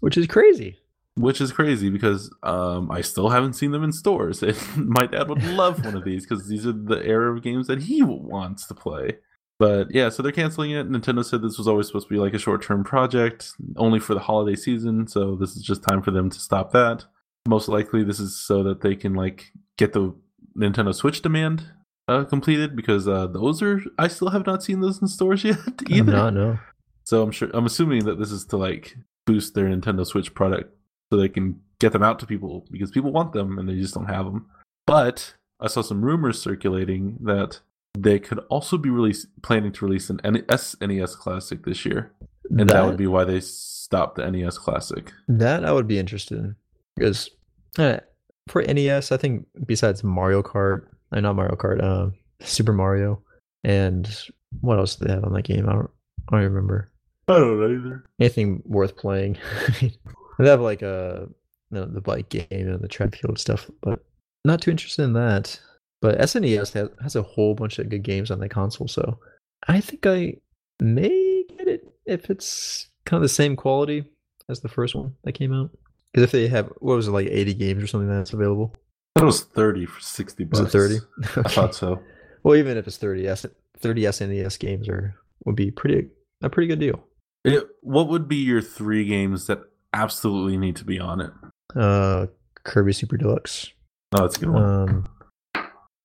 Which 0.00 0.16
is 0.18 0.26
crazy. 0.26 0.78
which 1.16 1.40
is 1.40 1.52
crazy 1.52 1.88
because 1.88 2.30
um, 2.42 2.90
I 2.90 3.00
still 3.00 3.30
haven't 3.30 3.54
seen 3.54 3.70
them 3.70 3.84
in 3.84 3.92
stores. 3.92 4.42
And 4.42 4.88
my 4.88 5.06
dad 5.06 5.28
would 5.28 5.42
love 5.44 5.84
one 5.84 5.94
of 5.96 6.04
these 6.04 6.26
because 6.26 6.48
these 6.48 6.66
are 6.66 6.72
the 6.72 7.02
era 7.06 7.34
of 7.34 7.42
games 7.42 7.66
that 7.68 7.82
he 7.82 8.02
wants 8.02 8.66
to 8.66 8.74
play. 8.74 9.18
But 9.62 9.94
yeah, 9.94 10.08
so 10.08 10.24
they're 10.24 10.32
canceling 10.32 10.72
it. 10.72 10.90
Nintendo 10.90 11.24
said 11.24 11.40
this 11.40 11.56
was 11.56 11.68
always 11.68 11.86
supposed 11.86 12.08
to 12.08 12.12
be 12.12 12.18
like 12.18 12.34
a 12.34 12.38
short 12.40 12.64
term 12.64 12.82
project, 12.82 13.52
only 13.76 14.00
for 14.00 14.12
the 14.12 14.18
holiday 14.18 14.56
season. 14.56 15.06
So 15.06 15.36
this 15.36 15.54
is 15.54 15.62
just 15.62 15.84
time 15.84 16.02
for 16.02 16.10
them 16.10 16.30
to 16.30 16.40
stop 16.40 16.72
that. 16.72 17.04
Most 17.46 17.68
likely, 17.68 18.02
this 18.02 18.18
is 18.18 18.36
so 18.36 18.64
that 18.64 18.80
they 18.80 18.96
can 18.96 19.14
like 19.14 19.52
get 19.78 19.92
the 19.92 20.16
Nintendo 20.58 20.92
Switch 20.92 21.22
demand 21.22 21.64
uh, 22.08 22.24
completed 22.24 22.74
because 22.74 23.06
uh, 23.06 23.28
those 23.28 23.62
are 23.62 23.80
I 24.00 24.08
still 24.08 24.30
have 24.30 24.46
not 24.46 24.64
seen 24.64 24.80
those 24.80 25.00
in 25.00 25.06
stores 25.06 25.44
yet 25.44 25.58
either. 25.88 26.10
not 26.10 26.34
no. 26.34 26.58
So 27.04 27.22
I'm 27.22 27.30
sure 27.30 27.48
I'm 27.54 27.66
assuming 27.66 28.04
that 28.06 28.18
this 28.18 28.32
is 28.32 28.44
to 28.46 28.56
like 28.56 28.96
boost 29.28 29.54
their 29.54 29.66
Nintendo 29.66 30.04
Switch 30.04 30.34
product 30.34 30.74
so 31.12 31.20
they 31.20 31.28
can 31.28 31.60
get 31.78 31.92
them 31.92 32.02
out 32.02 32.18
to 32.18 32.26
people 32.26 32.66
because 32.72 32.90
people 32.90 33.12
want 33.12 33.32
them 33.32 33.60
and 33.60 33.68
they 33.68 33.76
just 33.76 33.94
don't 33.94 34.06
have 34.06 34.24
them. 34.24 34.46
But 34.88 35.34
I 35.60 35.68
saw 35.68 35.82
some 35.82 36.04
rumors 36.04 36.42
circulating 36.42 37.18
that 37.20 37.60
they 37.96 38.18
could 38.18 38.38
also 38.48 38.78
be 38.78 38.90
release 38.90 39.26
planning 39.42 39.72
to 39.72 39.84
release 39.84 40.10
an 40.10 40.20
N- 40.24 40.44
SNES 40.48 41.16
Classic 41.16 41.64
this 41.64 41.84
year, 41.84 42.12
and 42.50 42.68
that, 42.68 42.84
would 42.84 42.96
be 42.96 43.06
why 43.06 43.24
they 43.24 43.40
stopped 43.40 44.16
the 44.16 44.30
NES 44.30 44.58
Classic. 44.58 45.12
That 45.28 45.64
I 45.64 45.72
would 45.72 45.86
be 45.86 45.98
interested 45.98 46.38
in 46.38 46.56
because 46.96 47.30
uh, 47.78 47.98
for 48.48 48.62
NES, 48.62 49.12
I 49.12 49.16
think 49.16 49.46
besides 49.66 50.02
Mario 50.02 50.42
Kart, 50.42 50.86
uh, 51.12 51.20
not 51.20 51.36
Mario 51.36 51.56
Kart, 51.56 51.82
uh, 51.82 52.10
Super 52.40 52.72
Mario, 52.72 53.22
and 53.64 54.08
what 54.60 54.78
else 54.78 54.96
did 54.96 55.08
they 55.08 55.14
have 55.14 55.24
on 55.24 55.32
that 55.34 55.42
game? 55.42 55.68
I 55.68 55.72
don't, 55.72 55.90
I 56.28 56.36
don't 56.36 56.44
remember 56.44 56.90
I 57.28 57.38
don't 57.38 57.60
know 57.60 57.66
either. 57.66 58.04
anything 58.20 58.62
worth 58.66 58.96
playing. 58.96 59.38
they 60.38 60.48
have 60.48 60.60
like 60.60 60.82
a 60.82 61.28
the, 61.70 61.86
the 61.86 62.00
bike 62.00 62.28
game 62.28 62.46
and 62.50 62.80
the 62.80 62.88
track 62.88 63.16
field 63.16 63.38
stuff, 63.38 63.70
but 63.80 64.04
not 64.44 64.60
too 64.60 64.70
interested 64.70 65.02
in 65.02 65.12
that. 65.14 65.58
But 66.02 66.18
SNES 66.18 66.72
has, 66.74 66.88
has 67.00 67.16
a 67.16 67.22
whole 67.22 67.54
bunch 67.54 67.78
of 67.78 67.88
good 67.88 68.02
games 68.02 68.30
on 68.30 68.40
that 68.40 68.50
console, 68.50 68.88
so 68.88 69.18
I 69.68 69.80
think 69.80 70.04
I 70.06 70.34
may 70.80 71.44
get 71.56 71.68
it 71.68 71.88
if 72.04 72.28
it's 72.28 72.88
kind 73.06 73.16
of 73.18 73.22
the 73.22 73.28
same 73.32 73.56
quality 73.56 74.04
as 74.50 74.60
the 74.60 74.68
first 74.68 74.94
one 74.94 75.14
that 75.24 75.32
came 75.32 75.52
out. 75.54 75.70
Because 76.12 76.24
if 76.24 76.32
they 76.32 76.48
have 76.48 76.66
what 76.80 76.96
was 76.96 77.08
it 77.08 77.12
like 77.12 77.28
eighty 77.28 77.54
games 77.54 77.82
or 77.82 77.86
something 77.86 78.08
that's 78.10 78.32
available? 78.34 78.74
I 79.16 79.20
thought 79.20 79.22
it 79.22 79.26
was 79.26 79.42
thirty 79.44 79.86
for 79.86 80.00
sixty 80.00 80.44
Was 80.44 80.60
bucks. 80.60 80.74
it 80.74 80.78
thirty? 80.78 80.98
I 81.36 81.48
thought 81.48 81.74
so. 81.74 82.02
Well, 82.44 82.56
even 82.56 82.76
if 82.76 82.88
it's 82.88 82.96
30 82.96 83.28
S 83.28 83.46
30 83.78 84.02
SNES 84.02 84.58
games 84.58 84.88
are 84.88 85.14
would 85.44 85.54
be 85.54 85.70
pretty 85.70 86.08
a 86.42 86.50
pretty 86.50 86.66
good 86.66 86.80
deal. 86.80 87.04
It- 87.44 87.68
what 87.82 88.08
would 88.08 88.26
be 88.26 88.34
your 88.34 88.60
three 88.60 89.04
games 89.04 89.46
that 89.46 89.60
absolutely 89.92 90.56
need 90.56 90.74
to 90.76 90.84
be 90.84 90.98
on 90.98 91.20
it? 91.20 91.30
Uh, 91.76 92.26
Kirby 92.64 92.92
Super 92.94 93.16
Deluxe. 93.16 93.70
Oh, 94.10 94.22
that's 94.22 94.38
a 94.38 94.40
good 94.40 94.48
one. 94.48 94.62
Um, 94.64 95.08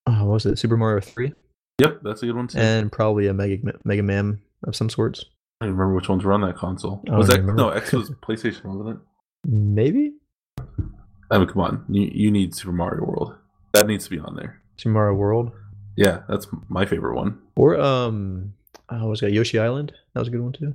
oh, 0.08 0.26
what 0.26 0.34
was 0.34 0.46
it? 0.46 0.58
Super 0.58 0.78
Mario 0.78 1.02
Three, 1.02 1.34
yep, 1.80 2.00
that's 2.04 2.24
a 2.24 2.26
good 2.26 2.36
one 2.36 2.48
too. 2.48 2.58
and 2.60 2.92
probably 2.92 3.28
a 3.28 3.34
Mega 3.34 3.58
Mega 3.84 4.04
Man 4.04 4.42
of 4.64 4.76
some 4.76 4.90
sorts. 4.90 5.26
I 5.62 5.66
don't 5.66 5.76
remember 5.76 5.96
which 5.96 6.10
ones 6.10 6.24
were 6.24 6.34
on 6.34 6.42
that 6.42 6.56
console. 6.56 7.04
Was 7.08 7.28
that 7.28 7.40
remember. 7.40 7.62
no 7.62 7.70
X 7.70 7.92
was 7.92 8.10
PlayStation, 8.22 8.66
wasn't 8.66 8.90
it? 8.90 8.98
Maybe 9.50 10.14
I 11.30 11.38
mean, 11.38 11.48
come 11.48 11.62
on, 11.62 11.86
you 11.90 12.10
you 12.14 12.32
need 12.32 12.56
Super 12.56 12.72
Mario 12.74 13.04
World. 13.06 13.36
That 13.74 13.88
needs 13.88 14.06
to 14.06 14.10
be 14.10 14.20
on 14.20 14.36
there. 14.36 14.62
Super 14.78 14.94
Mario 14.94 15.14
World 15.16 15.52
Yeah, 15.96 16.22
that's 16.30 16.48
my 16.70 16.86
favorite 16.86 17.16
one. 17.16 17.40
or 17.56 17.80
um, 17.80 18.54
I 18.90 19.04
was 19.04 19.22
it 19.22 19.32
Yoshi 19.34 19.60
Island? 19.60 19.94
That 20.14 20.22
was 20.22 20.28
a 20.30 20.32
good 20.32 20.42
one 20.42 20.54
too. 20.54 20.74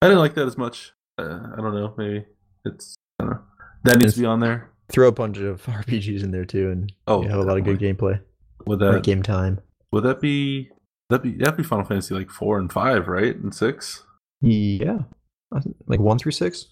I 0.00 0.06
didn't 0.06 0.20
like 0.20 0.34
that 0.34 0.46
as 0.46 0.56
much. 0.56 0.92
Uh, 1.18 1.40
I 1.52 1.56
don't 1.60 1.74
know. 1.74 1.92
Maybe 1.98 2.24
it's 2.64 2.94
I 3.18 3.24
don't 3.24 3.32
know. 3.34 3.40
That 3.84 3.98
needs 3.98 4.14
to 4.14 4.20
be 4.20 4.26
on 4.26 4.40
there. 4.40 4.70
Throw 4.88 5.08
a 5.08 5.12
bunch 5.12 5.38
of 5.38 5.62
RPGs 5.66 6.22
in 6.22 6.30
there 6.30 6.44
too, 6.44 6.70
and 6.70 6.92
Oh, 7.06 7.22
you 7.22 7.28
have 7.28 7.40
a 7.40 7.42
lot 7.42 7.58
of 7.58 7.64
good 7.64 7.78
gameplay 7.80 8.20
Would 8.66 8.80
that 8.80 9.02
game 9.02 9.22
time. 9.22 9.60
would 9.92 10.04
that 10.04 10.20
be 10.20 10.70
that 11.10 11.22
be 11.22 11.32
that'd 11.32 11.56
be 11.56 11.62
Final 11.62 11.84
Fantasy 11.84 12.14
like 12.14 12.30
four 12.30 12.58
and 12.58 12.72
five, 12.72 13.08
right? 13.08 13.34
And 13.34 13.54
six. 13.54 14.04
Yeah, 14.40 15.00
like 15.86 16.00
one 16.00 16.18
through 16.18 16.32
six. 16.32 16.66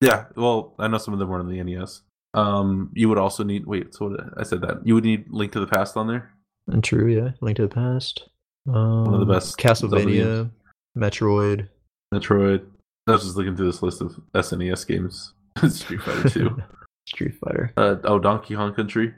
Yeah. 0.00 0.26
Well, 0.36 0.74
I 0.78 0.88
know 0.88 0.98
some 0.98 1.14
of 1.14 1.20
them 1.20 1.28
were 1.28 1.38
on 1.38 1.48
the 1.48 1.62
NES. 1.62 2.02
Um, 2.32 2.90
you 2.94 3.08
would 3.08 3.18
also 3.18 3.42
need 3.44 3.66
wait. 3.66 3.94
So 3.94 4.08
what, 4.08 4.20
I 4.36 4.44
said 4.44 4.60
that 4.62 4.86
you 4.86 4.94
would 4.94 5.04
need 5.04 5.26
Link 5.30 5.52
to 5.52 5.60
the 5.60 5.66
Past 5.66 5.96
on 5.96 6.06
there. 6.06 6.32
And 6.68 6.82
true, 6.82 7.08
yeah. 7.08 7.30
Link 7.40 7.56
to 7.56 7.62
the 7.62 7.74
Past. 7.74 8.28
Um, 8.68 9.12
of 9.12 9.20
the 9.20 9.26
best 9.26 9.56
Castlevania, 9.58 10.50
Metroid. 10.96 11.68
Metroid. 12.14 12.66
I 13.08 13.12
was 13.12 13.24
just 13.24 13.36
looking 13.36 13.56
through 13.56 13.66
this 13.66 13.82
list 13.82 14.00
of 14.00 14.20
SNES 14.34 14.86
games. 14.86 15.32
Street 15.68 16.02
Fighter 16.02 16.28
Two. 16.28 16.62
Street 17.06 17.34
Fighter. 17.42 17.72
Uh, 17.76 17.96
oh, 18.04 18.18
Donkey 18.18 18.54
Kong 18.54 18.74
Country. 18.74 19.12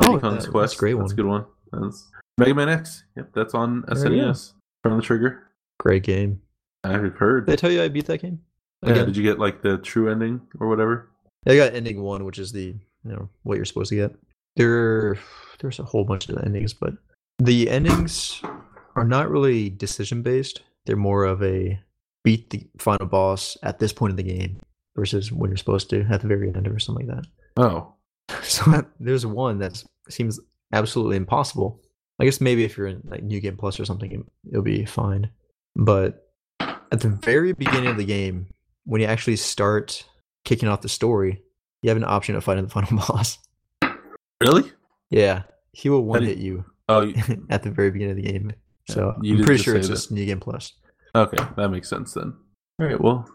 Oh, 0.00 0.18
Kong's 0.18 0.44
that- 0.44 0.50
Quest. 0.50 0.72
that's 0.72 0.74
a 0.74 0.78
great 0.78 0.98
That's 0.98 1.12
a 1.12 1.16
good 1.16 1.26
one. 1.26 1.44
That's 1.72 2.10
Mega 2.38 2.54
Man 2.54 2.68
X. 2.68 3.04
Yep, 3.16 3.30
that's 3.32 3.54
on. 3.54 3.82
SNES 3.84 4.52
Chrono 4.82 5.00
Trigger. 5.00 5.48
Great 5.80 6.02
game. 6.02 6.40
I've 6.84 7.14
heard. 7.14 7.46
Did 7.46 7.52
I 7.54 7.56
tell 7.56 7.70
you 7.72 7.82
I 7.82 7.88
beat 7.88 8.06
that 8.06 8.22
game? 8.22 8.40
yeah, 8.86 9.04
did 9.04 9.16
you 9.16 9.22
get 9.22 9.38
like 9.38 9.62
the 9.62 9.78
true 9.78 10.10
ending 10.10 10.40
or 10.60 10.68
whatever? 10.68 11.10
I 11.46 11.56
got 11.56 11.74
ending 11.74 12.00
one, 12.02 12.24
which 12.24 12.38
is 12.38 12.52
the 12.52 12.74
you 13.04 13.12
know 13.12 13.28
what 13.42 13.56
you're 13.56 13.64
supposed 13.64 13.90
to 13.90 13.96
get. 13.96 14.14
There, 14.56 15.18
there's 15.60 15.78
a 15.78 15.84
whole 15.84 16.04
bunch 16.04 16.28
of 16.28 16.38
endings, 16.44 16.72
but 16.72 16.94
the 17.38 17.68
endings 17.68 18.40
are 18.94 19.04
not 19.04 19.30
really 19.30 19.68
decision 19.70 20.22
based. 20.22 20.62
They're 20.86 20.96
more 20.96 21.24
of 21.24 21.42
a 21.42 21.78
beat 22.24 22.50
the 22.50 22.66
final 22.78 23.06
boss 23.06 23.56
at 23.62 23.78
this 23.78 23.92
point 23.92 24.10
in 24.12 24.16
the 24.16 24.22
game 24.22 24.60
versus 24.96 25.30
when 25.30 25.50
you're 25.50 25.56
supposed 25.56 25.90
to 25.90 26.06
at 26.10 26.20
the 26.22 26.28
very 26.28 26.48
end 26.48 26.66
or 26.68 26.78
something 26.78 27.06
like 27.06 27.16
that. 27.16 27.26
Oh, 27.56 27.92
So 28.50 28.84
there's 29.00 29.26
one 29.26 29.58
that 29.58 29.82
seems 30.08 30.38
absolutely 30.72 31.16
impossible. 31.16 31.80
I 32.18 32.24
guess 32.24 32.40
maybe 32.40 32.64
if 32.64 32.76
you're 32.76 32.86
in 32.86 33.02
like 33.04 33.22
New 33.22 33.40
Game 33.40 33.56
Plus 33.56 33.78
or 33.80 33.84
something, 33.84 34.10
it- 34.12 34.26
it'll 34.50 34.62
be 34.62 34.84
fine. 34.84 35.30
But 35.74 36.28
at 36.60 37.00
the 37.00 37.08
very 37.10 37.52
beginning 37.52 37.88
of 37.90 37.96
the 37.96 38.04
game, 38.04 38.46
when 38.84 39.00
you 39.00 39.06
actually 39.06 39.36
start 39.36 40.04
kicking 40.44 40.68
off 40.68 40.80
the 40.80 40.88
story, 40.88 41.42
you 41.82 41.90
have 41.90 41.96
an 41.96 42.04
option 42.04 42.36
of 42.36 42.44
fighting 42.44 42.64
the 42.64 42.70
final 42.76 42.96
boss. 42.98 43.38
really? 44.40 44.70
Yeah, 45.10 45.42
he 45.72 45.88
will 45.88 46.04
one 46.04 46.22
hit 46.22 46.38
you 46.38 46.64
Oh, 46.88 47.12
at 47.50 47.62
the 47.64 47.70
very 47.70 47.90
beginning 47.90 48.16
of 48.18 48.24
the 48.24 48.30
game. 48.32 48.52
So 48.88 49.10
I'm 49.16 49.44
pretty 49.44 49.62
sure 49.62 49.74
it's 49.76 49.88
that. 49.88 49.94
just 49.94 50.12
New 50.12 50.24
Game 50.24 50.38
Plus. 50.40 50.72
okay, 51.14 51.42
that 51.56 51.68
makes 51.70 51.88
sense 51.88 52.14
then. 52.14 52.34
All 52.80 52.86
right, 52.86 53.00
well, 53.00 53.28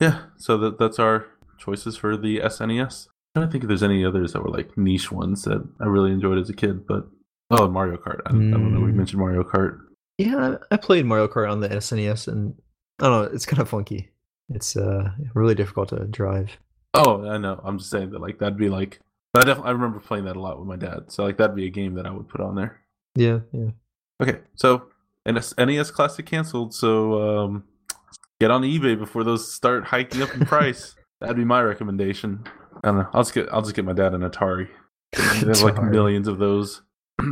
yeah. 0.00 0.24
So 0.36 0.58
that 0.58 0.78
that's 0.78 0.98
our 0.98 1.26
choices 1.58 1.96
for 1.96 2.16
the 2.16 2.40
SNES. 2.40 3.08
Trying 3.34 3.46
to 3.48 3.52
think 3.52 3.64
if 3.64 3.68
there's 3.68 3.82
any 3.82 4.04
others 4.04 4.32
that 4.32 4.42
were 4.42 4.50
like 4.50 4.76
niche 4.78 5.10
ones 5.10 5.42
that 5.44 5.66
I 5.80 5.86
really 5.86 6.12
enjoyed 6.12 6.38
as 6.38 6.48
a 6.50 6.54
kid, 6.54 6.86
but 6.86 7.06
oh, 7.50 7.68
Mario 7.68 7.96
Kart. 7.96 8.20
I, 8.26 8.30
I 8.30 8.32
don't 8.32 8.72
know. 8.72 8.80
We 8.80 8.92
Mm. 8.92 8.94
mentioned 8.94 9.18
Mario 9.20 9.42
Kart. 9.42 9.80
Yeah, 10.18 10.58
I 10.70 10.76
played 10.76 11.04
Mario 11.06 11.26
Kart 11.26 11.50
on 11.50 11.58
the 11.60 11.68
SNES, 11.68 12.28
and 12.28 12.54
I 13.00 13.08
don't 13.08 13.22
know, 13.24 13.34
it's 13.34 13.46
kind 13.46 13.60
of 13.60 13.68
funky. 13.68 14.10
It's 14.50 14.76
uh 14.76 15.10
really 15.34 15.54
difficult 15.56 15.88
to 15.88 16.04
drive. 16.06 16.56
Oh, 16.94 17.26
I 17.26 17.38
know. 17.38 17.60
I'm 17.64 17.78
just 17.78 17.90
saying 17.90 18.10
that 18.10 18.20
like 18.20 18.38
that'd 18.38 18.56
be 18.58 18.68
like 18.68 19.00
But 19.32 19.42
I 19.44 19.46
definitely 19.48 19.70
I 19.70 19.72
remember 19.72 19.98
playing 19.98 20.26
that 20.26 20.36
a 20.36 20.40
lot 20.40 20.58
with 20.60 20.68
my 20.68 20.76
dad. 20.76 21.10
So 21.10 21.24
like 21.24 21.38
that'd 21.38 21.56
be 21.56 21.66
a 21.66 21.70
game 21.70 21.94
that 21.94 22.06
I 22.06 22.10
would 22.12 22.28
put 22.28 22.40
on 22.40 22.54
there. 22.54 22.80
Yeah, 23.16 23.40
yeah. 23.52 23.70
Okay, 24.22 24.38
so 24.54 24.84
NES, 25.26 25.54
NES 25.58 25.90
Classic 25.90 26.24
canceled. 26.24 26.72
So 26.74 27.20
um, 27.44 27.64
get 28.40 28.52
on 28.52 28.62
eBay 28.62 28.96
before 28.96 29.24
those 29.24 29.52
start 29.52 29.84
hiking 29.84 30.22
up 30.22 30.32
in 30.34 30.46
price. 30.46 30.94
That'd 31.20 31.36
be 31.36 31.44
my 31.44 31.62
recommendation. 31.62 32.44
I 32.84 32.88
don't 32.88 32.98
know. 32.98 33.08
I'll 33.12 33.22
just 33.22 33.34
get 33.34 33.48
I'll 33.52 33.62
just 33.62 33.74
get 33.74 33.84
my 33.84 33.92
dad 33.94 34.14
an 34.14 34.20
Atari. 34.20 34.68
There's 35.42 35.62
like 35.64 35.82
millions 35.82 36.28
of 36.28 36.38
those. 36.38 36.82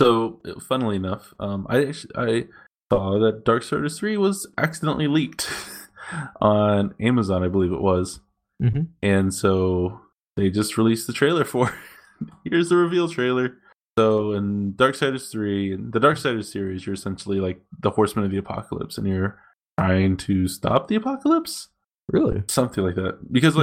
so, 0.00 0.40
funnily 0.66 0.96
enough, 0.96 1.34
um, 1.38 1.66
I 1.68 1.92
I 2.16 2.46
saw 2.90 3.18
that 3.20 3.44
Darksiders 3.44 3.98
three 3.98 4.16
was 4.16 4.46
accidentally 4.56 5.06
leaked 5.08 5.48
on 6.40 6.94
Amazon, 7.00 7.44
I 7.44 7.48
believe 7.48 7.72
it 7.72 7.80
was, 7.82 8.20
Mhm. 8.62 8.88
and 9.02 9.32
so 9.34 10.00
they 10.36 10.50
just 10.50 10.78
released 10.78 11.06
the 11.06 11.12
trailer 11.12 11.44
for. 11.44 11.68
it. 11.68 11.74
Here's 12.44 12.68
the 12.68 12.76
reveal 12.76 13.08
trailer. 13.08 13.56
So 13.98 14.32
in 14.32 14.72
Darksiders 14.74 15.30
three, 15.30 15.72
in 15.72 15.90
the 15.90 15.98
Darksiders 16.00 16.44
series, 16.50 16.86
you're 16.86 16.94
essentially 16.94 17.40
like 17.40 17.60
the 17.80 17.90
Horseman 17.90 18.24
of 18.24 18.30
the 18.30 18.38
Apocalypse, 18.38 18.96
and 18.96 19.06
you're 19.06 19.38
trying 19.78 20.16
to 20.18 20.48
stop 20.48 20.88
the 20.88 20.94
apocalypse 20.96 21.68
Really? 22.10 22.42
something 22.48 22.82
like 22.84 22.94
that 22.96 23.32
because 23.32 23.54
Hmm. 23.54 23.60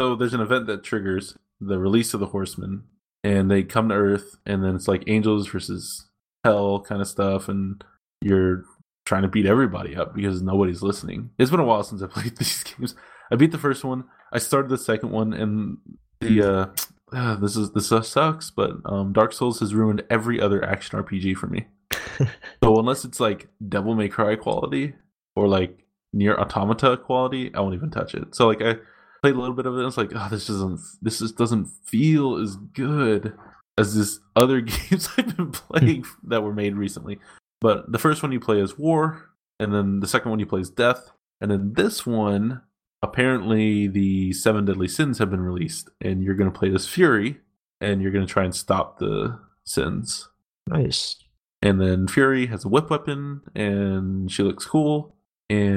So 0.00 0.16
there's 0.16 0.32
an 0.32 0.40
event 0.40 0.66
that 0.68 0.82
triggers 0.82 1.36
the 1.60 1.78
release 1.78 2.14
of 2.14 2.20
the 2.20 2.28
horsemen 2.28 2.84
and 3.22 3.50
they 3.50 3.62
come 3.62 3.90
to 3.90 3.94
earth 3.94 4.36
and 4.46 4.64
then 4.64 4.74
it's 4.74 4.88
like 4.88 5.04
angels 5.06 5.46
versus 5.46 6.08
hell 6.42 6.80
kind 6.80 7.02
of 7.02 7.06
stuff 7.06 7.50
and 7.50 7.84
you're 8.22 8.64
trying 9.04 9.20
to 9.20 9.28
beat 9.28 9.44
everybody 9.44 9.94
up 9.94 10.14
because 10.14 10.40
nobody's 10.40 10.80
listening. 10.80 11.28
It's 11.38 11.50
been 11.50 11.60
a 11.60 11.64
while 11.64 11.82
since 11.82 12.02
i 12.02 12.06
played 12.08 12.34
these 12.38 12.62
games. 12.62 12.94
I 13.30 13.36
beat 13.36 13.52
the 13.52 13.58
first 13.58 13.84
one 13.84 14.04
i 14.32 14.38
started 14.38 14.70
the 14.70 14.78
second 14.78 15.10
one 15.10 15.34
and 15.34 15.76
the 16.20 16.42
uh 16.42 16.66
uh, 17.14 17.34
this 17.34 17.54
is 17.54 17.72
this 17.72 17.92
uh, 17.92 18.00
sucks 18.00 18.50
but 18.50 18.70
um 18.86 19.12
dark 19.12 19.34
souls 19.34 19.60
has 19.60 19.74
ruined 19.74 20.02
every 20.08 20.40
other 20.40 20.64
action 20.64 20.98
rpg 20.98 21.36
for 21.36 21.48
me. 21.48 21.66
So 22.64 22.78
unless 22.78 23.04
it's 23.04 23.20
like 23.20 23.48
devil 23.68 23.94
may 23.94 24.08
cry 24.08 24.36
quality 24.36 24.94
or 25.36 25.46
like 25.46 25.84
NieR: 26.16 26.38
Automata 26.38 26.96
quality 26.96 27.54
i 27.54 27.60
won't 27.60 27.74
even 27.74 27.90
touch 27.90 28.14
it. 28.14 28.34
So 28.34 28.48
like 28.48 28.62
i 28.62 28.76
played 29.22 29.34
a 29.34 29.38
little 29.38 29.54
bit 29.54 29.66
of 29.66 29.74
it 29.74 29.78
and 29.78 29.86
it's 29.86 29.96
like 29.96 30.12
oh 30.14 30.28
this 30.30 30.46
doesn't 30.46 30.80
this 31.02 31.18
just 31.18 31.36
doesn't 31.36 31.66
feel 31.84 32.36
as 32.36 32.56
good 32.56 33.34
as 33.78 33.94
this 33.94 34.20
other 34.36 34.60
games 34.90 35.08
i've 35.16 35.36
been 35.36 35.50
playing 35.52 36.04
that 36.24 36.42
were 36.42 36.54
made 36.54 36.74
recently 36.76 37.18
but 37.60 37.90
the 37.92 37.98
first 37.98 38.22
one 38.22 38.32
you 38.32 38.40
play 38.40 38.60
is 38.60 38.78
war 38.78 39.30
and 39.58 39.74
then 39.74 40.00
the 40.00 40.06
second 40.08 40.30
one 40.30 40.38
you 40.40 40.46
play 40.46 40.60
is 40.60 40.70
death 40.70 41.10
and 41.40 41.50
then 41.50 41.72
this 41.74 42.06
one 42.06 42.62
apparently 43.02 43.86
the 43.86 44.32
seven 44.32 44.64
deadly 44.64 44.88
sins 44.88 45.18
have 45.18 45.30
been 45.30 45.40
released 45.40 45.88
and 46.00 46.22
you're 46.22 46.34
going 46.34 46.50
to 46.50 46.58
play 46.58 46.72
as 46.74 46.86
fury 46.88 47.38
and 47.80 48.02
you're 48.02 48.10
going 48.12 48.26
to 48.26 48.32
try 48.32 48.44
and 48.44 48.54
stop 48.54 48.98
the 48.98 49.38
sins 49.64 50.28
Nice. 50.66 51.16
and 51.62 51.80
then 51.80 52.06
Fury 52.06 52.46
has 52.46 52.64
a 52.64 52.68
whip 52.68 52.90
weapon, 52.90 53.40
and 53.54 54.30
she 54.30 54.42
looks 54.42 54.66
cool. 54.66 55.16
And 55.48 55.68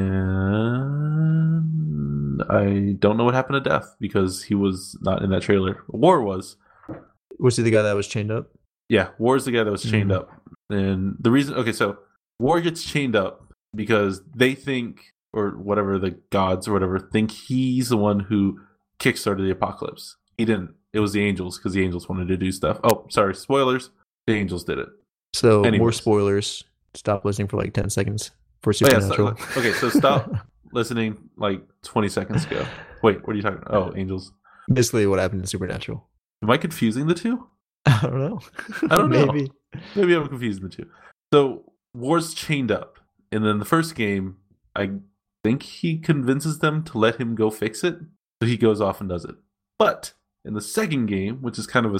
I 2.49 2.95
don't 2.99 3.17
know 3.17 3.23
what 3.23 3.33
happened 3.33 3.63
to 3.63 3.69
Death 3.69 3.95
because 3.99 4.43
he 4.43 4.55
was 4.55 4.97
not 5.01 5.21
in 5.23 5.29
that 5.31 5.41
trailer. 5.43 5.83
War 5.87 6.21
was. 6.21 6.57
Was 7.39 7.57
he 7.57 7.63
the 7.63 7.71
guy 7.71 7.81
that 7.81 7.95
was 7.95 8.07
chained 8.07 8.31
up? 8.31 8.49
Yeah, 8.89 9.09
War 9.17 9.35
is 9.35 9.45
the 9.45 9.51
guy 9.51 9.63
that 9.63 9.71
was 9.71 9.83
chained 9.83 10.11
Mhm. 10.11 10.15
up. 10.15 10.29
And 10.69 11.15
the 11.19 11.31
reason, 11.31 11.55
okay, 11.55 11.71
so 11.71 11.97
War 12.39 12.61
gets 12.61 12.83
chained 12.83 13.15
up 13.15 13.53
because 13.75 14.21
they 14.35 14.53
think, 14.55 15.13
or 15.33 15.51
whatever 15.51 15.97
the 15.97 16.11
gods 16.31 16.67
or 16.67 16.73
whatever, 16.73 16.99
think 16.99 17.31
he's 17.31 17.89
the 17.89 17.97
one 17.97 18.19
who 18.21 18.59
kickstarted 18.99 19.43
the 19.45 19.51
apocalypse. 19.51 20.17
He 20.37 20.45
didn't. 20.45 20.75
It 20.93 20.99
was 20.99 21.13
the 21.13 21.23
angels 21.25 21.57
because 21.57 21.73
the 21.73 21.83
angels 21.83 22.07
wanted 22.07 22.27
to 22.27 22.37
do 22.37 22.51
stuff. 22.51 22.79
Oh, 22.83 23.05
sorry, 23.09 23.33
spoilers. 23.35 23.89
The 24.27 24.33
angels 24.33 24.63
did 24.63 24.77
it. 24.79 24.89
So 25.33 25.63
more 25.71 25.91
spoilers. 25.91 26.63
Stop 26.93 27.25
listening 27.25 27.47
for 27.47 27.57
like 27.57 27.73
ten 27.73 27.89
seconds 27.89 28.29
for 28.61 28.69
Oh, 28.71 28.77
yeah, 28.81 28.99
Supernatural. 28.99 29.35
so- 29.37 29.59
okay, 29.59 29.73
so 29.73 29.89
stop 29.89 30.31
listening 30.73 31.17
like 31.37 31.61
20 31.83 32.09
seconds 32.09 32.45
ago. 32.45 32.65
Wait, 33.01 33.25
what 33.25 33.33
are 33.33 33.35
you 33.35 33.41
talking 33.41 33.59
about? 33.65 33.73
Oh, 33.73 33.97
angels. 33.97 34.31
Basically, 34.71 35.05
what 35.07 35.19
happened 35.19 35.41
in 35.41 35.47
Supernatural. 35.47 36.07
Am 36.41 36.49
I 36.49 36.57
confusing 36.57 37.07
the 37.07 37.13
two? 37.13 37.47
I 37.85 37.99
don't 38.03 38.19
know. 38.19 38.39
I 38.89 38.97
don't 38.97 39.09
know. 39.09 39.25
Maybe. 39.25 39.51
Maybe 39.95 40.13
I'm 40.13 40.27
confusing 40.27 40.63
the 40.63 40.69
two. 40.69 40.87
So 41.33 41.73
War's 41.93 42.33
chained 42.33 42.71
up. 42.71 42.99
And 43.31 43.45
then 43.45 43.59
the 43.59 43.65
first 43.65 43.95
game, 43.95 44.37
I 44.75 44.91
think 45.43 45.63
he 45.63 45.97
convinces 45.97 46.59
them 46.59 46.83
to 46.83 46.97
let 46.97 47.19
him 47.19 47.35
go 47.35 47.49
fix 47.49 47.83
it. 47.83 47.97
So 48.41 48.47
he 48.47 48.57
goes 48.57 48.79
off 48.79 48.99
and 48.99 49.09
does 49.09 49.25
it. 49.25 49.35
But 49.79 50.13
in 50.45 50.53
the 50.53 50.61
second 50.61 51.07
game, 51.07 51.41
which 51.41 51.57
is 51.57 51.67
kind 51.67 51.85
of 51.85 51.95
a 51.95 51.99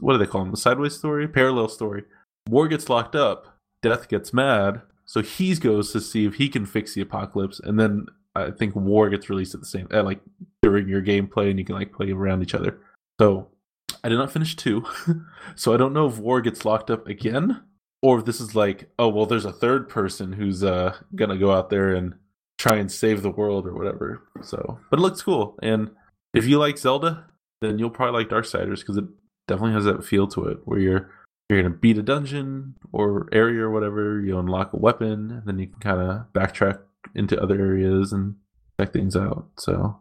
what 0.00 0.12
do 0.14 0.18
they 0.18 0.26
call 0.26 0.42
them? 0.42 0.50
The 0.50 0.56
sideways 0.56 0.96
story, 0.96 1.28
parallel 1.28 1.68
story. 1.68 2.04
War 2.48 2.66
gets 2.68 2.88
locked 2.88 3.14
up. 3.14 3.58
Death 3.82 4.08
gets 4.08 4.32
mad, 4.32 4.82
so 5.12 5.20
he 5.20 5.54
goes 5.56 5.92
to 5.92 6.00
see 6.00 6.24
if 6.24 6.36
he 6.36 6.48
can 6.48 6.64
fix 6.64 6.94
the 6.94 7.02
apocalypse, 7.02 7.60
and 7.60 7.78
then 7.78 8.06
I 8.34 8.50
think 8.50 8.74
War 8.74 9.10
gets 9.10 9.28
released 9.28 9.52
at 9.52 9.60
the 9.60 9.66
same, 9.66 9.86
uh, 9.92 10.02
like 10.02 10.20
during 10.62 10.88
your 10.88 11.02
gameplay, 11.02 11.50
and 11.50 11.58
you 11.58 11.66
can 11.66 11.74
like 11.74 11.92
play 11.92 12.10
around 12.10 12.42
each 12.42 12.54
other. 12.54 12.80
So 13.20 13.48
I 14.02 14.08
did 14.08 14.16
not 14.16 14.32
finish 14.32 14.56
two, 14.56 14.86
so 15.54 15.74
I 15.74 15.76
don't 15.76 15.92
know 15.92 16.06
if 16.06 16.16
War 16.16 16.40
gets 16.40 16.64
locked 16.64 16.90
up 16.90 17.06
again, 17.08 17.62
or 18.00 18.20
if 18.20 18.24
this 18.24 18.40
is 18.40 18.54
like, 18.54 18.88
oh 18.98 19.08
well, 19.08 19.26
there's 19.26 19.44
a 19.44 19.52
third 19.52 19.86
person 19.86 20.32
who's 20.32 20.64
uh 20.64 20.96
gonna 21.14 21.36
go 21.36 21.52
out 21.52 21.68
there 21.68 21.92
and 21.94 22.14
try 22.56 22.76
and 22.78 22.90
save 22.90 23.20
the 23.20 23.28
world 23.28 23.66
or 23.66 23.74
whatever. 23.74 24.26
So, 24.40 24.78
but 24.88 24.98
it 24.98 25.02
looks 25.02 25.20
cool, 25.20 25.58
and 25.62 25.90
if 26.32 26.46
you 26.46 26.58
like 26.58 26.78
Zelda, 26.78 27.26
then 27.60 27.78
you'll 27.78 27.90
probably 27.90 28.22
like 28.22 28.30
Darksiders 28.30 28.80
because 28.80 28.96
it 28.96 29.04
definitely 29.46 29.74
has 29.74 29.84
that 29.84 30.06
feel 30.06 30.26
to 30.28 30.46
it, 30.46 30.60
where 30.64 30.78
you're 30.78 31.10
you're 31.48 31.62
gonna 31.62 31.74
beat 31.74 31.98
a 31.98 32.02
dungeon 32.02 32.74
or 32.92 33.28
area 33.32 33.62
or 33.62 33.70
whatever. 33.70 34.20
You 34.20 34.38
unlock 34.38 34.72
a 34.72 34.76
weapon, 34.78 35.30
and 35.30 35.42
then 35.46 35.58
you 35.58 35.66
can 35.68 35.80
kind 35.80 36.00
of 36.00 36.32
backtrack 36.32 36.78
into 37.14 37.40
other 37.40 37.58
areas 37.60 38.12
and 38.12 38.36
check 38.80 38.92
things 38.92 39.16
out. 39.16 39.48
So, 39.58 40.00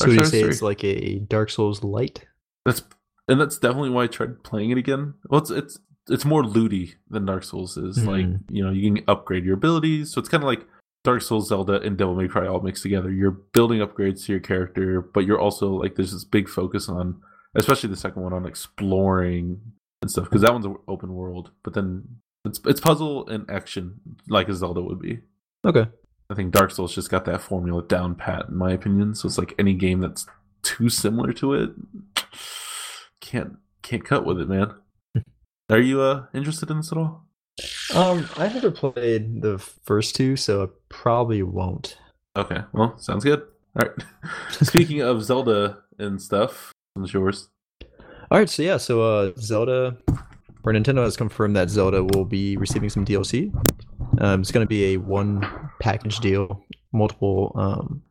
So 0.00 0.10
you 0.10 0.24
say 0.24 0.40
it's 0.42 0.62
like 0.62 0.82
a 0.84 1.18
Dark 1.20 1.50
Souls 1.50 1.82
light? 1.84 2.24
That's 2.64 2.82
and 3.28 3.40
that's 3.40 3.58
definitely 3.58 3.90
why 3.90 4.04
I 4.04 4.06
tried 4.06 4.42
playing 4.42 4.70
it 4.70 4.78
again. 4.78 5.14
Well, 5.28 5.40
it's 5.40 5.50
it's 5.50 5.78
it's 6.08 6.24
more 6.24 6.42
looty 6.44 6.94
than 7.10 7.26
Dark 7.26 7.44
Souls 7.44 7.76
is. 7.76 8.04
Like 8.04 8.24
Mhm. 8.26 8.40
you 8.50 8.64
know, 8.64 8.70
you 8.72 8.92
can 8.94 9.04
upgrade 9.06 9.44
your 9.44 9.54
abilities, 9.54 10.12
so 10.12 10.18
it's 10.20 10.28
kind 10.28 10.42
of 10.42 10.46
like 10.48 10.66
Dark 11.04 11.22
Souls, 11.22 11.48
Zelda, 11.48 11.80
and 11.82 11.96
Devil 11.96 12.16
May 12.16 12.26
Cry 12.28 12.46
all 12.46 12.60
mixed 12.60 12.82
together. 12.82 13.10
You're 13.12 13.30
building 13.52 13.80
upgrades 13.80 14.24
to 14.26 14.32
your 14.32 14.40
character, 14.40 15.00
but 15.02 15.24
you're 15.26 15.38
also 15.38 15.70
like 15.72 15.94
there's 15.94 16.12
this 16.12 16.24
big 16.24 16.48
focus 16.48 16.88
on, 16.88 17.20
especially 17.54 17.90
the 17.90 17.96
second 17.96 18.22
one, 18.22 18.32
on 18.32 18.46
exploring 18.46 19.60
and 20.02 20.10
stuff 20.10 20.24
because 20.24 20.42
that 20.42 20.52
one's 20.52 20.66
an 20.66 20.76
open 20.86 21.14
world. 21.14 21.50
But 21.62 21.74
then 21.74 22.20
it's 22.44 22.60
it's 22.64 22.80
puzzle 22.80 23.28
and 23.28 23.48
action 23.50 24.00
like 24.28 24.48
a 24.48 24.54
Zelda 24.54 24.82
would 24.82 25.00
be. 25.00 25.20
Okay. 25.64 25.86
I 26.30 26.34
think 26.34 26.52
Dark 26.52 26.70
Souls 26.70 26.94
just 26.94 27.10
got 27.10 27.24
that 27.24 27.40
formula 27.40 27.82
down 27.82 28.14
pat, 28.14 28.48
in 28.48 28.56
my 28.56 28.72
opinion. 28.72 29.14
So 29.14 29.26
it's 29.26 29.38
like 29.38 29.54
any 29.58 29.72
game 29.72 30.00
that's 30.00 30.26
too 30.62 30.90
similar 30.90 31.32
to 31.34 31.54
it, 31.54 31.70
can't 33.20 33.56
can't 33.82 34.04
cut 34.04 34.24
with 34.24 34.40
it, 34.40 34.48
man. 34.48 34.74
Are 35.70 35.80
you 35.80 36.00
uh 36.00 36.26
interested 36.34 36.70
in 36.70 36.78
this 36.78 36.92
at 36.92 36.98
all? 36.98 37.24
Um, 37.94 38.28
I 38.36 38.48
never 38.48 38.70
played 38.70 39.42
the 39.42 39.58
first 39.58 40.14
two, 40.14 40.36
so 40.36 40.62
I 40.62 40.66
probably 40.88 41.42
won't. 41.42 41.98
Okay, 42.36 42.60
well, 42.72 42.96
sounds 42.98 43.24
good. 43.24 43.42
All 43.80 43.88
right. 43.88 44.04
Speaking 44.50 45.00
of 45.00 45.24
Zelda 45.24 45.78
and 45.98 46.20
stuff, 46.20 46.72
what's 46.94 47.12
yours? 47.12 47.48
All 48.30 48.38
right, 48.38 48.48
so 48.48 48.62
yeah, 48.62 48.76
so 48.76 49.00
uh, 49.00 49.32
Zelda 49.38 49.96
or 50.62 50.72
Nintendo 50.72 51.02
has 51.02 51.16
confirmed 51.16 51.56
that 51.56 51.70
Zelda 51.70 52.04
will 52.04 52.26
be 52.26 52.58
receiving 52.58 52.90
some 52.90 53.06
DLC. 53.06 53.50
Um, 54.20 54.42
it's 54.42 54.52
going 54.52 54.64
to 54.64 54.68
be 54.68 54.92
a 54.92 54.96
one 54.98 55.46
package 55.80 56.18
deal, 56.18 56.62
multiple 56.92 57.52
um, 57.54 58.02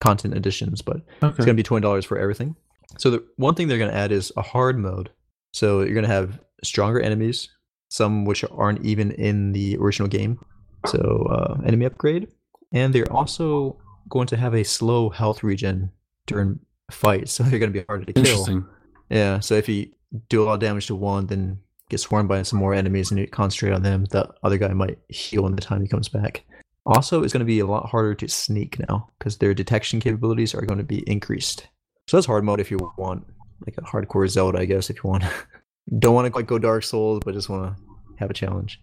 content 0.00 0.36
additions, 0.36 0.80
but 0.80 0.98
it's 1.22 1.38
going 1.38 1.48
to 1.48 1.54
be 1.54 1.64
twenty 1.64 1.82
dollars 1.82 2.04
for 2.04 2.18
everything. 2.18 2.54
So 2.98 3.10
the 3.10 3.24
one 3.36 3.56
thing 3.56 3.66
they're 3.66 3.78
going 3.78 3.90
to 3.90 3.96
add 3.96 4.12
is 4.12 4.30
a 4.36 4.42
hard 4.42 4.78
mode. 4.78 5.10
So 5.52 5.80
you're 5.80 5.94
going 5.94 6.06
to 6.06 6.12
have 6.12 6.38
stronger 6.62 7.00
enemies, 7.00 7.48
some 7.88 8.24
which 8.24 8.44
aren't 8.52 8.84
even 8.84 9.10
in 9.10 9.52
the 9.52 9.76
original 9.78 10.08
game. 10.08 10.38
So 10.86 11.26
uh, 11.30 11.60
enemy 11.66 11.86
upgrade, 11.86 12.28
and 12.72 12.94
they're 12.94 13.12
also 13.12 13.76
going 14.08 14.28
to 14.28 14.36
have 14.36 14.54
a 14.54 14.62
slow 14.62 15.10
health 15.10 15.42
regen 15.42 15.90
during 16.28 16.60
fights. 16.92 17.32
So 17.32 17.42
they're 17.44 17.58
going 17.58 17.72
to 17.72 17.80
be 17.80 17.84
harder 17.88 18.04
to 18.04 18.12
kill. 18.12 18.64
Yeah, 19.10 19.40
so 19.40 19.54
if 19.54 19.68
you 19.68 19.90
do 20.28 20.42
a 20.42 20.44
lot 20.44 20.54
of 20.54 20.60
damage 20.60 20.86
to 20.86 20.94
one, 20.94 21.26
then 21.26 21.60
get 21.88 22.00
swarmed 22.00 22.28
by 22.28 22.42
some 22.42 22.58
more 22.58 22.74
enemies 22.74 23.10
and 23.10 23.18
you 23.18 23.26
concentrate 23.26 23.72
on 23.72 23.82
them, 23.82 24.04
the 24.06 24.28
other 24.42 24.58
guy 24.58 24.72
might 24.72 24.98
heal 25.08 25.46
in 25.46 25.56
the 25.56 25.62
time 25.62 25.80
he 25.80 25.88
comes 25.88 26.08
back. 26.08 26.44
Also, 26.86 27.22
it's 27.22 27.32
going 27.32 27.40
to 27.40 27.46
be 27.46 27.60
a 27.60 27.66
lot 27.66 27.88
harder 27.88 28.14
to 28.14 28.28
sneak 28.28 28.78
now 28.88 29.08
because 29.18 29.38
their 29.38 29.54
detection 29.54 30.00
capabilities 30.00 30.54
are 30.54 30.62
going 30.62 30.78
to 30.78 30.84
be 30.84 31.00
increased. 31.10 31.66
So 32.06 32.16
that's 32.16 32.26
hard 32.26 32.44
mode 32.44 32.60
if 32.60 32.70
you 32.70 32.78
want 32.96 33.26
like 33.66 33.76
a 33.76 33.82
hardcore 33.82 34.28
Zelda, 34.28 34.58
I 34.58 34.64
guess. 34.64 34.88
If 34.88 34.96
you 34.96 35.10
want, 35.10 35.24
don't 35.98 36.14
want 36.14 36.26
to 36.26 36.36
like 36.36 36.46
go 36.46 36.58
Dark 36.58 36.84
Souls, 36.84 37.20
but 37.24 37.34
just 37.34 37.48
want 37.48 37.76
to 37.76 37.82
have 38.16 38.30
a 38.30 38.34
challenge. 38.34 38.80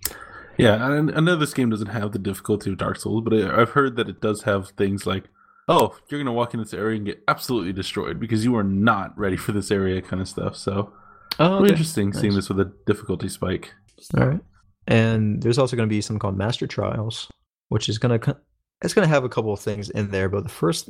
Yeah, 0.58 0.76
I, 0.76 1.02
know 1.02 1.36
this 1.36 1.54
game 1.54 1.70
doesn't 1.70 1.88
have 1.88 2.14
the 2.14 2.20
difficulty 2.20 2.72
of 2.72 2.78
Dark 2.78 2.98
Souls, 2.98 3.24
but 3.26 3.34
I've 3.34 3.72
heard 3.72 3.98
that 3.98 4.08
it 4.08 4.22
does 4.22 4.44
have 4.44 4.70
things 4.70 5.06
like 5.06 5.26
oh, 5.68 5.98
you're 6.10 6.20
gonna 6.20 6.34
walk 6.34 6.54
in 6.54 6.60
this 6.60 6.74
area 6.74 6.98
and 6.98 7.06
get 7.06 7.24
absolutely 7.28 7.74
destroyed 7.74 8.20
because 8.20 8.44
you 8.44 8.56
are 8.56 8.64
not 8.64 9.18
ready 9.18 9.38
for 9.38 9.52
this 9.52 9.72
area 9.72 10.02
kind 10.02 10.22
of 10.22 10.28
stuff. 10.28 10.56
So 10.56 10.94
Oh, 11.40 11.58
really 11.58 11.70
interesting 11.70 12.14
seeing 12.14 12.34
this 12.34 12.50
with 12.50 12.60
a 12.60 12.72
difficulty 12.86 13.30
spike. 13.30 13.74
All 14.18 14.28
right. 14.28 14.40
And 14.88 15.42
there's 15.42 15.58
also 15.58 15.76
going 15.76 15.90
to 15.90 15.94
be 15.94 16.02
something 16.02 16.20
called 16.20 16.38
Master 16.38 16.68
Trials, 16.68 17.30
which 17.70 17.90
is 17.90 17.98
going 17.98 18.20
to 18.20 18.38
it's 18.82 18.94
going 18.94 19.08
to 19.08 19.14
have 19.14 19.24
a 19.24 19.30
couple 19.30 19.52
of 19.52 19.60
things 19.60 19.90
in 19.90 20.12
there. 20.12 20.30
But 20.30 20.44
the 20.44 20.50
first 20.50 20.90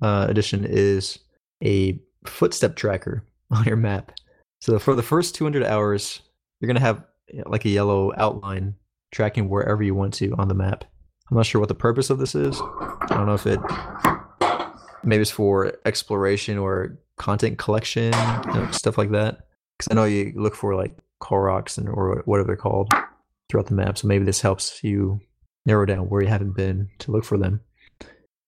uh, 0.00 0.26
edition 0.28 0.64
is 0.64 1.18
a 1.62 2.00
footstep 2.24 2.76
tracker 2.76 3.24
on 3.50 3.64
your 3.64 3.76
map. 3.76 4.12
So 4.60 4.78
for 4.78 4.94
the 4.94 5.02
first 5.02 5.34
200 5.34 5.62
hours, 5.64 6.22
you're 6.60 6.66
going 6.66 6.76
to 6.76 6.80
have 6.80 7.04
like 7.46 7.64
a 7.64 7.70
yellow 7.70 8.12
outline 8.16 8.74
tracking 9.12 9.48
wherever 9.48 9.82
you 9.82 9.94
want 9.94 10.14
to 10.14 10.34
on 10.38 10.48
the 10.48 10.54
map. 10.54 10.84
I'm 11.30 11.36
not 11.36 11.46
sure 11.46 11.60
what 11.60 11.68
the 11.68 11.74
purpose 11.74 12.10
of 12.10 12.18
this 12.18 12.34
is. 12.34 12.60
I 12.60 13.06
don't 13.10 13.26
know 13.26 13.34
if 13.34 13.46
it 13.46 13.60
maybe 15.02 15.22
it's 15.22 15.30
for 15.30 15.72
exploration 15.84 16.58
or 16.58 16.98
content 17.16 17.58
collection, 17.58 18.12
you 18.46 18.54
know, 18.54 18.68
stuff 18.72 18.98
like 18.98 19.10
that. 19.12 19.46
Because 19.78 19.88
I 19.90 19.94
know 19.94 20.04
you 20.04 20.32
look 20.36 20.54
for 20.54 20.74
like 20.74 20.96
Koroks 21.22 21.78
and 21.78 21.88
or 21.88 22.22
whatever 22.26 22.48
they're 22.48 22.56
called 22.56 22.92
throughout 23.48 23.66
the 23.66 23.74
map. 23.74 23.98
So 23.98 24.08
maybe 24.08 24.24
this 24.24 24.40
helps 24.40 24.82
you 24.82 25.20
narrow 25.64 25.86
down 25.86 26.08
where 26.08 26.22
you 26.22 26.28
haven't 26.28 26.56
been 26.56 26.88
to 27.00 27.10
look 27.10 27.24
for 27.24 27.38
them. 27.38 27.60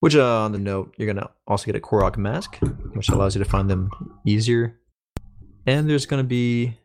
Which, 0.01 0.15
uh, 0.15 0.43
on 0.45 0.53
the 0.53 0.59
note, 0.59 0.95
you're 0.97 1.13
gonna 1.13 1.29
also 1.47 1.67
get 1.67 1.75
a 1.75 1.81
Korok 1.81 2.17
mask, 2.17 2.57
which 2.93 3.09
allows 3.09 3.35
you 3.35 3.43
to 3.43 3.51
find 3.51 3.69
them 3.69 3.91
easier. 4.25 4.79
And 5.67 5.91
there's 5.91 6.07
gonna 6.07 6.23
be 6.23 6.79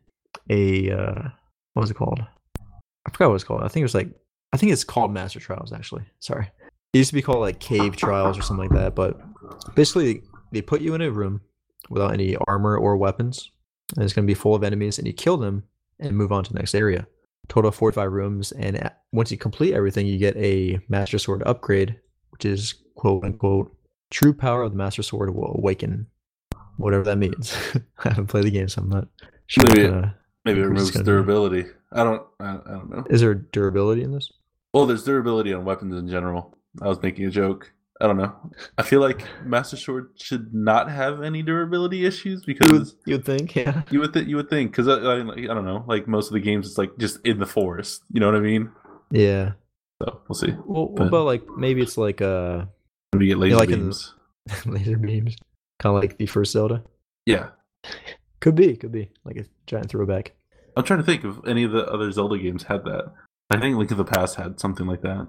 a 0.49 0.91
uh, 0.91 1.29
what 1.73 1.81
was 1.81 1.91
it 1.91 1.95
called? 1.95 2.21
I 3.05 3.11
forgot 3.11 3.29
what 3.29 3.35
it's 3.35 3.43
called. 3.43 3.61
I 3.61 3.67
think 3.67 3.81
it 3.81 3.85
was 3.85 3.95
like 3.95 4.09
I 4.53 4.57
think 4.57 4.71
it's 4.71 4.83
called 4.83 5.11
Master 5.11 5.39
Trials 5.39 5.73
actually. 5.73 6.03
Sorry, 6.19 6.49
it 6.93 6.97
used 6.97 7.09
to 7.09 7.15
be 7.15 7.21
called 7.21 7.39
like 7.39 7.59
Cave 7.59 7.95
Trials 7.97 8.37
or 8.37 8.41
something 8.43 8.69
like 8.69 8.79
that. 8.79 8.95
But 8.95 9.19
basically, 9.75 10.21
they 10.51 10.61
put 10.61 10.81
you 10.81 10.93
in 10.93 11.01
a 11.01 11.11
room 11.11 11.41
without 11.89 12.13
any 12.13 12.37
armor 12.47 12.77
or 12.77 12.95
weapons, 12.95 13.51
and 13.95 14.03
it's 14.03 14.13
gonna 14.13 14.27
be 14.27 14.33
full 14.35 14.55
of 14.55 14.63
enemies, 14.63 14.97
and 14.99 15.07
you 15.07 15.13
kill 15.13 15.37
them 15.37 15.63
and 15.99 16.15
move 16.15 16.31
on 16.31 16.43
to 16.43 16.53
the 16.53 16.59
next 16.59 16.75
area. 16.75 17.07
Total 17.49 17.69
of 17.69 17.75
45 17.75 18.11
rooms, 18.11 18.51
and 18.53 18.89
once 19.11 19.31
you 19.31 19.37
complete 19.37 19.73
everything, 19.73 20.05
you 20.07 20.17
get 20.17 20.37
a 20.37 20.79
Master 20.87 21.17
Sword 21.19 21.43
upgrade, 21.45 21.99
which 22.29 22.45
is 22.45 22.75
quote 22.95 23.23
unquote 23.25 23.75
true 24.11 24.33
power 24.33 24.61
of 24.61 24.71
the 24.71 24.77
Master 24.77 25.03
Sword 25.03 25.33
will 25.35 25.55
awaken. 25.57 26.07
Whatever 26.77 27.03
that 27.05 27.17
means. 27.17 27.57
I 27.99 28.09
haven't 28.09 28.27
played 28.27 28.45
the 28.45 28.51
game, 28.51 28.69
so 28.69 28.81
I'm 28.81 28.89
not 28.89 29.07
sure. 29.47 29.65
Maybe, 29.67 29.85
uh, 29.87 30.05
maybe 30.45 30.61
it 30.61 30.65
removes 30.65 30.91
gonna- 30.91 31.05
durability. 31.05 31.65
I 31.91 32.03
don't. 32.03 32.23
I, 32.39 32.49
I 32.65 32.71
don't 32.71 32.89
know. 32.89 33.03
is 33.09 33.21
there 33.21 33.33
durability 33.35 34.03
in 34.03 34.11
this? 34.11 34.31
Well, 34.73 34.85
there's 34.85 35.03
durability 35.03 35.53
on 35.53 35.65
weapons 35.65 35.95
in 35.95 36.07
general. 36.07 36.57
I 36.81 36.87
was 36.87 37.01
making 37.01 37.25
a 37.25 37.29
joke. 37.29 37.71
I 38.01 38.07
don't 38.07 38.17
know. 38.17 38.33
I 38.77 38.81
feel 38.83 38.99
like 39.01 39.23
Master 39.45 39.77
Sword 39.77 40.09
should 40.15 40.53
not 40.53 40.89
have 40.89 41.21
any 41.21 41.43
durability 41.43 42.05
issues 42.05 42.43
You 42.47 42.53
because 42.55 42.95
you 43.05 43.15
would 43.15 43.25
think, 43.25 43.55
yeah. 43.55 43.83
you 43.91 43.99
would 43.99 44.13
th- 44.13 44.27
you 44.27 44.35
would 44.35 44.49
think 44.49 44.71
because 44.71 44.87
I, 44.87 44.95
I, 44.95 45.19
I 45.19 45.53
don't 45.53 45.63
know. 45.65 45.85
Like 45.87 46.07
most 46.07 46.27
of 46.27 46.33
the 46.33 46.39
games, 46.39 46.67
it's 46.67 46.77
like 46.77 46.97
just 46.97 47.19
in 47.25 47.39
the 47.39 47.45
forest. 47.45 48.01
You 48.11 48.19
know 48.19 48.25
what 48.25 48.35
I 48.35 48.39
mean? 48.39 48.71
Yeah. 49.11 49.51
So 50.01 50.21
we'll 50.27 50.35
see. 50.35 50.51
Well, 50.65 50.87
what 50.87 50.95
But- 50.95 51.07
about 51.09 51.25
like 51.27 51.47
maybe 51.55 51.81
it's 51.81 51.97
like 51.97 52.21
uh 52.21 52.65
We 53.15 53.27
get 53.27 53.37
laser 53.37 53.57
like 53.57 53.69
in- 53.69 53.79
beams. 53.81 54.15
laser 54.65 54.97
beams, 54.97 55.35
kind 55.79 55.95
of 55.95 56.01
like 56.01 56.17
the 56.17 56.25
first 56.25 56.51
Zelda. 56.51 56.83
Yeah, 57.25 57.49
Could 58.41 58.55
be, 58.55 58.75
could 58.75 58.91
be 58.91 59.11
like 59.23 59.37
a 59.37 59.45
giant 59.67 59.89
throwback. 59.89 60.33
I'm 60.75 60.83
trying 60.83 60.99
to 60.99 61.05
think 61.05 61.23
if 61.23 61.35
any 61.47 61.63
of 61.63 61.71
the 61.71 61.85
other 61.87 62.11
Zelda 62.11 62.37
games 62.37 62.63
had 62.63 62.83
that. 62.85 63.13
I 63.49 63.59
think 63.59 63.77
Link 63.77 63.91
of 63.91 63.97
the 63.97 64.03
Past 64.05 64.35
had 64.35 64.59
something 64.59 64.85
like 64.87 65.01
that. 65.01 65.27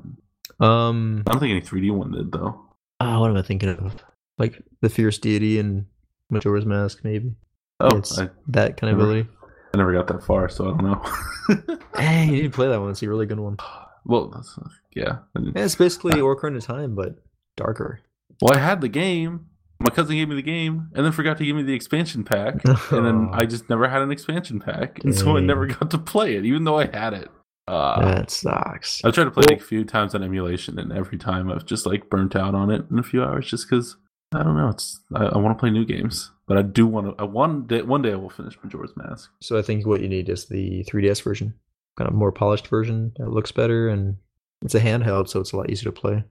Um, 0.61 1.23
I 1.27 1.33
don't 1.33 1.41
think 1.41 1.51
any 1.51 1.61
3D 1.61 1.91
one 1.91 2.12
did 2.12 2.33
though. 2.33 2.61
ah, 3.01 3.19
what 3.21 3.31
am 3.31 3.37
I 3.37 3.43
thinking 3.43 3.69
of? 3.71 3.97
Like 4.39 4.62
the 4.81 4.89
fierce 4.89 5.19
deity 5.19 5.59
and 5.59 5.87
Majora's 6.31 6.65
Mask, 6.67 7.01
maybe. 7.05 7.35
Oh, 7.81 7.99
it's 7.99 8.19
I, 8.19 8.31
that 8.49 8.77
kind 8.77 8.93
of 8.93 8.99
never- 8.99 9.11
ability. 9.11 9.31
I 9.73 9.77
never 9.77 9.93
got 9.93 10.07
that 10.07 10.23
far, 10.23 10.49
so 10.49 10.67
I 10.67 10.69
don't 10.69 10.85
know. 10.85 11.77
Hey, 11.97 12.25
you 12.27 12.33
need 12.33 12.43
to 12.43 12.51
play 12.51 12.69
that 12.69 12.81
one. 12.81 12.91
It's 12.91 13.03
a 13.03 13.09
really 13.09 13.27
good 13.27 13.39
one. 13.41 13.57
well, 14.05 14.29
that's, 14.29 14.59
yeah. 14.95 15.19
It's 15.35 15.75
basically 15.75 16.12
Ocarina 16.12 16.57
of 16.57 16.65
Time, 16.65 16.95
but 16.95 17.17
darker. 17.57 18.01
Well, 18.41 18.57
I 18.57 18.61
had 18.61 18.81
the 18.81 18.89
game. 18.89 19.47
My 19.81 19.91
cousin 19.91 20.17
gave 20.17 20.29
me 20.29 20.37
the 20.37 20.43
game, 20.43 20.91
and 20.95 21.05
then 21.05 21.12
forgot 21.12 21.37
to 21.39 21.45
give 21.45 21.55
me 21.57 21.62
the 21.62 21.75
expansion 21.75 22.25
pack, 22.25 22.65
and 22.65 23.05
then 23.05 23.29
I 23.33 23.45
just 23.47 23.69
never 23.69 23.89
had 23.89 24.01
an 24.03 24.11
expansion 24.12 24.61
pack, 24.61 25.03
and 25.05 25.15
so 25.15 25.37
I 25.37 25.41
never 25.41 25.67
got 25.67 25.91
to 25.91 25.99
play 25.99 26.37
it, 26.37 26.45
even 26.45 26.65
though 26.65 26.79
I 26.79 26.87
had 26.87 27.12
it. 27.12 27.29
Uh, 27.67 28.05
that 28.05 28.31
sucks. 28.31 29.03
I've 29.05 29.15
tried 29.15 29.25
to 29.25 29.31
play 29.31 29.45
Well- 29.49 29.57
it 29.57 29.62
a 29.62 29.65
few 29.65 29.85
times 29.85 30.15
on 30.15 30.23
emulation, 30.23 30.79
and 30.79 30.93
every 30.93 31.17
time 31.19 31.51
I've 31.51 31.65
just 31.67 31.87
like 31.87 32.11
burnt 32.11 32.37
out 32.37 32.55
on 32.55 32.71
it 32.71 32.85
in 32.91 32.99
a 32.99 33.03
few 33.03 33.23
hours, 33.25 33.49
just 33.49 33.69
because 33.69 33.97
I 34.35 34.43
don't 34.43 34.57
know. 34.57 34.69
It's 34.69 35.01
I, 35.15 35.27
I 35.27 35.39
want 35.39 35.57
to 35.57 35.61
play 35.61 35.71
new 35.71 35.85
games, 35.85 36.31
but 36.47 36.59
I 36.59 36.62
do 36.62 36.87
want 36.87 37.07
to. 37.17 37.23
I 37.23 37.25
one 37.25 37.67
day, 37.67 37.83
one 37.83 38.03
day 38.03 38.12
I 38.12 38.17
will 38.17 38.31
finish 38.31 38.59
Majora's 38.62 38.93
Mask. 38.97 39.31
So 39.41 39.57
I 39.59 39.62
think 39.62 39.87
what 39.87 40.01
you 40.03 40.09
need 40.09 40.29
is 40.29 40.47
the 40.47 40.85
3DS 40.91 41.23
version, 41.23 41.55
kind 41.97 42.09
of 42.09 42.15
more 42.15 42.33
polished 42.33 42.67
version 42.67 43.12
that 43.17 43.31
looks 43.31 43.53
better, 43.53 43.89
and 43.89 44.17
it's 44.62 44.75
a 44.75 44.81
handheld, 44.81 45.29
so 45.29 45.41
it's 45.41 45.53
a 45.53 45.57
lot 45.57 45.71
easier 45.71 45.91
to 45.91 46.01
play. 46.01 46.25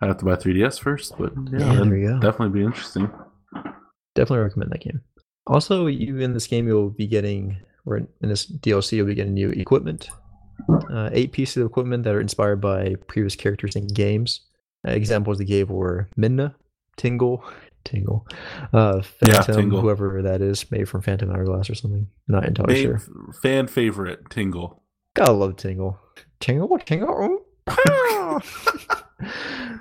I 0.00 0.06
have 0.06 0.18
to 0.18 0.24
buy 0.24 0.36
3DS 0.36 0.78
first, 0.78 1.16
but 1.18 1.32
yeah, 1.52 1.72
Yeah, 1.74 1.84
there 1.84 1.96
you 1.96 2.08
go. 2.08 2.20
definitely 2.20 2.58
be 2.60 2.64
interesting. 2.64 3.10
Definitely 4.14 4.44
recommend 4.44 4.70
that 4.72 4.80
game. 4.80 5.00
Also, 5.46 5.86
you 5.86 6.18
in 6.18 6.32
this 6.32 6.46
game 6.46 6.66
you'll 6.66 6.90
be 6.90 7.06
getting, 7.06 7.58
or 7.84 7.96
in 7.98 8.08
this 8.20 8.46
DLC 8.46 8.92
you'll 8.92 9.06
be 9.06 9.14
getting 9.14 9.34
new 9.34 9.50
equipment. 9.50 10.08
Uh, 10.68 11.10
eight 11.12 11.32
pieces 11.32 11.56
of 11.58 11.66
equipment 11.66 12.02
that 12.04 12.14
are 12.14 12.20
inspired 12.20 12.60
by 12.60 12.94
previous 13.06 13.36
characters 13.36 13.76
in 13.76 13.86
games. 13.88 14.40
Uh, 14.86 14.90
examples 14.92 15.38
they 15.38 15.44
gave 15.44 15.68
were 15.70 16.08
Midna, 16.18 16.54
Tingle, 16.96 17.44
Tingle, 17.84 18.26
uh, 18.72 19.02
Yeah, 19.24 19.34
Phantom, 19.42 19.54
Tingle. 19.56 19.80
whoever 19.80 20.22
that 20.22 20.40
is, 20.40 20.70
maybe 20.70 20.84
from 20.84 21.02
Phantom 21.02 21.30
Hourglass 21.30 21.68
or 21.70 21.74
something. 21.74 22.08
Not 22.28 22.44
entirely 22.46 22.74
Fan, 22.74 22.98
sure. 22.98 23.32
fan 23.42 23.66
favorite 23.66 24.28
Tingle. 24.30 24.82
Gotta 25.14 25.32
love 25.32 25.56
Tingle. 25.56 25.98
Tingle, 26.40 26.68
What 26.68 26.86
Tingle. 26.86 27.40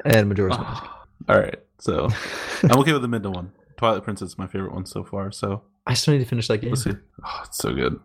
and 0.06 0.30
Majora's 0.30 0.58
Mask. 0.58 0.84
All 1.30 1.40
right, 1.40 1.60
so 1.80 2.10
I'm 2.64 2.80
okay 2.80 2.94
with 2.94 3.02
the 3.02 3.08
Midna 3.08 3.34
one. 3.34 3.52
Twilight 3.78 4.04
Princess 4.04 4.30
is 4.30 4.38
my 4.38 4.48
favorite 4.48 4.74
one 4.74 4.86
so 4.86 5.04
far. 5.04 5.32
So 5.32 5.64
I 5.88 5.94
still 5.96 6.14
need 6.14 6.20
to 6.24 6.26
finish 6.30 6.48
that 6.48 6.60
game. 6.60 6.70
let's 6.72 6.84
see. 6.84 6.92
Oh, 7.26 7.42
it's 7.46 7.58
so 7.58 7.74
good. 7.74 8.00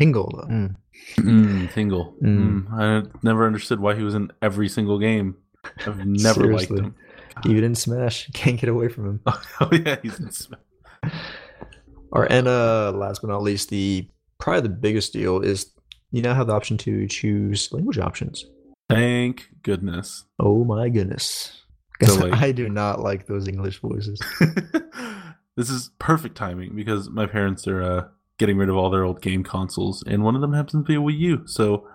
Tingle. 0.00 0.30
though. 0.34 0.48
Mm. 0.52 0.76
Mm, 1.18 1.72
Tingle. 1.72 2.14
Mm. 2.22 2.66
Mm. 2.68 2.72
I 2.72 3.08
never 3.22 3.46
understood 3.46 3.80
why 3.80 3.94
he 3.94 4.02
was 4.02 4.14
in 4.14 4.30
every 4.40 4.68
single 4.68 4.98
game. 4.98 5.36
I've 5.86 5.98
never 6.06 6.40
Seriously. 6.40 6.76
liked 6.78 6.86
him. 6.86 6.94
Even 7.46 7.64
in 7.64 7.74
Smash, 7.74 8.28
can't 8.32 8.58
get 8.58 8.68
away 8.70 8.88
from 8.88 9.06
him. 9.06 9.20
Oh 9.60 9.68
yeah, 9.72 9.96
he's 10.02 10.18
in 10.18 10.30
Smash. 10.32 10.60
All 12.12 12.22
right, 12.22 12.30
and 12.32 12.48
uh, 12.48 12.92
last 12.92 13.20
but 13.22 13.28
not 13.28 13.42
least, 13.42 13.68
the 13.68 14.08
probably 14.38 14.62
the 14.62 14.68
biggest 14.70 15.12
deal 15.12 15.40
is 15.40 15.70
you 16.10 16.22
now 16.22 16.34
have 16.34 16.46
the 16.48 16.54
option 16.54 16.76
to 16.78 17.06
choose 17.06 17.70
language 17.72 17.98
options. 17.98 18.44
Thank 18.88 19.48
goodness. 19.62 20.24
Oh 20.40 20.64
my 20.64 20.88
goodness! 20.88 21.62
So, 22.02 22.06
'Cause 22.06 22.20
like- 22.20 22.32
I 22.42 22.52
do 22.52 22.68
not 22.68 23.00
like 23.00 23.26
those 23.26 23.46
English 23.46 23.80
voices. 23.80 24.18
this 25.56 25.70
is 25.70 25.90
perfect 25.98 26.36
timing 26.36 26.74
because 26.74 27.08
my 27.10 27.26
parents 27.26 27.68
are 27.68 27.82
uh, 27.82 28.04
getting 28.40 28.56
rid 28.56 28.68
of 28.68 28.76
all 28.76 28.90
their 28.90 29.04
old 29.04 29.20
game 29.22 29.44
consoles, 29.44 30.02
and 30.08 30.24
one 30.24 30.34
of 30.34 30.40
them 30.40 30.52
happens 30.54 30.82
to 30.82 30.86
be 30.88 30.96
a 30.96 30.98
Wii 30.98 31.18
U. 31.18 31.42
So 31.46 31.86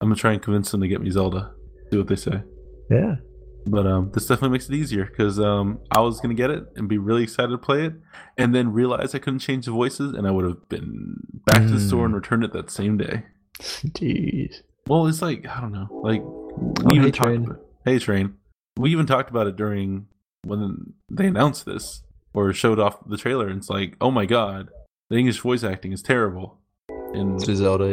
I'm 0.00 0.08
gonna 0.08 0.16
try 0.16 0.32
and 0.32 0.42
convince 0.42 0.70
them 0.72 0.80
to 0.80 0.88
get 0.88 1.00
me 1.00 1.10
Zelda. 1.10 1.52
See 1.92 1.98
what 1.98 2.08
they 2.08 2.16
say. 2.16 2.42
Yeah, 2.90 3.16
But 3.66 3.86
um, 3.86 4.10
this 4.12 4.26
definitely 4.26 4.50
makes 4.56 4.68
it 4.68 4.74
easier 4.74 5.04
because 5.04 5.38
um, 5.38 5.78
I 5.90 6.00
was 6.00 6.20
gonna 6.20 6.34
get 6.34 6.50
it 6.50 6.64
and 6.76 6.88
be 6.88 6.98
really 6.98 7.22
excited 7.22 7.50
to 7.52 7.58
play 7.58 7.84
it, 7.86 7.92
and 8.36 8.52
then 8.54 8.72
realize 8.72 9.14
I 9.14 9.18
couldn't 9.20 9.38
change 9.38 9.66
the 9.66 9.70
voices, 9.72 10.14
and 10.14 10.26
I 10.26 10.30
would 10.32 10.44
have 10.44 10.68
been 10.68 11.14
back 11.46 11.62
to 11.62 11.68
the 11.74 11.80
store 11.80 12.04
and 12.06 12.12
Mm. 12.14 12.16
returned 12.16 12.44
it 12.44 12.52
that 12.54 12.70
same 12.70 12.96
day. 12.96 13.24
jeez. 13.60 14.56
Well, 14.88 15.06
it's 15.06 15.22
like 15.22 15.46
I 15.46 15.60
don't 15.60 15.72
know, 15.72 15.86
like 16.02 16.22
we 16.22 16.84
Oh, 16.86 16.94
even 16.94 17.02
hey, 17.04 17.10
talked 17.12 17.28
Train. 17.28 17.44
about 17.44 17.60
hey 17.84 17.98
train. 17.98 18.34
We 18.76 18.90
even 18.90 19.06
talked 19.06 19.30
about 19.30 19.46
it 19.46 19.56
during 19.56 20.06
when 20.44 20.94
they 21.10 21.26
announced 21.28 21.64
this 21.66 22.02
or 22.34 22.52
showed 22.52 22.78
off 22.80 22.98
the 23.08 23.16
trailer, 23.16 23.46
and 23.48 23.58
it's 23.58 23.70
like, 23.70 23.96
oh 24.00 24.10
my 24.10 24.26
god, 24.26 24.70
the 25.12 25.18
English 25.18 25.40
voice 25.40 25.62
acting 25.62 25.92
is 25.92 26.00
terrible. 26.00 26.58
And 26.88 27.38
To 27.40 27.54
Zelda, 27.54 27.86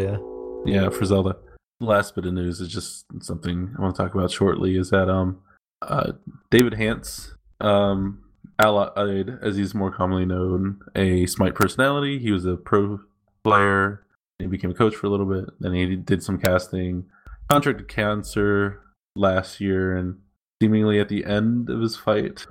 yeah. 0.65 0.83
yeah, 0.83 0.89
for 0.89 1.03
Zelda. 1.03 1.35
Last 1.81 2.15
bit 2.15 2.25
of 2.25 2.33
news 2.33 2.61
is 2.61 2.69
just 2.69 3.05
something 3.21 3.75
I 3.77 3.81
want 3.81 3.93
to 3.97 4.01
talk 4.01 4.15
about 4.15 4.31
shortly. 4.31 4.77
Is 4.77 4.89
that 4.91 5.09
um, 5.09 5.41
uh, 5.81 6.13
David 6.49 6.75
Hance, 6.75 7.35
um, 7.59 8.23
Allied, 8.57 9.37
as 9.41 9.57
he's 9.57 9.75
more 9.75 9.91
commonly 9.91 10.25
known, 10.25 10.79
a 10.95 11.25
Smite 11.25 11.55
personality. 11.55 12.19
He 12.19 12.31
was 12.31 12.45
a 12.45 12.55
pro 12.55 13.01
player. 13.43 14.05
He 14.39 14.47
became 14.47 14.71
a 14.71 14.73
coach 14.73 14.95
for 14.95 15.07
a 15.07 15.09
little 15.09 15.25
bit. 15.25 15.49
Then 15.59 15.73
he 15.73 15.97
did 15.97 16.23
some 16.23 16.39
casting. 16.39 17.05
Contracted 17.49 17.89
cancer 17.89 18.81
last 19.17 19.59
year, 19.59 19.97
and 19.97 20.19
seemingly 20.61 20.99
at 20.99 21.09
the 21.09 21.25
end 21.25 21.69
of 21.69 21.81
his 21.81 21.95
fight. 21.95 22.45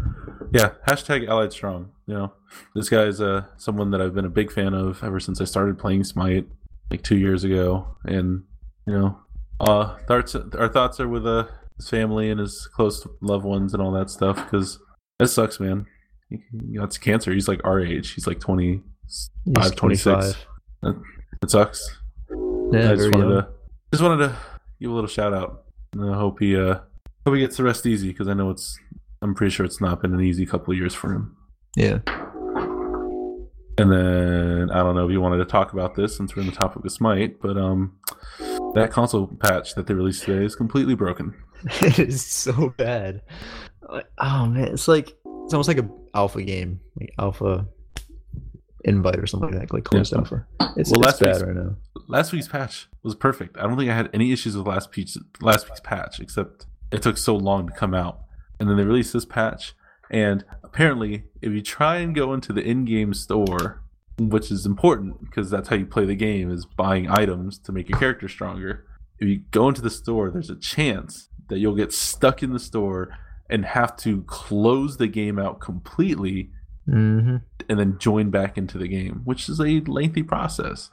Yeah, 0.53 0.73
hashtag 0.87 1.29
Allied 1.29 1.53
Strong. 1.53 1.91
You 2.07 2.15
know, 2.15 2.33
this 2.75 2.89
guy's 2.89 3.21
uh 3.21 3.45
someone 3.57 3.91
that 3.91 4.01
I've 4.01 4.15
been 4.15 4.25
a 4.25 4.31
big 4.31 4.51
fan 4.51 4.75
of 4.75 5.03
ever 5.05 5.21
since 5.21 5.41
I 5.41 5.45
started 5.45 5.79
playing 5.79 6.05
Smite 6.05 6.47
like 6.91 7.03
two 7.03 7.19
years 7.19 7.45
ago, 7.45 7.97
and 8.05 8.45
you 8.87 8.95
know, 8.95 9.19
uh, 9.61 9.97
thoughts 10.07 10.35
our 10.35 10.69
thoughts 10.69 11.01
are 11.01 11.09
with 11.09 11.27
uh 11.27 11.45
his 11.77 11.89
family 11.91 12.31
and 12.31 12.41
his 12.41 12.67
close 12.75 13.07
loved 13.21 13.45
ones 13.45 13.75
and 13.75 13.83
all 13.83 13.93
that 13.93 14.11
stuff 14.11 14.37
because 14.37 14.79
it 15.21 15.29
sucks, 15.29 15.61
man. 15.61 15.87
He 16.31 16.39
got 16.77 16.99
cancer. 17.01 17.33
He's 17.33 17.49
like 17.49 17.61
our 17.65 17.81
age. 17.81 18.13
He's 18.13 18.27
like 18.27 18.39
20, 18.39 18.83
He's 19.07 19.31
5, 19.55 19.77
26. 19.77 20.37
It 21.43 21.51
sucks. 21.51 21.97
Yeah, 22.31 22.93
I 22.93 22.97
just 22.97 23.15
wanted 23.15 23.29
young. 23.31 23.43
to 23.43 23.49
just 23.93 24.03
wanted 24.03 24.29
to 24.29 24.37
give 24.81 24.91
a 24.91 24.95
little 24.95 25.09
shout 25.09 25.33
out. 25.33 25.65
And 25.93 26.11
I 26.11 26.19
hope 26.19 26.41
he 26.41 26.57
uh 26.57 26.81
hope 27.29 27.35
he 27.35 27.41
gets 27.41 27.57
the 27.59 27.63
rest 27.63 27.85
easy 27.85 28.09
because 28.09 28.27
I 28.29 28.35
know 28.35 28.49
it's 28.51 28.79
I'm 29.21 29.35
pretty 29.35 29.51
sure 29.51 29.67
it's 29.67 29.81
not 29.81 30.01
been 30.01 30.15
an 30.15 30.21
easy 30.23 30.47
couple 30.47 30.73
of 30.73 30.79
years 30.79 30.95
for 30.95 31.13
him. 31.13 31.37
Yeah. 31.77 31.99
And 33.77 33.93
then 33.93 34.71
I 34.73 34.79
don't 34.83 34.97
know 34.97 35.07
if 35.07 35.13
you 35.13 35.21
wanted 35.21 35.37
to 35.39 35.45
talk 35.45 35.73
about 35.73 35.95
this 35.95 36.17
since 36.17 36.35
we're 36.35 36.41
in 36.43 36.49
the 36.49 36.55
topic 36.55 36.85
of 36.85 36.91
Smite, 36.91 37.41
but 37.41 37.57
um 37.57 37.97
that 38.75 38.91
console 38.91 39.27
patch 39.27 39.75
that 39.75 39.87
they 39.87 39.95
released 39.95 40.25
today 40.25 40.45
is 40.45 40.57
completely 40.57 40.95
broken. 40.95 41.35
it 41.83 41.99
is 41.99 42.25
so 42.25 42.71
bad. 42.77 43.23
Oh 44.19 44.47
man, 44.47 44.69
it's 44.69 44.89
like 44.89 45.09
it's 45.45 45.55
almost 45.55 45.69
like 45.69 45.79
a 45.79 45.89
alpha 46.15 46.43
game, 46.43 46.81
like 46.99 47.13
alpha 47.19 47.67
invite 48.85 49.19
or 49.19 49.27
something 49.27 49.51
like 49.51 49.61
that, 49.61 49.73
like 49.75 49.85
closed 49.85 50.13
Yeah. 50.13 50.19
alpha. 50.19 50.47
It's, 50.77 50.91
Well, 50.91 51.01
it's 51.01 51.07
last 51.07 51.21
bad 51.21 51.27
week's- 51.35 51.43
right 51.43 51.57
now. 51.57 51.77
Last 52.09 52.33
week's 52.33 52.49
patch 52.49 52.89
was 53.03 53.15
perfect. 53.15 53.59
I 53.59 53.63
don't 53.65 53.77
think 53.77 53.91
I 53.91 53.95
had 53.95 54.09
any 54.15 54.33
issues 54.33 54.57
with 54.57 54.67
last 54.67 54.91
peach, 54.91 55.17
last 55.43 55.69
week's 55.69 55.81
patch, 55.81 56.21
except 56.21 56.67
it 56.91 57.03
took 57.03 57.19
so 57.19 57.37
long 57.37 57.67
to 57.69 57.73
come 57.73 57.95
out. 57.95 58.21
And 58.59 58.69
then 58.69 58.77
they 58.77 58.85
released 58.85 59.13
this 59.13 59.25
patch, 59.25 59.75
and 60.11 60.45
apparently, 60.65 61.25
if 61.41 61.53
you 61.53 61.63
try 61.63 61.99
and 61.99 62.15
go 62.15 62.33
into 62.35 62.53
the 62.53 62.63
in-game 62.63 63.15
store, 63.15 63.83
which 64.19 64.51
is 64.51 64.67
important 64.67 65.21
because 65.21 65.49
that's 65.51 65.69
how 65.69 65.77
you 65.77 65.87
play 65.87 66.05
the 66.05 66.17
game, 66.17 66.51
is 66.51 66.65
buying 66.65 67.09
items 67.09 67.59
to 67.61 67.73
make 67.73 67.89
your 67.89 67.99
character 67.99 68.29
stronger. 68.29 68.85
If 69.21 69.29
you 69.29 69.43
go 69.51 69.69
into 69.69 69.83
the 69.83 69.91
store, 69.91 70.31
there's 70.31 70.51
a 70.51 70.57
chance 70.57 71.29
that 71.49 71.59
you'll 71.59 71.77
get 71.77 71.93
stuck 71.93 72.43
in 72.43 72.53
the 72.53 72.59
store 72.59 73.17
and 73.49 73.65
have 73.65 73.97
to 73.99 74.23
close 74.23 74.97
the 74.97 75.09
game 75.09 75.39
out 75.39 75.61
completely 75.61 76.51
Mm-hmm. 76.89 77.37
and 77.69 77.79
then 77.79 77.99
join 77.99 78.31
back 78.31 78.57
into 78.57 78.79
the 78.79 78.89
game, 78.89 79.21
which 79.25 79.51
is 79.51 79.61
a 79.61 79.81
lengthy 79.83 80.23
process. 80.23 80.89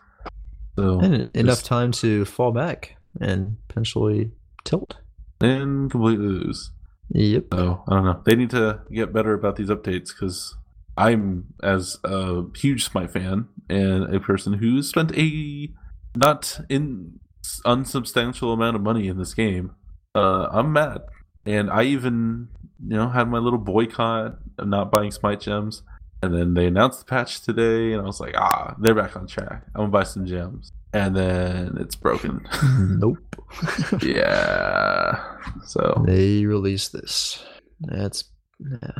So 0.77 0.99
And 0.99 1.31
enough 1.33 1.63
time 1.63 1.93
to 1.93 2.25
fall 2.25 2.51
back 2.51 2.97
and 3.21 3.55
potentially 3.69 4.31
tilt. 4.65 4.97
And 5.45 5.91
completely 5.91 6.27
lose. 6.27 6.71
Yep. 7.09 7.45
So 7.53 7.83
I 7.87 7.93
don't 7.93 8.05
know. 8.05 8.21
They 8.25 8.35
need 8.35 8.49
to 8.51 8.81
get 8.91 9.13
better 9.13 9.33
about 9.33 9.55
these 9.55 9.69
updates 9.69 10.09
because 10.09 10.55
I'm 10.97 11.53
as 11.63 11.97
a 12.03 12.43
huge 12.55 12.85
Smite 12.85 13.11
fan 13.11 13.47
and 13.69 14.13
a 14.13 14.19
person 14.19 14.53
who 14.53 14.81
spent 14.81 15.15
a 15.17 15.69
not 16.15 16.59
in 16.69 17.19
unsubstantial 17.65 18.53
amount 18.53 18.75
of 18.75 18.81
money 18.81 19.07
in 19.07 19.17
this 19.17 19.33
game. 19.33 19.75
Uh, 20.15 20.47
I'm 20.51 20.73
mad, 20.73 21.01
and 21.45 21.69
I 21.69 21.83
even 21.83 22.47
you 22.81 22.97
know 22.97 23.09
had 23.09 23.29
my 23.29 23.39
little 23.39 23.59
boycott 23.59 24.37
of 24.57 24.67
not 24.67 24.91
buying 24.91 25.11
Smite 25.11 25.41
gems. 25.41 25.83
And 26.25 26.33
then 26.35 26.53
they 26.55 26.65
announced 26.65 26.99
the 26.99 27.05
patch 27.05 27.41
today, 27.41 27.93
and 27.93 28.01
I 28.01 28.05
was 28.05 28.19
like, 28.19 28.35
ah, 28.35 28.75
they're 28.79 28.95
back 28.95 29.15
on 29.15 29.27
track. 29.27 29.63
I'm 29.75 29.81
gonna 29.81 29.87
buy 29.89 30.03
some 30.03 30.25
gems. 30.25 30.71
And 30.93 31.15
then 31.15 31.77
it's 31.79 31.95
broken. 31.95 32.47
nope. 32.79 33.17
yeah. 34.01 35.37
So 35.65 36.03
they 36.05 36.45
released 36.45 36.93
this. 36.93 37.43
That's 37.81 38.23
yeah. 38.59 38.91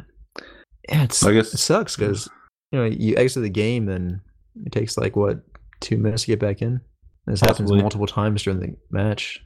Yeah, 0.89 1.03
it's, 1.03 1.23
I 1.26 1.34
guess- 1.34 1.53
it 1.53 1.57
sucks 1.57 1.95
because 1.95 2.30
you 2.71 2.80
know 2.80 2.86
you 2.86 3.15
exit 3.17 3.43
the 3.43 3.49
game, 3.49 3.86
then 3.86 4.21
it 4.65 4.71
takes 4.71 4.97
like 4.97 5.15
what 5.15 5.41
two 5.80 5.97
minutes 5.97 6.23
to 6.23 6.28
get 6.28 6.39
back 6.39 6.61
in. 6.61 6.82
This 7.26 7.41
happens 7.41 7.71
multiple 7.71 8.05
times 8.05 8.43
during 8.43 8.59
the 8.59 8.76
match, 8.91 9.43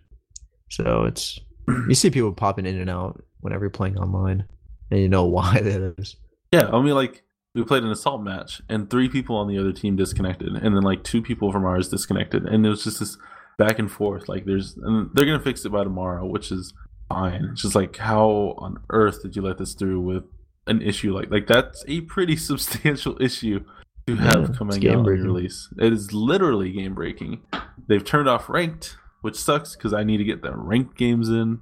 so 0.69 1.05
it's 1.05 1.39
you 1.87 1.95
see 1.95 2.09
people 2.09 2.33
popping 2.33 2.65
in 2.65 2.77
and 2.77 2.89
out 2.89 3.23
whenever 3.39 3.63
you're 3.63 3.69
playing 3.69 3.97
online, 3.97 4.43
and 4.91 4.99
you 4.99 5.07
know 5.07 5.25
why 5.37 5.61
that 5.61 5.95
is. 5.97 6.17
Yeah, 6.51 6.67
I 6.73 6.81
mean, 6.81 6.95
like 6.95 7.23
we 7.55 7.63
played 7.63 7.83
an 7.83 7.91
assault 7.91 8.21
match, 8.21 8.61
and 8.69 8.89
three 8.89 9.09
people 9.09 9.35
on 9.35 9.47
the 9.47 9.57
other 9.57 9.71
team 9.71 9.95
disconnected, 9.95 10.49
and 10.49 10.75
then 10.75 10.83
like 10.83 11.03
two 11.03 11.21
people 11.21 11.51
from 11.51 11.65
ours 11.65 11.89
disconnected, 11.89 12.45
and 12.45 12.65
it 12.65 12.69
was 12.69 12.83
just 12.83 12.99
this 12.99 13.17
back 13.57 13.79
and 13.79 13.91
forth. 13.91 14.29
Like, 14.29 14.45
there's, 14.45 14.77
and 14.77 15.09
they're 15.13 15.25
gonna 15.25 15.39
fix 15.39 15.65
it 15.65 15.69
by 15.69 15.83
tomorrow, 15.83 16.25
which 16.25 16.51
is 16.51 16.73
fine. 17.09 17.49
It's 17.51 17.61
just 17.63 17.75
like, 17.75 17.97
how 17.97 18.55
on 18.57 18.77
earth 18.91 19.21
did 19.23 19.35
you 19.35 19.41
let 19.41 19.57
this 19.57 19.73
through 19.73 20.01
with 20.01 20.23
an 20.67 20.81
issue 20.83 21.11
like 21.15 21.31
like 21.31 21.47
that's 21.47 21.83
a 21.87 22.01
pretty 22.01 22.35
substantial 22.49 23.19
issue 23.19 23.63
to 24.05 24.15
have 24.17 24.49
it's 24.49 24.57
coming 24.57 24.79
game 24.79 24.91
out 24.91 24.97
on 24.99 25.03
breaking. 25.03 25.25
release. 25.25 25.67
It 25.79 25.91
is 25.91 26.13
literally 26.13 26.71
game 26.71 26.93
breaking. 26.93 27.41
They've 27.87 28.03
turned 28.05 28.29
off 28.29 28.47
ranked, 28.49 28.97
which 29.21 29.35
sucks 29.35 29.75
because 29.75 29.93
I 29.93 30.03
need 30.03 30.17
to 30.17 30.23
get 30.23 30.43
the 30.43 30.55
ranked 30.55 30.95
games 30.95 31.29
in. 31.29 31.59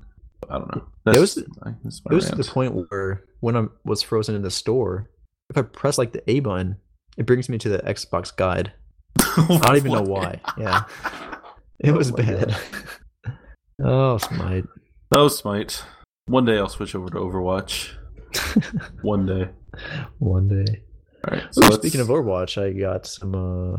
I 0.50 0.58
don't 0.58 0.76
know. 0.76 0.88
That's 1.06 1.18
It 1.18 1.22
was- 1.22 1.38
my- 1.66 1.74
that's 1.84 2.02
my 2.06 2.12
It 2.12 2.16
was 2.16 2.30
to 2.30 2.36
the 2.36 2.44
point 2.44 2.76
where 2.90 3.24
when 3.40 3.56
I 3.56 3.68
was 3.86 4.02
frozen 4.02 4.36
in 4.36 4.42
the 4.42 4.52
store, 4.52 5.10
if 5.50 5.58
I 5.58 5.62
press 5.62 5.98
like 5.98 6.12
the 6.14 6.30
A 6.30 6.39
button, 6.39 6.78
it 7.18 7.26
brings 7.26 7.50
me 7.50 7.58
to 7.60 7.70
the 7.70 7.80
Xbox 7.80 8.36
guide. 8.36 8.74
I 9.20 9.60
don't 9.64 9.76
even 9.78 9.91
know 9.93 10.02
why. 10.02 10.39
Yeah, 10.58 10.84
it 11.80 11.91
Oh 11.91 11.98
was 11.98 12.12
my 12.12 12.24
bad. 12.24 12.58
oh, 13.84 14.18
Smite. 14.18 14.66
Oh, 15.16 15.28
Smite. 15.28 15.84
One 16.28 16.45
day 16.45 16.58
I'll 16.58 16.68
switch 16.70 16.93
over 16.95 17.08
to 17.10 17.16
Overwatch. 17.18 17.93
One 19.02 19.26
day. 19.26 19.50
One 20.20 20.48
day. 20.48 20.82
All 21.28 21.38
right. 21.38 21.43
So 21.52 21.62
let's- 21.62 21.76
speaking 21.78 22.02
of 22.02 22.08
Overwatch, 22.08 22.62
I 22.62 22.74
got 22.74 23.06
some 23.08 23.34
uh 23.34 23.78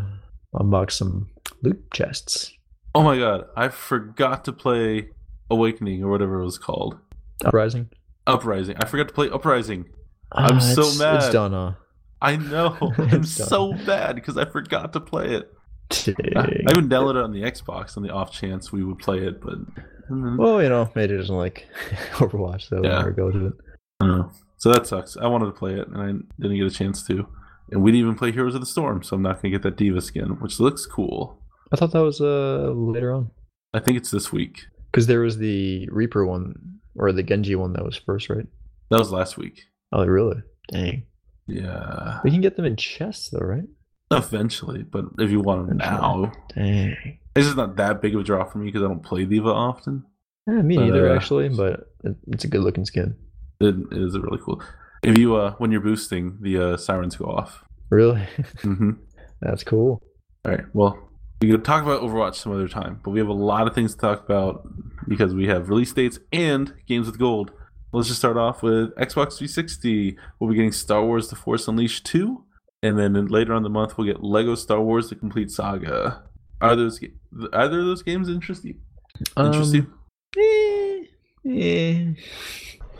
unboxed 0.58 0.92
some 0.98 1.28
loot 1.62 1.90
chests. 1.92 2.52
oh 2.94 3.02
my 3.02 3.18
god, 3.18 3.44
I 3.56 3.68
forgot 3.68 4.44
to 4.46 4.52
play 4.52 5.08
Awakening 5.50 6.02
or 6.04 6.10
whatever 6.10 6.40
it 6.40 6.44
was 6.44 6.58
called. 6.58 6.96
Uprising. 7.44 7.90
Uprising. 8.26 8.76
I 8.78 8.86
forgot 8.86 9.08
to 9.08 9.14
play 9.14 9.28
Uprising. 9.30 9.86
I'm 10.32 10.56
Ah, 10.56 10.58
so 10.58 10.82
it's, 10.82 10.98
mad. 10.98 11.16
It's 11.16 11.34
huh? 11.34 11.72
I 12.20 12.36
know. 12.36 12.76
I'm 12.98 13.24
so 13.24 13.72
bad 13.86 14.14
because 14.16 14.36
I 14.36 14.44
forgot 14.44 14.92
to 14.94 15.00
play 15.00 15.34
it. 15.34 15.52
I, 16.36 16.40
I 16.66 16.70
even 16.72 16.88
downloaded 16.88 17.16
it 17.20 17.24
on 17.24 17.32
the 17.32 17.42
Xbox 17.42 17.96
on 17.96 18.02
the 18.02 18.10
off 18.10 18.30
chance 18.32 18.70
we 18.70 18.84
would 18.84 18.98
play 18.98 19.18
it, 19.18 19.40
but 19.40 19.54
and 20.08 20.36
Well, 20.38 20.62
you 20.62 20.68
know, 20.68 20.90
maybe 20.94 21.14
it 21.14 21.18
doesn't 21.18 21.34
like 21.34 21.66
Overwatch, 22.14 22.68
so 22.68 22.82
Yeah. 22.82 22.98
Never 22.98 23.12
go 23.12 23.30
to 23.30 23.46
it. 23.46 23.52
I 24.00 24.06
know. 24.06 24.30
So 24.58 24.70
that 24.72 24.86
sucks. 24.86 25.16
I 25.16 25.26
wanted 25.28 25.46
to 25.46 25.52
play 25.52 25.74
it 25.74 25.88
and 25.88 25.96
I 25.96 26.06
didn't 26.42 26.58
get 26.58 26.66
a 26.66 26.70
chance 26.70 27.06
to. 27.06 27.26
And 27.70 27.82
we 27.82 27.90
didn't 27.92 28.04
even 28.06 28.18
play 28.18 28.32
Heroes 28.32 28.54
of 28.54 28.60
the 28.60 28.66
Storm, 28.66 29.02
so 29.02 29.14
I'm 29.16 29.22
not 29.22 29.40
gonna 29.40 29.50
get 29.52 29.62
that 29.62 29.76
Diva 29.76 30.00
skin, 30.00 30.40
which 30.40 30.58
looks 30.60 30.84
cool. 30.86 31.42
I 31.72 31.76
thought 31.76 31.92
that 31.92 32.00
was 32.02 32.20
uh 32.20 32.72
later 32.74 33.12
on 33.14 33.30
I 33.74 33.78
think 33.80 33.98
it's 33.98 34.10
this 34.10 34.32
week. 34.32 34.66
because 34.90 35.06
there 35.06 35.20
was 35.20 35.38
the 35.38 35.88
Reaper 35.90 36.26
one 36.26 36.80
or 36.96 37.12
the 37.12 37.22
Genji 37.22 37.54
one 37.54 37.74
that 37.74 37.84
was 37.84 37.96
first, 37.96 38.28
right? 38.30 38.46
That 38.90 38.98
was 38.98 39.12
last 39.12 39.36
week. 39.38 39.64
Oh, 39.92 40.04
really? 40.04 40.42
Dang. 40.70 41.04
Yeah. 41.46 42.20
We 42.24 42.30
can 42.30 42.40
get 42.40 42.56
them 42.56 42.64
in 42.66 42.76
chests 42.76 43.30
though, 43.30 43.38
right? 43.38 43.64
Eventually, 44.10 44.82
but 44.82 45.04
if 45.18 45.30
you 45.30 45.40
want 45.40 45.68
them 45.68 45.80
Eventually. 45.80 46.22
now, 46.22 46.32
Dang. 46.54 47.18
it's 47.36 47.46
just 47.46 47.56
not 47.56 47.76
that 47.76 48.00
big 48.00 48.14
of 48.14 48.20
a 48.22 48.24
draw 48.24 48.44
for 48.44 48.58
me 48.58 48.66
because 48.66 48.82
I 48.82 48.88
don't 48.88 49.02
play 49.02 49.24
Diva 49.24 49.48
often. 49.48 50.04
Yeah, 50.46 50.62
me 50.62 50.76
But, 50.76 50.84
neither 50.84 51.10
uh, 51.10 51.16
actually, 51.16 51.48
but 51.50 51.90
it's 52.28 52.44
a 52.44 52.48
good 52.48 52.62
looking 52.62 52.84
skin. 52.86 53.16
It, 53.60 53.74
it 53.90 53.98
is 54.02 54.18
really 54.18 54.38
cool. 54.42 54.62
If 55.02 55.18
you 55.18 55.36
uh 55.36 55.52
when 55.58 55.70
you're 55.72 55.80
boosting, 55.82 56.38
the 56.40 56.58
uh, 56.72 56.76
sirens 56.76 57.16
go 57.16 57.26
off. 57.26 57.64
Really? 57.90 58.26
Mm-hmm. 58.62 58.90
That's 59.40 59.62
cool. 59.62 60.02
All 60.44 60.52
right. 60.52 60.64
Well, 60.72 61.10
we 61.40 61.50
could 61.50 61.64
talk 61.64 61.82
about 61.84 62.00
Overwatch 62.02 62.34
some 62.34 62.52
other 62.52 62.66
time, 62.68 63.00
but 63.04 63.10
we 63.10 63.18
have 63.20 63.28
a 63.28 63.32
lot 63.32 63.68
of 63.68 63.74
things 63.74 63.94
to 63.94 64.00
talk 64.00 64.24
about 64.24 64.66
because 65.06 65.34
we 65.34 65.46
have 65.46 65.68
release 65.68 65.92
dates 65.92 66.18
and 66.32 66.74
games 66.86 67.06
with 67.06 67.18
gold. 67.18 67.52
Let's 67.92 68.08
just 68.08 68.18
start 68.20 68.36
off 68.36 68.62
with 68.62 68.94
Xbox 68.96 69.38
360. 69.38 70.16
We'll 70.38 70.50
be 70.50 70.56
getting 70.56 70.72
Star 70.72 71.04
Wars: 71.04 71.28
The 71.28 71.36
Force 71.36 71.66
Unleashed 71.68 72.04
2, 72.06 72.44
and 72.82 72.98
then 72.98 73.14
later 73.26 73.54
on 73.54 73.62
the 73.62 73.70
month 73.70 73.96
we'll 73.96 74.06
get 74.06 74.22
Lego 74.22 74.54
Star 74.54 74.80
Wars: 74.80 75.08
The 75.08 75.14
Complete 75.16 75.50
Saga. 75.50 76.22
Are 76.60 76.76
those 76.76 77.00
either 77.52 77.78
of 77.80 77.86
those 77.86 78.02
games 78.02 78.28
interest 78.28 78.64
you? 78.64 78.74
Interest 79.36 79.74
you? 79.74 79.80
Um, 79.82 79.94
eh, 80.38 81.04
eh. 81.50 82.12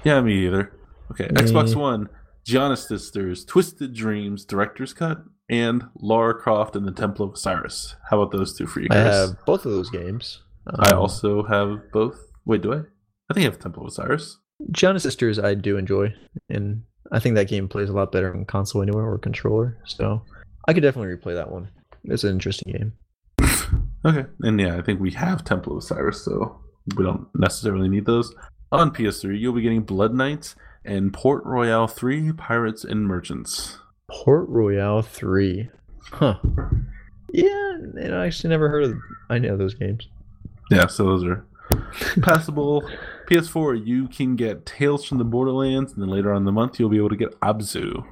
Yeah, 0.04 0.20
me 0.20 0.46
either. 0.46 0.72
Okay, 1.10 1.24
Eh. 1.24 1.32
Xbox 1.32 1.74
One, 1.74 2.08
Giana 2.46 2.76
Sisters, 2.78 3.44
Twisted 3.44 3.92
Dreams, 3.94 4.44
Director's 4.44 4.94
Cut, 4.94 5.18
and 5.50 5.84
Lara 5.96 6.34
Croft 6.34 6.76
and 6.76 6.86
the 6.86 6.92
Temple 6.92 7.26
of 7.26 7.32
Osiris. 7.34 7.96
How 8.10 8.20
about 8.20 8.32
those 8.32 8.56
two 8.56 8.66
for 8.66 8.80
you, 8.80 8.88
I 8.90 8.96
have 8.96 9.44
both 9.44 9.66
of 9.66 9.72
those 9.72 9.90
games. 9.90 10.42
I 10.66 10.92
Um, 10.92 10.98
also 10.98 11.42
have 11.44 11.90
both. 11.92 12.18
Wait, 12.46 12.62
do 12.62 12.72
I? 12.72 12.76
I 13.30 13.34
think 13.34 13.44
I 13.46 13.50
have 13.50 13.58
Temple 13.58 13.82
of 13.82 13.88
Osiris. 13.88 14.38
Giana 14.72 15.00
Sisters 15.00 15.38
I 15.38 15.54
do 15.54 15.76
enjoy, 15.76 16.14
and 16.48 16.82
I 17.12 17.18
think 17.20 17.36
that 17.36 17.48
game 17.48 17.68
plays 17.68 17.88
a 17.88 17.92
lot 17.92 18.12
better 18.12 18.34
on 18.34 18.44
console 18.44 18.82
anywhere 18.82 19.04
or 19.04 19.18
controller. 19.18 19.78
So 19.86 20.22
I 20.66 20.72
could 20.72 20.82
definitely 20.82 21.14
replay 21.14 21.34
that 21.34 21.50
one. 21.50 21.68
It's 22.04 22.24
an 22.24 22.30
interesting 22.30 22.72
game. 22.72 22.92
Okay, 24.04 24.26
and 24.42 24.60
yeah, 24.60 24.78
I 24.78 24.82
think 24.82 25.00
we 25.00 25.10
have 25.10 25.42
Temple 25.44 25.72
of 25.72 25.78
Osiris, 25.82 26.24
so 26.24 26.60
we 26.96 27.02
don't 27.04 27.26
necessarily 27.34 27.88
need 27.88 28.06
those. 28.06 28.32
On 28.70 28.92
PS3, 28.92 29.38
you'll 29.38 29.52
be 29.52 29.60
getting 29.60 29.82
Blood 29.82 30.14
Knights 30.14 30.54
and 30.84 31.12
Port 31.12 31.44
Royale 31.44 31.88
3 31.88 32.32
Pirates 32.34 32.84
and 32.84 33.08
Merchants. 33.08 33.78
Port 34.08 34.48
Royale 34.48 35.02
Three, 35.02 35.68
huh? 36.12 36.38
Yeah, 37.32 37.72
and 37.96 38.14
I 38.14 38.26
actually 38.26 38.50
never 38.50 38.68
heard 38.68 38.84
of 38.84 38.94
any 39.30 39.48
of 39.48 39.58
those 39.58 39.74
games. 39.74 40.08
Yeah, 40.70 40.86
so 40.86 41.04
those 41.04 41.24
are 41.24 41.44
passable, 42.22 42.88
PS4, 43.28 43.86
you 43.86 44.08
can 44.08 44.36
get 44.36 44.64
Tales 44.66 45.04
from 45.04 45.18
the 45.18 45.24
Borderlands, 45.24 45.92
and 45.92 46.02
then 46.02 46.08
later 46.08 46.32
on 46.32 46.38
in 46.38 46.44
the 46.44 46.52
month, 46.52 46.78
you'll 46.80 46.88
be 46.88 46.96
able 46.98 47.10
to 47.10 47.16
get 47.16 47.38
Abzu. 47.40 48.04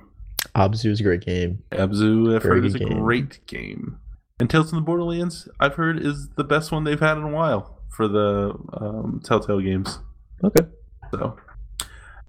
Abzu 0.54 0.90
is 0.90 1.00
a 1.00 1.02
great 1.02 1.22
game. 1.22 1.62
Abzu, 1.72 2.34
I've 2.34 2.42
Very 2.42 2.56
heard, 2.60 2.66
is 2.66 2.74
a 2.74 2.78
game. 2.80 2.98
great 3.00 3.46
game. 3.46 3.98
And 4.38 4.48
Tales 4.50 4.70
from 4.70 4.78
the 4.78 4.84
Borderlands, 4.84 5.48
I've 5.58 5.74
heard, 5.74 5.98
is 6.04 6.28
the 6.36 6.44
best 6.44 6.70
one 6.70 6.84
they've 6.84 7.00
had 7.00 7.16
in 7.16 7.24
a 7.24 7.28
while 7.30 7.80
for 7.88 8.06
the 8.06 8.52
um, 8.74 9.20
Telltale 9.24 9.60
games. 9.60 9.98
Okay. 10.44 10.66
So, 11.10 11.36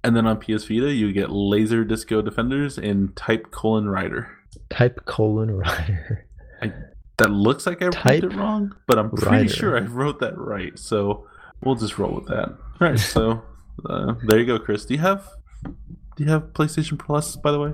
and 0.02 0.16
then 0.16 0.26
on 0.26 0.38
PS 0.40 0.64
Vita, 0.64 0.90
you 0.92 1.12
get 1.12 1.30
Laser 1.30 1.84
Disco 1.84 2.22
Defenders 2.22 2.78
and 2.78 3.14
Type 3.16 3.50
Colon 3.50 3.88
Rider. 3.88 4.30
Type 4.70 5.04
colon 5.04 5.50
rider. 5.56 6.26
That 7.18 7.30
looks 7.30 7.66
like 7.66 7.82
I 7.82 7.86
wrote 7.86 8.24
it 8.24 8.34
wrong, 8.34 8.74
but 8.86 8.98
I'm 8.98 9.10
pretty 9.10 9.26
Rider. 9.26 9.48
sure 9.48 9.76
I 9.76 9.80
wrote 9.80 10.20
that 10.20 10.36
right. 10.38 10.78
So 10.78 11.26
we'll 11.62 11.74
just 11.74 11.98
roll 11.98 12.14
with 12.14 12.26
that. 12.28 12.56
All 12.80 12.88
right. 12.88 12.98
So 12.98 13.42
uh, 13.88 14.14
there 14.24 14.38
you 14.38 14.46
go, 14.46 14.58
Chris. 14.58 14.84
Do 14.84 14.94
you 14.94 15.00
have 15.00 15.28
do 16.16 16.24
you 16.24 16.30
have 16.30 16.52
PlayStation 16.52 16.98
Plus, 16.98 17.36
by 17.36 17.52
the 17.52 17.60
way? 17.60 17.72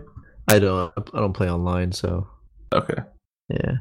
I 0.49 0.59
don't. 0.59 0.93
I 1.15 1.21
don't 1.21 1.33
play 1.33 1.51
online, 1.51 1.93
so 1.93 2.29
Okay. 2.73 3.03
yeah. 3.49 3.77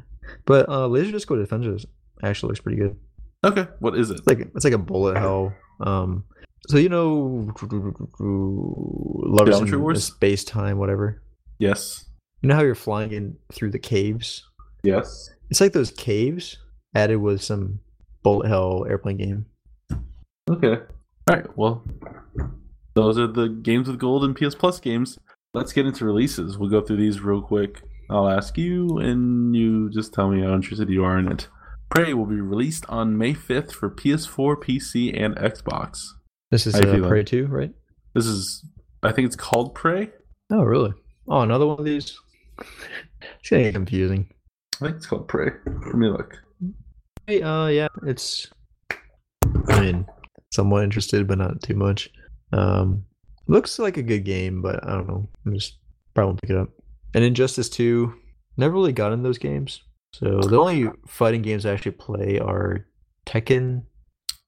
But 0.46 0.68
uh, 0.68 0.86
Laser 0.86 1.12
Disco 1.12 1.36
Defenders 1.36 1.84
actually 2.22 2.48
looks 2.48 2.60
pretty 2.60 2.78
good. 2.78 2.96
Okay. 3.44 3.66
What 3.80 3.96
is 3.98 4.10
it? 4.10 4.18
It's 4.18 4.26
like 4.26 4.40
it's 4.40 4.64
like 4.64 4.72
a 4.74 4.78
bullet 4.78 5.16
hell. 5.18 5.52
Um, 5.80 6.24
so 6.68 6.78
you 6.78 6.88
know, 6.88 7.52
lovers 8.18 9.56
Geometry 9.56 9.78
Wars? 9.78 10.04
space 10.04 10.44
time, 10.44 10.78
whatever. 10.78 11.22
Yes. 11.58 12.06
You 12.42 12.48
know 12.48 12.54
how 12.56 12.62
you're 12.62 12.74
flying 12.74 13.12
in 13.12 13.36
through 13.52 13.70
the 13.70 13.78
caves? 13.78 14.46
Yes. 14.82 15.30
It's 15.50 15.60
like 15.60 15.72
those 15.72 15.90
caves 15.90 16.58
added 16.94 17.16
with 17.16 17.42
some 17.42 17.80
bullet 18.22 18.48
hell 18.48 18.86
airplane 18.88 19.16
game. 19.18 19.46
Okay. 20.50 20.76
All 21.28 21.36
right. 21.36 21.56
Well, 21.56 21.84
those 22.94 23.18
are 23.18 23.26
the 23.26 23.48
games 23.48 23.88
with 23.88 23.98
gold 23.98 24.24
and 24.24 24.36
PS 24.36 24.54
Plus 24.54 24.78
games. 24.80 25.18
Let's 25.54 25.72
get 25.72 25.86
into 25.86 26.04
releases. 26.04 26.58
We'll 26.58 26.70
go 26.70 26.80
through 26.80 26.96
these 26.98 27.20
real 27.20 27.40
quick. 27.40 27.82
I'll 28.10 28.28
ask 28.28 28.58
you, 28.58 28.98
and 28.98 29.56
you 29.56 29.90
just 29.90 30.12
tell 30.12 30.28
me 30.28 30.42
how 30.42 30.54
interested 30.54 30.90
you 30.90 31.04
are 31.04 31.18
in 31.18 31.30
it. 31.30 31.48
Prey 31.88 32.12
will 32.12 32.26
be 32.26 32.40
released 32.40 32.84
on 32.88 33.16
May 33.16 33.34
5th 33.34 33.72
for 33.72 33.88
PS4, 33.88 34.56
PC, 34.56 35.18
and 35.18 35.36
Xbox. 35.36 36.04
This 36.50 36.66
is 36.66 36.74
uh. 36.74 37.08
Prey 37.08 37.22
2, 37.22 37.46
right? 37.46 37.72
This 38.14 38.26
is, 38.26 38.64
I 39.02 39.12
think 39.12 39.26
it's 39.26 39.36
called 39.36 39.74
Prey. 39.74 40.10
Oh, 40.52 40.62
really? 40.62 40.92
Oh, 41.28 41.40
another 41.40 41.66
one 41.66 41.78
of 41.78 41.84
these. 41.84 42.18
it's 42.58 43.48
getting 43.48 43.72
confusing. 43.72 44.28
I 44.76 44.86
think 44.86 44.96
it's 44.96 45.06
called 45.06 45.28
Prey. 45.28 45.50
Let 45.66 45.94
me 45.94 46.08
look. 46.08 46.34
Hey, 47.26 47.40
uh, 47.40 47.66
yeah, 47.68 47.88
it's. 48.06 48.48
I 49.68 49.80
mean, 49.80 50.06
somewhat 50.54 50.84
interested, 50.84 51.26
but 51.26 51.38
not 51.38 51.62
too 51.62 51.74
much. 51.74 52.10
Um, 52.52 53.04
looks 53.48 53.78
like 53.78 53.96
a 53.96 54.02
good 54.02 54.24
game, 54.24 54.62
but 54.62 54.86
I 54.86 54.92
don't 54.92 55.08
know. 55.08 55.28
I'm 55.44 55.54
just 55.54 55.78
probably 56.14 56.28
won't 56.28 56.42
pick 56.42 56.50
it 56.50 56.56
up. 56.56 56.68
And 57.14 57.24
Injustice 57.24 57.68
2, 57.68 58.14
never 58.56 58.74
really 58.74 58.92
got 58.92 59.12
in 59.12 59.22
those 59.22 59.38
games. 59.38 59.82
So 60.12 60.40
the 60.40 60.58
only 60.58 60.90
fighting 61.06 61.42
games 61.42 61.66
I 61.66 61.72
actually 61.72 61.92
play 61.92 62.38
are 62.38 62.86
Tekken 63.26 63.82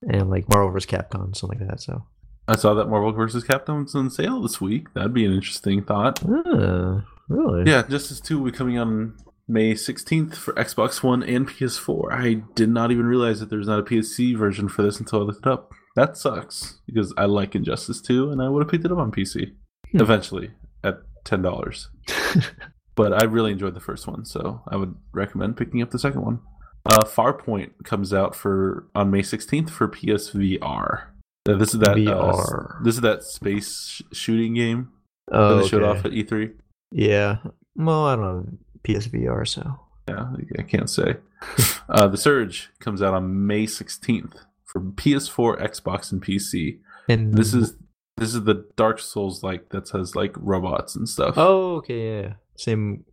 and 0.09 0.29
like 0.29 0.47
Marvel 0.49 0.71
vs. 0.71 0.89
Capcom, 0.89 1.35
something 1.35 1.59
like 1.59 1.67
that. 1.67 1.81
So, 1.81 2.05
I 2.47 2.55
saw 2.55 2.73
that 2.75 2.87
Marvel 2.87 3.11
vs. 3.11 3.43
Capcom 3.43 3.83
was 3.83 3.95
on 3.95 4.09
sale 4.09 4.41
this 4.41 4.61
week. 4.61 4.93
That'd 4.93 5.13
be 5.13 5.25
an 5.25 5.33
interesting 5.33 5.83
thought. 5.83 6.21
ah, 6.25 7.03
really? 7.27 7.69
Yeah, 7.69 7.83
Justice 7.83 8.21
2 8.21 8.39
will 8.39 8.51
be 8.51 8.57
coming 8.57 8.77
on 8.77 9.17
May 9.47 9.73
16th 9.73 10.35
for 10.35 10.53
Xbox 10.53 11.03
One 11.03 11.23
and 11.23 11.49
PS4. 11.49 12.13
I 12.13 12.33
did 12.55 12.69
not 12.69 12.91
even 12.91 13.05
realize 13.05 13.41
that 13.41 13.49
there's 13.49 13.67
not 13.67 13.79
a 13.79 13.83
PSC 13.83 14.37
version 14.37 14.69
for 14.69 14.83
this 14.83 14.99
until 14.99 15.19
I 15.19 15.23
looked 15.23 15.45
it 15.45 15.51
up. 15.51 15.73
That 15.97 16.15
sucks 16.15 16.79
because 16.85 17.13
I 17.17 17.25
like 17.25 17.55
Injustice 17.55 18.01
2 18.01 18.31
and 18.31 18.41
I 18.41 18.47
would 18.49 18.63
have 18.63 18.71
picked 18.71 18.85
it 18.85 18.91
up 18.91 18.99
on 18.99 19.11
PC 19.11 19.51
Hmm. 19.91 20.01
eventually 20.01 20.51
at 20.83 20.99
$10. 21.25 21.87
But 22.97 23.13
I 23.13 23.25
really 23.25 23.51
enjoyed 23.51 23.75
the 23.75 23.79
first 23.79 24.07
one, 24.07 24.25
so 24.25 24.63
I 24.67 24.75
would 24.75 24.95
recommend 25.13 25.55
picking 25.55 25.83
up 25.83 25.91
the 25.91 25.99
second 25.99 26.23
one. 26.23 26.39
Uh, 26.83 27.03
Farpoint 27.03 27.83
comes 27.83 28.11
out 28.11 28.35
for 28.35 28.87
on 28.95 29.11
May 29.11 29.21
16th 29.21 29.69
for 29.69 29.87
PSVR. 29.87 31.03
Uh, 31.47 31.53
This 31.57 31.75
is 31.75 31.79
that 31.81 31.95
uh, 31.95 32.83
this 32.83 32.95
is 32.95 33.01
that 33.01 33.21
space 33.21 33.87
sh- 33.87 34.01
shooting 34.11 34.55
game 34.55 34.89
oh, 35.31 35.57
that 35.57 35.61
they 35.61 35.69
showed 35.69 35.83
okay. 35.83 35.99
off 35.99 36.05
at 36.05 36.13
E 36.13 36.23
E3. 36.23 36.53
Yeah. 36.91 37.37
Well, 37.75 38.05
I 38.05 38.15
don't 38.15 38.25
know 38.25 38.57
PSVR, 38.83 39.47
so. 39.47 39.79
Yeah, 40.09 40.33
I 40.57 40.63
can't 40.63 40.89
say. 40.89 41.17
uh, 41.89 42.07
the 42.07 42.17
Surge 42.17 42.71
comes 42.79 43.03
out 43.03 43.13
on 43.13 43.45
May 43.45 43.67
16th 43.67 44.33
for 44.33 44.46
PS4, 44.79 45.61
Xbox, 45.61 46.11
and 46.11 46.23
PC. 46.23 46.79
And 47.09 47.33
This 47.33 47.53
is 47.53 47.75
this 48.17 48.33
is 48.33 48.43
the 48.43 48.65
Dark 48.75 48.99
Souls 48.99 49.43
like 49.43 49.69
that 49.69 49.87
says 49.87 50.15
like 50.15 50.33
robots 50.37 50.95
and 50.95 51.07
stuff. 51.07 51.35
Oh, 51.37 51.75
okay, 51.77 52.21
yeah. 52.21 52.33
Same 52.57 53.05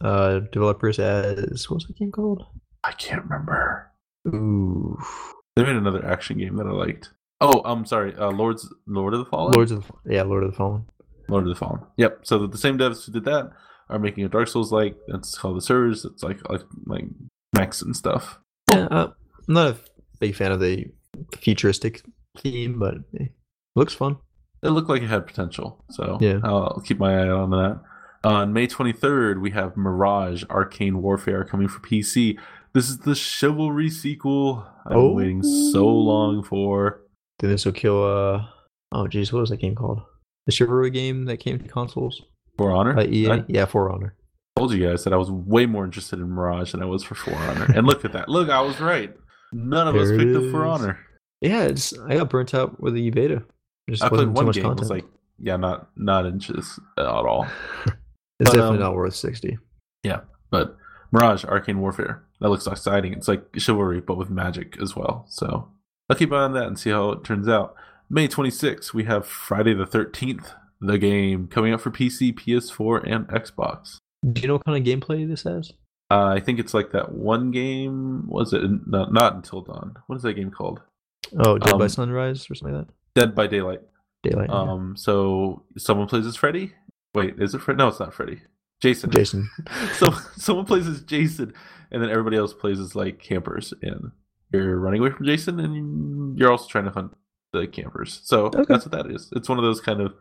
uh 0.00 0.40
developers 0.52 0.98
as 0.98 1.68
what's 1.68 1.86
the 1.86 1.92
game 1.92 2.12
called? 2.12 2.44
I 2.84 2.92
can't 2.92 3.22
remember. 3.24 3.90
Ooh. 4.28 4.98
They 5.56 5.64
made 5.64 5.76
another 5.76 6.04
action 6.04 6.38
game 6.38 6.56
that 6.56 6.66
I 6.66 6.70
liked. 6.70 7.10
Oh, 7.40 7.60
I'm 7.64 7.84
sorry. 7.84 8.14
Uh, 8.16 8.30
Lords 8.30 8.72
Lord 8.86 9.14
of 9.14 9.18
the 9.20 9.26
Fallen. 9.26 9.52
Lords 9.52 9.72
of 9.72 9.86
the, 10.04 10.14
yeah, 10.14 10.22
Lord 10.22 10.44
of 10.44 10.52
the 10.52 10.56
Fallen. 10.56 10.86
Lord 11.28 11.42
of 11.42 11.48
the 11.48 11.54
Fallen. 11.56 11.80
Yep. 11.96 12.20
So 12.22 12.38
the, 12.38 12.48
the 12.48 12.58
same 12.58 12.78
devs 12.78 13.04
who 13.04 13.12
did 13.12 13.24
that 13.24 13.50
are 13.88 13.98
making 13.98 14.24
a 14.24 14.28
Dark 14.28 14.48
Souls 14.48 14.72
like 14.72 14.96
that's 15.08 15.36
called 15.36 15.56
the 15.56 15.60
Surge. 15.62 16.04
It's 16.04 16.22
like 16.22 16.38
like 16.48 16.62
like 16.86 17.04
mechs 17.54 17.82
and 17.82 17.96
stuff. 17.96 18.38
Yeah, 18.72 18.86
uh, 18.90 19.10
I'm 19.48 19.54
not 19.54 19.66
a 19.72 19.76
big 20.20 20.34
fan 20.36 20.52
of 20.52 20.60
the 20.60 20.86
futuristic 21.36 22.02
theme, 22.38 22.78
but 22.78 22.94
it 23.12 23.32
looks 23.76 23.94
fun. 23.94 24.16
It 24.62 24.68
looked 24.70 24.88
like 24.88 25.02
it 25.02 25.08
had 25.08 25.26
potential, 25.26 25.84
so 25.90 26.18
Yeah. 26.20 26.38
I'll 26.44 26.80
keep 26.84 26.98
my 26.98 27.18
eye 27.24 27.28
on 27.28 27.50
that. 27.50 27.80
On 28.24 28.52
May 28.52 28.68
23rd, 28.68 29.40
we 29.40 29.50
have 29.50 29.76
Mirage 29.76 30.44
Arcane 30.48 31.02
Warfare 31.02 31.44
coming 31.44 31.66
for 31.68 31.80
PC. 31.80 32.38
This 32.72 32.88
is 32.88 32.98
the 32.98 33.14
Chivalry 33.16 33.90
sequel 33.90 34.64
I've 34.86 34.92
been 34.92 35.14
waiting 35.14 35.42
so 35.42 35.84
Oh. 35.88 35.94
long 35.98 36.42
for. 36.44 37.00
Then 37.40 37.50
this 37.50 37.64
will 37.64 37.72
kill 37.72 38.04
uh 38.04 38.44
oh 38.92 39.08
geez, 39.08 39.32
what 39.32 39.40
was 39.40 39.50
that 39.50 39.56
game 39.60 39.74
called? 39.74 40.00
The 40.46 40.52
chivalry 40.52 40.90
game 40.90 41.24
that 41.26 41.36
came 41.38 41.58
to 41.58 41.68
consoles 41.68 42.22
For 42.56 42.70
Honor. 42.72 43.00
EA? 43.00 43.30
I 43.30 43.44
yeah, 43.48 43.64
For 43.64 43.90
Honor. 43.92 44.14
I 44.56 44.60
told 44.60 44.72
you 44.72 44.86
guys 44.86 45.02
that 45.04 45.12
I 45.12 45.16
was 45.16 45.30
way 45.30 45.66
more 45.66 45.84
interested 45.84 46.18
in 46.20 46.28
Mirage 46.30 46.72
than 46.72 46.82
I 46.82 46.86
was 46.86 47.02
for 47.02 47.14
For 47.16 47.34
Honor. 47.34 47.66
and 47.74 47.86
look 47.86 48.04
at 48.04 48.12
that. 48.12 48.28
Look, 48.28 48.48
I 48.48 48.60
was 48.60 48.80
right. 48.80 49.12
None 49.52 49.88
of 49.88 49.96
us 49.96 50.08
There 50.08 50.20
it 50.20 50.24
picked 50.32 50.36
up 50.36 50.50
For. 50.52 50.64
Honor. 50.64 50.98
Yeah, 51.42 51.64
it's 51.64 51.98
I 51.98 52.16
got 52.16 52.30
burnt 52.30 52.54
out 52.54 52.80
with 52.80 52.94
the 52.94 53.10
beta. 53.10 53.42
Just 53.90 54.02
I 54.02 54.08
played 54.08 54.28
one 54.28 54.46
much 54.46 54.54
game. 54.54 54.64
content. 54.64 54.80
Was 54.80 54.90
like, 54.90 55.04
yeah, 55.38 55.56
not 55.56 55.88
not 55.96 56.24
inches 56.24 56.78
at 56.96 57.04
all. 57.04 57.46
it's 57.86 57.94
but, 58.38 58.44
definitely 58.44 58.76
um, 58.76 58.80
not 58.80 58.94
worth 58.94 59.14
sixty. 59.14 59.58
Yeah, 60.04 60.20
But 60.50 60.76
Mirage 61.12 61.44
Arcane 61.44 61.80
Warfare. 61.80 62.24
That 62.40 62.48
looks 62.48 62.66
exciting. 62.66 63.12
It's 63.12 63.28
like 63.28 63.44
chivalry, 63.56 64.00
but 64.00 64.16
with 64.16 64.30
magic 64.30 64.76
as 64.80 64.96
well. 64.96 65.26
So 65.28 65.68
I'll 66.08 66.16
keep 66.16 66.30
an 66.30 66.38
eye 66.38 66.44
on 66.44 66.52
that 66.54 66.66
and 66.66 66.78
see 66.78 66.90
how 66.90 67.10
it 67.10 67.24
turns 67.24 67.48
out. 67.48 67.74
May 68.10 68.28
26th, 68.28 68.92
we 68.92 69.04
have 69.04 69.26
Friday 69.26 69.74
the 69.74 69.86
13th, 69.86 70.54
the 70.80 70.98
game 70.98 71.46
coming 71.46 71.72
out 71.72 71.80
for 71.80 71.90
PC, 71.90 72.34
PS4, 72.34 73.10
and 73.10 73.26
Xbox. 73.28 73.98
Do 74.32 74.42
you 74.42 74.48
know 74.48 74.54
what 74.54 74.64
kind 74.64 74.76
of 74.76 74.84
gameplay 74.84 75.26
this 75.26 75.44
has? 75.44 75.72
Uh, 76.10 76.26
I 76.26 76.40
think 76.40 76.58
it's 76.58 76.74
like 76.74 76.90
that 76.92 77.12
one 77.12 77.52
game. 77.52 78.26
Was 78.26 78.52
it 78.52 78.62
not, 78.86 79.12
not 79.12 79.34
until 79.34 79.62
dawn? 79.62 79.96
What 80.08 80.16
is 80.16 80.22
that 80.22 80.34
game 80.34 80.50
called? 80.50 80.80
Oh, 81.38 81.58
Dead 81.58 81.78
by 81.78 81.84
Um, 81.84 81.88
Sunrise 81.88 82.50
or 82.50 82.54
something 82.54 82.76
like 82.76 82.86
that. 82.86 82.94
Dead 83.14 83.34
by 83.34 83.46
Daylight. 83.46 83.80
Daylight. 84.22 84.48
yeah. 84.50 84.54
Um, 84.60 84.96
so 84.96 85.64
someone 85.78 86.06
plays 86.08 86.26
as 86.26 86.36
Freddy. 86.36 86.72
Wait, 87.14 87.34
is 87.38 87.54
it 87.54 87.60
Freddy? 87.60 87.78
No, 87.78 87.88
it's 87.88 88.00
not 88.00 88.14
Freddy. 88.14 88.40
Jason. 88.80 89.10
Jason. 89.10 89.48
so 89.94 90.10
someone 90.36 90.64
plays 90.66 90.86
as 90.86 91.02
Jason, 91.02 91.52
and 91.90 92.02
then 92.02 92.10
everybody 92.10 92.36
else 92.36 92.52
plays 92.54 92.80
as 92.80 92.94
like 92.94 93.18
campers, 93.20 93.72
and 93.82 94.10
you're 94.52 94.78
running 94.78 95.00
away 95.00 95.10
from 95.10 95.26
Jason, 95.26 95.60
and 95.60 96.38
you're 96.38 96.50
also 96.50 96.66
trying 96.68 96.84
to 96.84 96.90
hunt 96.90 97.12
the 97.52 97.66
campers. 97.66 98.20
So 98.24 98.46
Okay. 98.46 98.64
that's 98.68 98.86
what 98.86 98.92
that 98.92 99.10
is. 99.14 99.28
It's 99.36 99.48
one 99.48 99.58
of 99.58 99.64
those 99.64 99.80
kind 99.80 100.00
of 100.00 100.14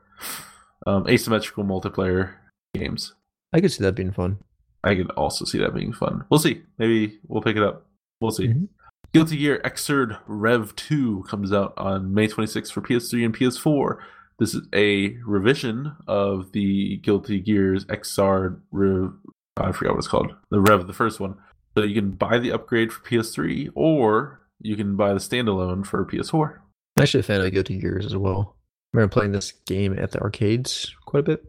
um, 0.85 1.07
asymmetrical 1.07 1.63
multiplayer 1.63 2.33
games. 2.75 3.13
I 3.53 3.61
could 3.61 3.71
see 3.71 3.83
that 3.83 3.95
being 3.95 4.11
fun. 4.11 4.39
I 4.83 4.95
could 4.95 5.11
also 5.11 5.45
see 5.45 5.57
that 5.59 5.73
being 5.73 5.93
fun. 5.93 6.25
We'll 6.29 6.39
see. 6.39 6.63
Maybe 6.77 7.19
we'll 7.27 7.41
pick 7.41 7.55
it 7.57 7.63
up. 7.63 7.85
We'll 8.19 8.31
see. 8.31 8.47
Mhm. 8.47 8.67
Guilty 9.13 9.37
Gear 9.37 9.59
Xrd 9.65 10.19
Rev 10.25 10.73
2 10.75 11.25
comes 11.27 11.51
out 11.51 11.73
on 11.77 12.13
May 12.13 12.27
26th 12.27 12.71
for 12.71 12.81
PS3 12.81 13.25
and 13.25 13.35
PS4. 13.37 13.97
This 14.39 14.55
is 14.55 14.67
a 14.73 15.17
revision 15.25 15.95
of 16.07 16.51
the 16.53 16.97
Guilty 16.97 17.39
Gears 17.39 17.85
XR 17.85 18.59
Rev. 18.71 19.11
I 19.57 19.71
forgot 19.73 19.91
what 19.93 19.99
it's 19.99 20.07
called. 20.07 20.33
The 20.49 20.61
Rev, 20.61 20.87
the 20.87 20.93
first 20.93 21.19
one. 21.19 21.35
So 21.77 21.83
you 21.83 21.93
can 21.93 22.11
buy 22.11 22.39
the 22.39 22.51
upgrade 22.53 22.91
for 22.93 23.01
PS3 23.07 23.69
or 23.75 24.41
you 24.61 24.75
can 24.77 24.95
buy 24.95 25.13
the 25.13 25.19
standalone 25.19 25.85
for 25.85 26.05
PS4. 26.05 26.59
I'm 26.97 27.03
actually 27.03 27.19
a 27.19 27.23
fan 27.23 27.41
of 27.41 27.51
Guilty 27.51 27.79
Gears 27.79 28.05
as 28.05 28.15
well. 28.15 28.55
I 28.93 28.97
remember 28.97 29.13
playing 29.13 29.31
this 29.33 29.51
game 29.67 29.97
at 29.99 30.11
the 30.11 30.19
arcades 30.21 30.95
quite 31.05 31.21
a 31.21 31.23
bit. 31.23 31.43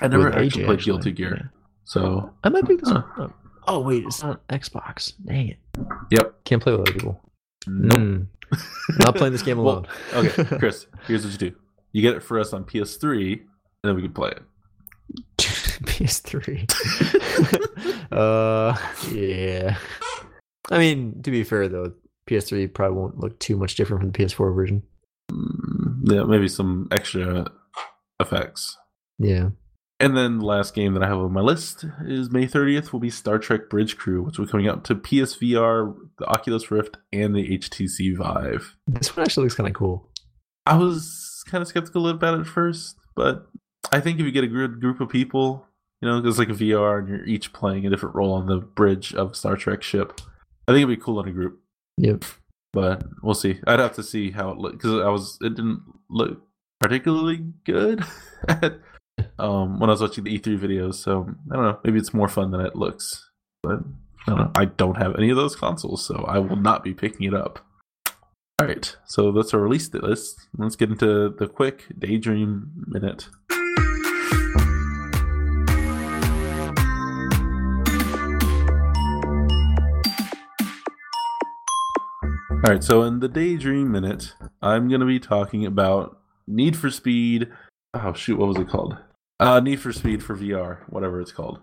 I 0.00 0.06
never 0.08 0.28
actually 0.32 0.62
AJ, 0.62 0.66
played 0.66 0.78
actually. 0.78 0.92
Guilty 0.92 1.12
Gear. 1.12 1.36
Yeah. 1.40 1.46
So, 1.84 2.32
I 2.44 2.48
might 2.48 2.64
pick 2.66 2.80
this 2.80 2.90
Huh. 2.90 3.02
one 3.16 3.26
up. 3.30 3.38
Oh 3.70 3.80
wait, 3.80 4.04
it's 4.04 4.22
not 4.22 4.46
Xbox. 4.48 5.12
Dang 5.24 5.48
it. 5.48 5.58
yep. 6.10 6.34
Can't 6.44 6.62
play 6.62 6.72
with 6.72 6.80
other 6.82 6.92
people. 6.92 7.20
Nope. 7.66 7.98
Mm. 7.98 8.26
Not 9.04 9.14
playing 9.16 9.32
this 9.32 9.42
game 9.42 9.58
Well, 9.58 9.84
alone. 10.14 10.26
okay, 10.26 10.44
Chris, 10.58 10.86
here's 11.06 11.22
what 11.24 11.32
you 11.32 11.50
do. 11.50 11.56
You 11.92 12.00
get 12.00 12.14
it 12.14 12.22
for 12.22 12.40
us 12.40 12.54
on 12.54 12.64
PS3, 12.64 13.32
and 13.32 13.40
then 13.84 13.94
we 13.94 14.00
can 14.02 14.12
play 14.12 14.30
it. 14.30 14.42
PS3. 15.38 16.64
uh, 18.12 18.76
yeah. 19.12 19.76
I 20.70 20.78
mean, 20.78 21.22
to 21.22 21.30
be 21.30 21.44
fair 21.44 21.68
though, 21.68 21.92
PS3 22.28 22.72
probably 22.72 22.96
won't 22.98 23.18
look 23.18 23.38
too 23.38 23.56
much 23.56 23.74
different 23.74 24.00
from 24.02 24.10
the 24.12 24.18
PS4 24.18 24.54
version. 24.54 24.82
Mm, 25.30 26.10
Yeah, 26.12 26.22
maybe 26.24 26.48
some 26.48 26.88
extra 26.90 27.46
effects. 28.20 28.76
Yeah. 29.18 29.50
And 30.00 30.16
then 30.16 30.38
the 30.38 30.44
last 30.44 30.74
game 30.74 30.94
that 30.94 31.02
I 31.02 31.08
have 31.08 31.18
on 31.18 31.32
my 31.32 31.40
list 31.40 31.84
is 32.04 32.30
May 32.30 32.46
30th 32.46 32.92
will 32.92 33.00
be 33.00 33.10
Star 33.10 33.38
Trek 33.38 33.68
Bridge 33.68 33.96
Crew, 33.96 34.22
which 34.22 34.38
will 34.38 34.46
be 34.46 34.50
coming 34.50 34.68
out 34.68 34.84
to 34.84 34.94
PSVR, 34.94 35.94
the 36.18 36.26
Oculus 36.26 36.70
Rift, 36.70 36.98
and 37.12 37.34
the 37.34 37.58
HTC 37.58 38.16
Vive. 38.16 38.76
This 38.86 39.16
one 39.16 39.24
actually 39.24 39.44
looks 39.44 39.56
kind 39.56 39.68
of 39.68 39.74
cool. 39.74 40.08
I 40.66 40.76
was 40.76 41.42
kind 41.48 41.62
of 41.62 41.68
skeptical 41.68 42.08
about 42.08 42.34
it 42.34 42.40
at 42.42 42.46
first, 42.46 42.96
but 43.16 43.48
I 43.90 44.00
think 44.00 44.20
if 44.20 44.26
you 44.26 44.30
get 44.30 44.44
a 44.44 44.48
good 44.48 44.80
group 44.80 45.00
of 45.00 45.08
people, 45.08 45.66
you 46.00 46.08
know, 46.08 46.22
it's 46.24 46.38
like 46.38 46.50
a 46.50 46.52
VR 46.52 47.00
and 47.00 47.08
you're 47.08 47.24
each 47.24 47.52
playing 47.52 47.84
a 47.84 47.90
different 47.90 48.14
role 48.14 48.34
on 48.34 48.46
the 48.46 48.58
bridge 48.58 49.14
of 49.14 49.32
a 49.32 49.34
Star 49.34 49.56
Trek 49.56 49.82
ship, 49.82 50.20
I 50.68 50.72
think 50.72 50.84
it'd 50.84 50.96
be 50.96 51.02
cool 51.02 51.20
in 51.20 51.28
a 51.28 51.32
group. 51.32 51.60
Yep. 51.96 52.24
But 52.72 53.02
we'll 53.22 53.34
see. 53.34 53.58
I'd 53.66 53.80
have 53.80 53.96
to 53.96 54.02
see 54.02 54.30
how 54.30 54.50
it 54.50 54.58
looked 54.58 54.78
because 54.78 55.00
I 55.00 55.08
was 55.08 55.38
it 55.40 55.56
didn't 55.56 55.82
look 56.10 56.42
particularly 56.80 57.44
good 57.64 58.04
at, 58.48 58.78
um, 59.38 59.78
when 59.78 59.90
I 59.90 59.92
was 59.92 60.00
watching 60.00 60.24
the 60.24 60.38
E3 60.38 60.58
videos. 60.58 60.94
So 60.94 61.28
I 61.50 61.54
don't 61.54 61.64
know. 61.64 61.78
Maybe 61.84 61.98
it's 61.98 62.14
more 62.14 62.28
fun 62.28 62.50
than 62.50 62.60
it 62.60 62.76
looks. 62.76 63.30
But 63.62 63.80
I 64.26 64.30
don't 64.30 64.38
know. 64.38 64.50
I 64.54 64.64
don't 64.66 64.96
have 64.96 65.16
any 65.16 65.30
of 65.30 65.36
those 65.36 65.56
consoles, 65.56 66.04
so 66.04 66.24
I 66.28 66.38
will 66.38 66.56
not 66.56 66.84
be 66.84 66.94
picking 66.94 67.26
it 67.26 67.34
up. 67.34 67.60
All 68.60 68.66
right, 68.66 68.96
so 69.06 69.30
that's 69.30 69.54
our 69.54 69.60
release 69.60 69.92
list. 69.94 70.48
Let's 70.56 70.74
get 70.74 70.90
into 70.90 71.30
the 71.30 71.46
quick 71.46 71.84
daydream 71.96 72.72
minute. 72.88 73.28
All 82.50 82.74
right, 82.74 82.82
so 82.82 83.04
in 83.04 83.20
the 83.20 83.28
daydream 83.28 83.92
minute, 83.92 84.34
I'm 84.60 84.88
going 84.88 85.00
to 85.00 85.06
be 85.06 85.20
talking 85.20 85.64
about 85.64 86.18
Need 86.48 86.76
for 86.76 86.90
Speed. 86.90 87.48
Oh 87.94 88.12
shoot, 88.12 88.36
what 88.36 88.48
was 88.48 88.58
it 88.58 88.68
called? 88.68 88.96
Uh, 89.40 89.60
Need 89.60 89.80
for 89.80 89.92
Speed 89.92 90.22
for 90.22 90.36
VR, 90.36 90.78
whatever 90.88 91.20
it's 91.20 91.32
called. 91.32 91.60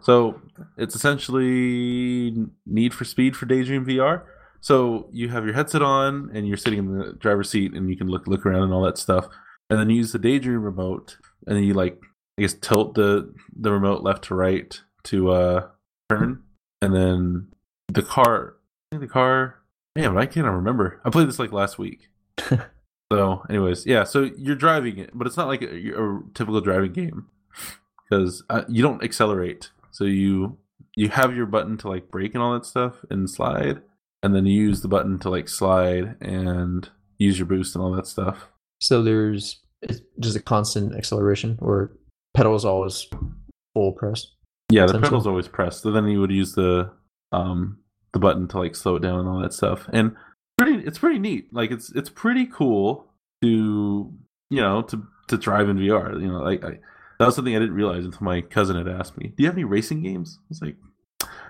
So 0.00 0.40
it's 0.76 0.94
essentially 0.94 2.46
Need 2.66 2.94
for 2.94 3.04
Speed 3.04 3.36
for 3.36 3.46
Daydream 3.46 3.86
VR. 3.86 4.24
So 4.60 5.08
you 5.12 5.28
have 5.28 5.44
your 5.44 5.54
headset 5.54 5.82
on 5.82 6.30
and 6.34 6.46
you're 6.46 6.56
sitting 6.56 6.78
in 6.78 6.98
the 6.98 7.12
driver's 7.14 7.50
seat 7.50 7.72
and 7.74 7.88
you 7.88 7.96
can 7.96 8.08
look 8.08 8.26
look 8.26 8.44
around 8.44 8.64
and 8.64 8.72
all 8.72 8.82
that 8.82 8.98
stuff. 8.98 9.26
And 9.70 9.78
then 9.78 9.90
you 9.90 9.96
use 9.96 10.12
the 10.12 10.18
Daydream 10.18 10.62
remote 10.62 11.16
and 11.46 11.56
then 11.56 11.64
you 11.64 11.74
like 11.74 12.00
I 12.38 12.42
guess 12.42 12.54
tilt 12.54 12.94
the 12.94 13.32
the 13.58 13.72
remote 13.72 14.02
left 14.02 14.24
to 14.24 14.34
right 14.34 14.78
to 15.04 15.30
uh 15.30 15.68
turn 16.10 16.42
and 16.82 16.94
then 16.94 17.48
the 17.88 18.02
car 18.02 18.56
I 18.92 18.96
think 18.96 19.08
the 19.08 19.12
car 19.12 19.60
man, 19.96 20.18
I 20.18 20.26
can't 20.26 20.46
remember. 20.46 21.00
I 21.04 21.10
played 21.10 21.28
this 21.28 21.38
like 21.38 21.52
last 21.52 21.78
week. 21.78 22.08
so 23.12 23.42
anyways, 23.48 23.86
yeah, 23.86 24.04
so 24.04 24.30
you're 24.36 24.56
driving 24.56 24.98
it, 24.98 25.10
but 25.14 25.26
it's 25.26 25.36
not 25.36 25.48
like 25.48 25.62
a, 25.62 25.66
a 25.66 26.20
typical 26.34 26.60
driving 26.60 26.92
game 26.92 27.26
because 28.08 28.42
uh, 28.50 28.62
you 28.68 28.82
don't 28.82 29.02
accelerate. 29.02 29.70
So 29.90 30.04
you 30.04 30.58
you 30.96 31.08
have 31.10 31.36
your 31.36 31.46
button 31.46 31.76
to 31.78 31.88
like 31.88 32.10
brake 32.10 32.34
and 32.34 32.42
all 32.42 32.54
that 32.54 32.66
stuff 32.66 33.04
and 33.10 33.30
slide, 33.30 33.82
and 34.22 34.34
then 34.34 34.46
you 34.46 34.60
use 34.60 34.80
the 34.80 34.88
button 34.88 35.18
to 35.20 35.30
like 35.30 35.48
slide 35.48 36.16
and 36.20 36.88
use 37.18 37.38
your 37.38 37.46
boost 37.46 37.74
and 37.74 37.84
all 37.84 37.92
that 37.92 38.06
stuff. 38.06 38.48
So 38.80 39.02
there's 39.02 39.62
just 40.20 40.36
a 40.36 40.42
constant 40.42 40.94
acceleration, 40.96 41.58
or 41.60 41.92
pedal 42.34 42.54
is 42.54 42.64
always 42.64 43.06
full 43.74 43.92
press. 43.92 44.32
Yeah, 44.70 44.86
the 44.86 45.00
pedal's 45.00 45.26
always 45.26 45.48
pressed. 45.48 45.82
So 45.82 45.92
then 45.92 46.06
you 46.08 46.20
would 46.20 46.32
use 46.32 46.54
the 46.54 46.90
um 47.32 47.78
the 48.12 48.18
button 48.18 48.48
to 48.48 48.58
like 48.58 48.74
slow 48.74 48.96
it 48.96 49.02
down 49.02 49.20
and 49.20 49.28
all 49.28 49.40
that 49.40 49.52
stuff. 49.52 49.88
And 49.92 50.16
pretty 50.56 50.86
it's 50.86 50.98
pretty 50.98 51.18
neat. 51.18 51.52
Like 51.52 51.70
it's 51.70 51.90
it's 51.92 52.10
pretty 52.10 52.46
cool 52.46 53.06
to 53.42 54.12
you 54.50 54.60
know 54.60 54.82
to 54.82 55.06
to 55.28 55.36
drive 55.36 55.68
in 55.68 55.78
VR. 55.78 56.20
You 56.20 56.28
know, 56.28 56.40
like 56.40 56.64
I, 56.64 56.78
that 57.18 57.26
was 57.26 57.34
something 57.34 57.54
I 57.54 57.58
didn't 57.58 57.74
realize 57.74 58.04
until 58.04 58.24
my 58.24 58.40
cousin 58.40 58.76
had 58.76 58.88
asked 58.88 59.16
me, 59.16 59.28
"Do 59.28 59.42
you 59.42 59.46
have 59.48 59.56
any 59.56 59.64
racing 59.64 60.02
games?" 60.02 60.38
I 60.40 60.46
was 60.48 60.62
like, 60.62 60.76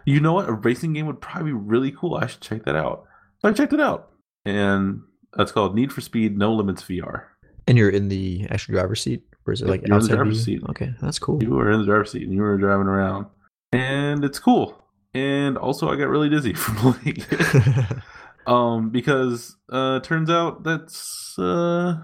"You 0.05 0.21
know 0.21 0.35
what? 0.35 0.49
A 0.49 0.53
racing 0.53 0.93
game 0.93 1.07
would 1.07 1.21
probably 1.21 1.51
be 1.53 1.59
really 1.59 1.93
cool. 1.93 2.17
I 2.17 2.27
should 2.27 2.41
check 2.41 2.65
that 2.65 2.77
out." 2.77 3.05
So 3.41 3.49
I 3.49 3.53
checked 3.53 3.73
it 3.73 3.81
out, 3.81 4.11
and 4.45 5.03
that's 5.35 5.53
called 5.53 5.75
Need 5.75 5.93
for 5.93 6.01
Speed 6.01 6.39
No 6.39 6.53
Limits 6.55 6.83
VR. 6.83 7.25
And 7.69 7.77
you're 7.77 7.91
in 7.91 8.09
the 8.09 8.47
actual 8.51 8.75
driver's 8.75 9.03
seat, 9.03 9.25
or 9.47 9.53
is 9.53 9.61
it 9.61 9.69
like 9.69 9.81
you're 9.81 9.87
in 9.87 9.91
the 9.91 9.97
outside 9.97 10.15
driver's 10.15 10.45
seat. 10.45 10.63
Okay, 10.71 10.93
that's 11.03 11.19
cool. 11.19 11.43
You 11.43 11.51
were 11.51 11.71
in 11.71 11.81
the 11.81 11.87
driver's 11.87 12.13
seat 12.13 12.23
and 12.23 12.33
you 12.33 12.41
were 12.41 12.57
driving 12.57 12.87
around, 12.87 13.27
and 13.73 14.25
it's 14.25 14.39
cool. 14.39 14.83
And 15.15 15.57
also, 15.57 15.89
I 15.89 15.97
got 15.97 16.09
really 16.09 16.29
dizzy 16.29 16.53
from 16.55 16.77
playing 16.77 17.25
it. 17.31 17.99
Um 18.47 18.91
because 18.91 19.57
uh 19.73 20.01
turns 20.01 20.31
out 20.31 20.63
that's 20.63 21.35
uh 21.39 21.97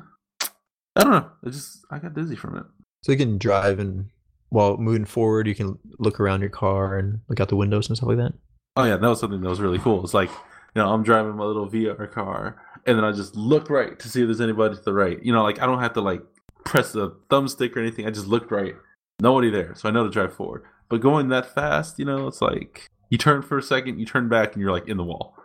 i 0.97 1.03
don't 1.03 1.11
know. 1.11 1.31
I 1.45 1.51
just 1.51 1.85
i 1.91 1.99
got 1.99 2.15
dizzy 2.15 2.37
from 2.37 2.57
it. 2.57 2.65
So 3.03 3.13
you 3.13 3.19
can 3.19 3.39
drive 3.39 3.79
and 3.79 4.11
while 4.51 4.77
moving 4.77 5.07
forward, 5.07 5.49
you 5.49 5.55
can 5.55 5.79
look 5.99 6.21
around 6.21 6.43
your 6.43 6.51
car 6.51 6.99
and 6.99 7.21
look 7.29 7.41
out 7.41 7.49
the 7.49 7.57
windows 7.57 7.89
and 7.89 7.97
stuff 7.97 8.09
like 8.09 8.19
that. 8.19 8.35
oh 8.77 8.85
yeah 8.85 8.97
that 8.97 9.09
was 9.09 9.21
something 9.21 9.41
that 9.41 9.49
was 9.49 9.61
really 9.61 9.79
cool. 9.79 10.03
It's 10.05 10.15
like 10.15 10.31
you 10.75 10.81
know 10.83 10.93
i'm 10.93 11.03
driving 11.03 11.37
my 11.37 11.45
little 11.45 11.69
vr 11.69 12.11
car 12.11 12.57
and 12.87 12.97
then 12.97 13.05
i 13.05 13.13
just 13.13 13.37
look 13.37 13.69
right 13.69 13.99
to 13.99 14.09
see 14.09 14.23
if 14.23 14.27
there's 14.27 14.41
anybody 14.41 14.75
to 14.75 14.81
the 14.83 14.93
right. 14.93 15.23
You 15.23 15.33
know 15.33 15.43
like 15.43 15.61
i 15.61 15.67
don't 15.67 15.81
have 15.81 15.93
to 15.95 16.01
like 16.01 16.23
press 16.65 16.93
the 16.93 17.11
thumbstick 17.29 17.77
or 17.77 17.81
anything. 17.81 18.07
I 18.07 18.11
just 18.11 18.27
looked 18.27 18.51
right. 18.51 18.75
Nobody 19.21 19.51
there 19.51 19.75
so 19.75 19.89
i 19.89 19.93
know 19.93 20.05
to 20.05 20.11
drive 20.11 20.35
forward. 20.35 20.65
But 20.89 21.01
going 21.01 21.29
that 21.29 21.55
fast 21.55 21.99
you 21.99 22.05
know 22.05 22.27
it's 22.27 22.43
like 22.43 22.89
you 23.11 23.19
turn 23.19 23.43
for 23.43 23.59
a 23.59 23.63
second 23.63 23.99
you 23.99 24.07
turn 24.07 24.29
back 24.29 24.53
and 24.53 24.63
you're 24.63 24.73
like 24.73 24.89
in 24.89 24.97
the 24.97 25.05
wall 25.05 25.37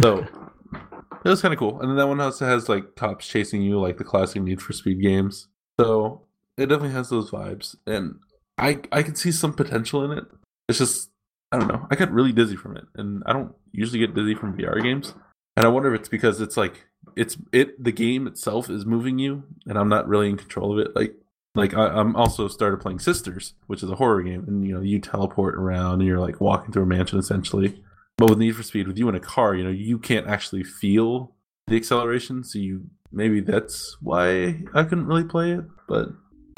so 0.00 0.26
it 1.24 1.28
was 1.28 1.40
kind 1.40 1.54
of 1.54 1.58
cool. 1.58 1.80
And 1.80 1.90
then 1.90 1.96
that 1.96 2.08
one 2.08 2.20
also 2.20 2.46
has 2.46 2.68
like 2.68 2.96
cops 2.96 3.26
chasing 3.26 3.62
you 3.62 3.80
like 3.80 3.96
the 3.96 4.04
classic 4.04 4.42
need 4.42 4.60
for 4.60 4.72
speed 4.72 5.00
games. 5.00 5.48
So 5.80 6.22
it 6.56 6.66
definitely 6.66 6.94
has 6.94 7.08
those 7.08 7.30
vibes. 7.30 7.76
And 7.86 8.16
i 8.56 8.78
i 8.92 9.02
can 9.02 9.16
see 9.16 9.32
some 9.32 9.52
potential 9.52 10.04
in 10.04 10.16
it. 10.16 10.24
It's 10.68 10.78
just 10.78 11.10
i 11.50 11.58
don't 11.58 11.68
know. 11.68 11.86
I 11.90 11.96
got 11.96 12.12
really 12.12 12.32
dizzy 12.32 12.56
from 12.56 12.76
it. 12.76 12.84
And 12.94 13.22
i 13.26 13.32
don't 13.32 13.54
usually 13.72 13.98
get 13.98 14.14
dizzy 14.14 14.34
from 14.34 14.56
vr 14.56 14.82
games. 14.82 15.14
And 15.56 15.64
i 15.64 15.68
wonder 15.68 15.94
if 15.94 16.00
it's 16.00 16.08
because 16.08 16.40
it's 16.40 16.56
like 16.56 16.86
it's 17.16 17.38
it 17.52 17.82
the 17.82 17.92
game 17.92 18.26
itself 18.26 18.68
is 18.68 18.86
moving 18.86 19.18
you 19.18 19.44
and 19.66 19.78
i'm 19.78 19.88
not 19.88 20.08
really 20.08 20.28
in 20.28 20.36
control 20.36 20.78
of 20.78 20.86
it. 20.86 20.94
Like 20.94 21.14
like 21.54 21.74
I, 21.74 21.86
i'm 21.86 22.16
also 22.16 22.48
started 22.48 22.80
playing 22.80 22.98
sisters 22.98 23.54
which 23.66 23.82
is 23.82 23.90
a 23.90 23.96
horror 23.96 24.22
game. 24.22 24.44
And 24.46 24.66
you 24.66 24.74
know 24.74 24.82
you 24.82 25.00
teleport 25.00 25.54
around 25.54 26.00
and 26.00 26.08
you're 26.08 26.20
like 26.20 26.40
walking 26.40 26.70
through 26.70 26.82
a 26.82 26.86
mansion 26.86 27.18
essentially 27.18 27.82
but 28.16 28.30
with 28.30 28.38
Need 28.38 28.56
for 28.56 28.62
Speed, 28.62 28.86
with 28.86 28.98
you 28.98 29.08
in 29.08 29.14
a 29.14 29.20
car, 29.20 29.54
you 29.54 29.64
know, 29.64 29.70
you 29.70 29.98
can't 29.98 30.26
actually 30.26 30.62
feel 30.62 31.34
the 31.66 31.76
acceleration. 31.76 32.44
So 32.44 32.58
you 32.58 32.86
maybe 33.12 33.40
that's 33.40 33.96
why 34.00 34.62
I 34.74 34.84
couldn't 34.84 35.06
really 35.06 35.24
play 35.24 35.52
it. 35.52 35.64
But 35.88 36.08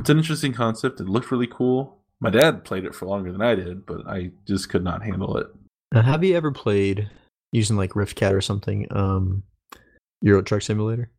it's 0.01 0.11
an 0.11 0.19
interesting 0.19 0.53
concept. 0.53 1.01
It 1.01 1.09
looked 1.09 1.31
really 1.31 1.47
cool. 1.47 1.99
My 2.21 2.31
dad 2.31 2.65
played 2.65 2.85
it 2.85 2.95
for 2.95 3.07
longer 3.07 3.33
than 3.33 3.43
I 3.43 3.55
did, 3.55 3.85
but 3.87 4.07
I 4.07 4.31
just 4.47 4.69
could 4.69 4.85
not 4.85 5.03
handle 5.03 5.37
it. 5.37 5.49
Now, 5.93 6.03
have 6.03 6.25
you 6.25 6.35
ever 6.37 6.51
played 6.51 7.11
using 7.53 7.77
like 7.77 7.91
Riftcat 7.91 8.33
or 8.33 8.41
something? 8.41 8.87
Um, 8.91 9.43
Euro 10.23 10.43
Truck 10.43 10.63
Simulator. 10.63 11.11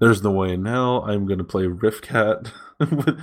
There's 0.00 0.22
no 0.22 0.30
way 0.30 0.52
in 0.52 0.64
hell 0.64 1.04
I'm 1.06 1.26
going 1.26 1.38
to 1.38 1.44
play 1.44 1.64
Riftcat 1.64 2.50
with 2.78 3.20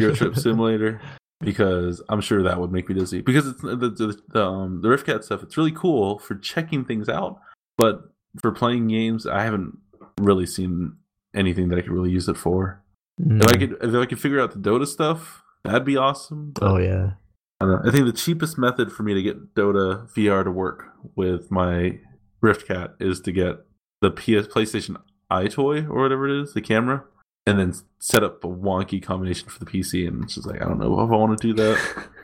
Euro 0.00 0.14
Trip 0.14 0.36
Simulator 0.36 1.00
because 1.44 2.02
I'm 2.08 2.20
sure 2.20 2.42
that 2.42 2.60
would 2.60 2.72
make 2.72 2.88
me 2.88 2.94
dizzy. 2.94 3.20
Because 3.20 3.46
it's 3.46 3.60
the 3.60 3.76
the, 3.76 4.22
the, 4.28 4.44
um, 4.44 4.80
the 4.82 4.88
Riftcat 4.88 5.24
stuff. 5.24 5.42
It's 5.42 5.56
really 5.56 5.72
cool 5.72 6.18
for 6.18 6.34
checking 6.34 6.84
things 6.84 7.08
out, 7.08 7.38
but 7.78 8.02
for 8.40 8.50
playing 8.52 8.88
games, 8.88 9.26
I 9.26 9.42
haven't 9.42 9.78
really 10.20 10.46
seen 10.46 10.96
anything 11.34 11.68
that 11.68 11.78
I 11.78 11.82
could 11.82 11.92
really 11.92 12.10
use 12.10 12.28
it 12.28 12.36
for. 12.36 12.82
If 13.18 13.42
I 13.48 13.52
Mm. 13.52 13.58
could, 13.80 13.94
if 13.94 13.94
I 14.02 14.06
could 14.06 14.20
figure 14.20 14.40
out 14.40 14.52
the 14.52 14.58
Dota 14.58 14.86
stuff, 14.86 15.42
that'd 15.64 15.84
be 15.84 15.96
awesome. 15.96 16.52
Oh 16.60 16.78
yeah. 16.78 17.12
I, 17.60 17.66
don't 17.66 17.70
know. 17.84 17.88
I 17.88 17.92
think 17.92 18.06
the 18.06 18.12
cheapest 18.12 18.58
method 18.58 18.90
for 18.92 19.04
me 19.04 19.14
to 19.14 19.22
get 19.22 19.54
Dota 19.54 20.12
VR 20.12 20.42
to 20.44 20.50
work 20.50 20.86
with 21.14 21.50
my 21.50 22.00
Riftcat 22.42 22.94
is 23.00 23.20
to 23.20 23.32
get 23.32 23.58
the 24.00 24.10
PS 24.10 24.46
PlayStation 24.48 24.96
EyeToy 25.30 25.88
or 25.88 26.02
whatever 26.02 26.28
it 26.28 26.42
is, 26.42 26.52
the 26.54 26.60
camera, 26.60 27.04
and 27.46 27.58
then 27.58 27.72
set 27.98 28.22
up 28.22 28.42
a 28.44 28.48
wonky 28.48 29.02
combination 29.02 29.48
for 29.48 29.58
the 29.58 29.66
PC. 29.66 30.06
And 30.08 30.30
she's 30.30 30.46
like 30.46 30.60
I 30.62 30.64
don't 30.66 30.78
know 30.78 31.00
if 31.00 31.10
I 31.10 31.16
want 31.16 31.38
to 31.38 31.46
do 31.48 31.54
that. 31.54 32.04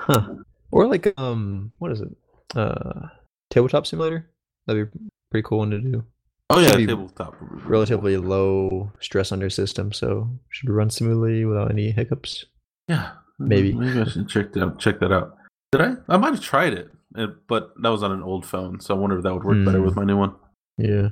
Huh. 0.00 0.36
Or 0.70 0.86
like 0.86 1.12
um, 1.20 1.72
what 1.78 1.92
is 1.92 2.00
it? 2.00 2.08
Uh, 2.56 3.08
tabletop 3.50 3.86
simulator. 3.86 4.30
That'd 4.66 4.90
be 4.90 4.98
pretty 5.30 5.46
cool 5.46 5.58
one 5.58 5.70
to 5.70 5.80
do. 5.80 6.04
Oh 6.48 6.60
yeah, 6.60 6.70
tabletop. 6.72 7.36
Relatively 7.40 8.16
low 8.16 8.90
stress 9.00 9.32
on 9.32 9.40
your 9.40 9.50
system, 9.50 9.92
so 9.92 10.30
should 10.48 10.70
run 10.70 10.88
smoothly 10.88 11.44
without 11.44 11.70
any 11.70 11.90
hiccups. 11.90 12.46
Yeah, 12.88 13.10
Maybe. 13.38 13.74
maybe 13.74 14.00
I 14.00 14.04
should 14.04 14.30
check 14.30 14.54
that 14.54 14.78
check 14.78 14.98
that 15.00 15.12
out. 15.12 15.36
Did 15.72 15.82
I? 15.82 15.94
I 16.08 16.16
might 16.16 16.32
have 16.32 16.42
tried 16.42 16.72
it, 16.72 16.90
uh, 17.14 17.26
but 17.48 17.74
that 17.82 17.90
was 17.90 18.02
on 18.02 18.12
an 18.12 18.22
old 18.22 18.46
phone, 18.46 18.80
so 18.80 18.94
I 18.94 18.98
wonder 18.98 19.18
if 19.18 19.24
that 19.24 19.34
would 19.34 19.44
work 19.44 19.62
better 19.62 19.78
Hmm. 19.80 19.84
with 19.84 19.96
my 19.96 20.04
new 20.04 20.16
one. 20.16 20.34
Yeah. 20.78 21.08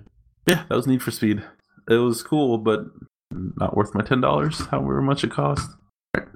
Yeah, 0.47 0.65
that 0.71 0.75
was 0.77 0.87
Need 0.87 1.03
for 1.03 1.11
Speed. 1.11 1.43
It 1.91 1.97
was 1.97 2.23
cool, 2.23 2.57
but 2.57 2.81
not 3.31 3.77
worth 3.77 3.95
my 3.95 4.03
ten 4.03 4.21
dollars. 4.21 4.67
However 4.67 5.03
much 5.03 5.25
it 5.25 5.31
cost. 5.31 5.71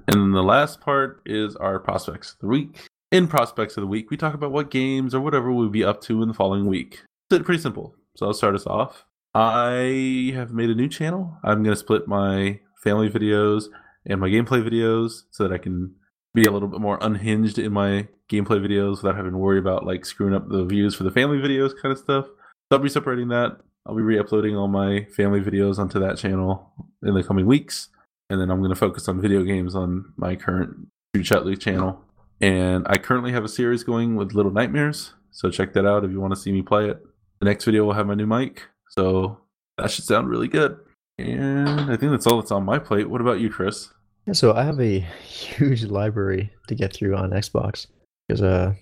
And 0.07 0.33
the 0.33 0.43
last 0.43 0.81
part 0.81 1.21
is 1.25 1.55
our 1.55 1.79
prospects 1.79 2.33
of 2.33 2.39
the 2.39 2.47
week. 2.47 2.87
In 3.11 3.27
prospects 3.27 3.77
of 3.77 3.81
the 3.81 3.87
week, 3.87 4.09
we 4.09 4.17
talk 4.17 4.33
about 4.33 4.51
what 4.51 4.71
games 4.71 5.13
or 5.13 5.21
whatever 5.21 5.51
we'll 5.51 5.69
be 5.69 5.83
up 5.83 6.01
to 6.03 6.21
in 6.21 6.27
the 6.27 6.33
following 6.33 6.65
week. 6.65 7.03
It's 7.29 7.45
pretty 7.45 7.61
simple. 7.61 7.95
So 8.15 8.27
I'll 8.27 8.33
start 8.33 8.55
us 8.55 8.67
off. 8.67 9.05
I 9.33 10.31
have 10.35 10.51
made 10.51 10.69
a 10.69 10.75
new 10.75 10.89
channel. 10.89 11.37
I'm 11.43 11.63
going 11.63 11.73
to 11.73 11.79
split 11.79 12.07
my 12.07 12.59
family 12.83 13.09
videos 13.09 13.65
and 14.05 14.19
my 14.19 14.29
gameplay 14.29 14.61
videos 14.67 15.23
so 15.31 15.47
that 15.47 15.53
I 15.53 15.57
can 15.57 15.95
be 16.33 16.43
a 16.43 16.51
little 16.51 16.67
bit 16.67 16.81
more 16.81 16.97
unhinged 17.01 17.57
in 17.59 17.73
my 17.73 18.07
gameplay 18.29 18.59
videos 18.65 18.97
without 19.01 19.15
having 19.15 19.31
to 19.31 19.37
worry 19.37 19.59
about 19.59 19.85
like 19.85 20.05
screwing 20.05 20.33
up 20.33 20.49
the 20.49 20.65
views 20.65 20.95
for 20.95 21.03
the 21.03 21.11
family 21.11 21.37
videos 21.37 21.71
kind 21.81 21.91
of 21.91 21.99
stuff. 21.99 22.25
So 22.25 22.77
I'll 22.77 22.79
be 22.79 22.89
separating 22.89 23.29
that. 23.29 23.59
I'll 23.85 23.95
be 23.95 24.01
re-uploading 24.01 24.55
all 24.55 24.67
my 24.67 25.05
family 25.15 25.41
videos 25.41 25.79
onto 25.79 25.99
that 25.99 26.17
channel 26.17 26.71
in 27.03 27.13
the 27.13 27.23
coming 27.23 27.47
weeks, 27.47 27.89
and 28.29 28.39
then 28.39 28.51
I'm 28.51 28.59
going 28.59 28.69
to 28.69 28.75
focus 28.75 29.07
on 29.07 29.19
video 29.19 29.43
games 29.43 29.75
on 29.75 30.13
my 30.17 30.35
current 30.35 30.87
Shoot 31.15 31.25
Chatley 31.25 31.59
channel. 31.59 31.99
And 32.39 32.85
I 32.87 32.97
currently 32.97 33.31
have 33.31 33.43
a 33.43 33.49
series 33.49 33.83
going 33.83 34.15
with 34.15 34.33
Little 34.33 34.51
Nightmares, 34.51 35.13
so 35.31 35.49
check 35.49 35.73
that 35.73 35.85
out 35.85 36.05
if 36.05 36.11
you 36.11 36.21
want 36.21 36.33
to 36.33 36.39
see 36.39 36.51
me 36.51 36.61
play 36.61 36.89
it. 36.89 37.01
The 37.39 37.45
next 37.45 37.65
video 37.65 37.83
will 37.85 37.93
have 37.93 38.07
my 38.07 38.13
new 38.13 38.27
mic, 38.27 38.67
so 38.89 39.39
that 39.77 39.89
should 39.89 40.05
sound 40.05 40.29
really 40.29 40.47
good. 40.47 40.77
And 41.17 41.91
I 41.91 41.97
think 41.97 42.11
that's 42.11 42.27
all 42.27 42.39
that's 42.39 42.51
on 42.51 42.63
my 42.63 42.77
plate. 42.77 43.09
What 43.09 43.21
about 43.21 43.39
you, 43.39 43.49
Chris? 43.49 43.89
Yeah, 44.27 44.33
so 44.33 44.53
I 44.53 44.63
have 44.63 44.79
a 44.79 44.99
huge 44.99 45.83
library 45.85 46.51
to 46.67 46.75
get 46.75 46.93
through 46.93 47.15
on 47.15 47.31
Xbox 47.31 47.87
because 48.27 48.43
uh, 48.43 48.73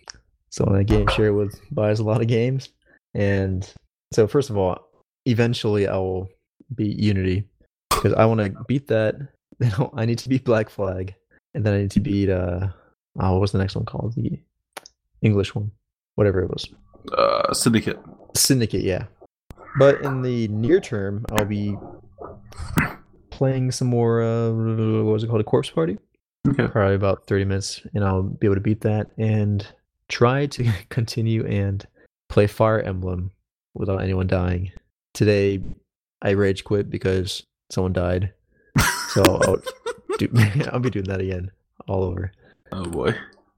someone 0.49 0.77
I 0.77 0.83
game 0.83 1.07
share 1.07 1.33
with 1.33 1.59
buys 1.71 1.99
a 1.99 2.03
lot 2.03 2.21
of 2.21 2.27
games, 2.27 2.69
and 3.13 3.71
so 4.13 4.27
first 4.27 4.49
of 4.49 4.57
all, 4.57 4.88
eventually 5.29 5.87
I 5.87 5.97
will 5.97 6.29
beat 6.75 6.97
Unity 6.97 7.45
because 7.89 8.13
I 8.13 8.25
want 8.25 8.41
to 8.41 8.63
beat 8.67 8.87
that. 8.87 9.15
Then 9.59 9.73
I 9.93 10.05
need 10.05 10.19
to 10.19 10.29
beat 10.29 10.45
Black 10.45 10.69
Flag, 10.69 11.13
and 11.53 11.65
then 11.65 11.73
I 11.73 11.77
need 11.79 11.91
to 11.91 11.99
beat 11.99 12.29
uh, 12.29 12.69
oh, 13.19 13.31
what 13.33 13.41
was 13.41 13.51
the 13.51 13.57
next 13.57 13.75
one 13.75 13.83
called? 13.83 14.15
The 14.15 14.39
English 15.21 15.53
one, 15.53 15.71
whatever 16.15 16.41
it 16.41 16.49
was. 16.49 16.65
Uh, 17.17 17.53
Syndicate. 17.53 17.99
Syndicate, 18.35 18.83
yeah. 18.83 19.05
But 19.77 20.01
in 20.01 20.21
the 20.21 20.47
near 20.47 20.79
term, 20.79 21.25
I'll 21.31 21.43
be 21.43 21.75
playing 23.29 23.71
some 23.71 23.89
more. 23.89 24.21
Uh, 24.23 24.51
what 24.51 25.13
was 25.13 25.23
it 25.23 25.27
called? 25.27 25.41
A 25.41 25.45
corpse 25.45 25.69
party. 25.69 25.97
Okay. 26.47 26.67
Probably 26.67 26.95
about 26.95 27.27
thirty 27.27 27.45
minutes, 27.45 27.81
and 27.93 28.03
I'll 28.03 28.23
be 28.23 28.47
able 28.47 28.55
to 28.55 28.61
beat 28.61 28.81
that 28.81 29.07
and 29.17 29.65
try 30.07 30.45
to 30.47 30.71
continue 30.89 31.45
and 31.45 31.85
play 32.29 32.47
Fire 32.47 32.79
Emblem 32.79 33.31
without 33.73 34.01
anyone 34.01 34.27
dying. 34.27 34.71
Today, 35.19 35.61
I 36.21 36.29
rage 36.29 36.63
quit 36.63 36.89
because 36.89 37.43
someone 37.69 37.91
died, 37.91 38.31
so 39.09 39.21
I'll, 39.21 39.57
do, 40.17 40.29
I'll 40.71 40.79
be 40.79 40.89
doing 40.89 41.07
that 41.09 41.19
again 41.19 41.51
all 41.89 42.03
over. 42.05 42.31
Oh 42.71 42.85
boy. 42.85 43.13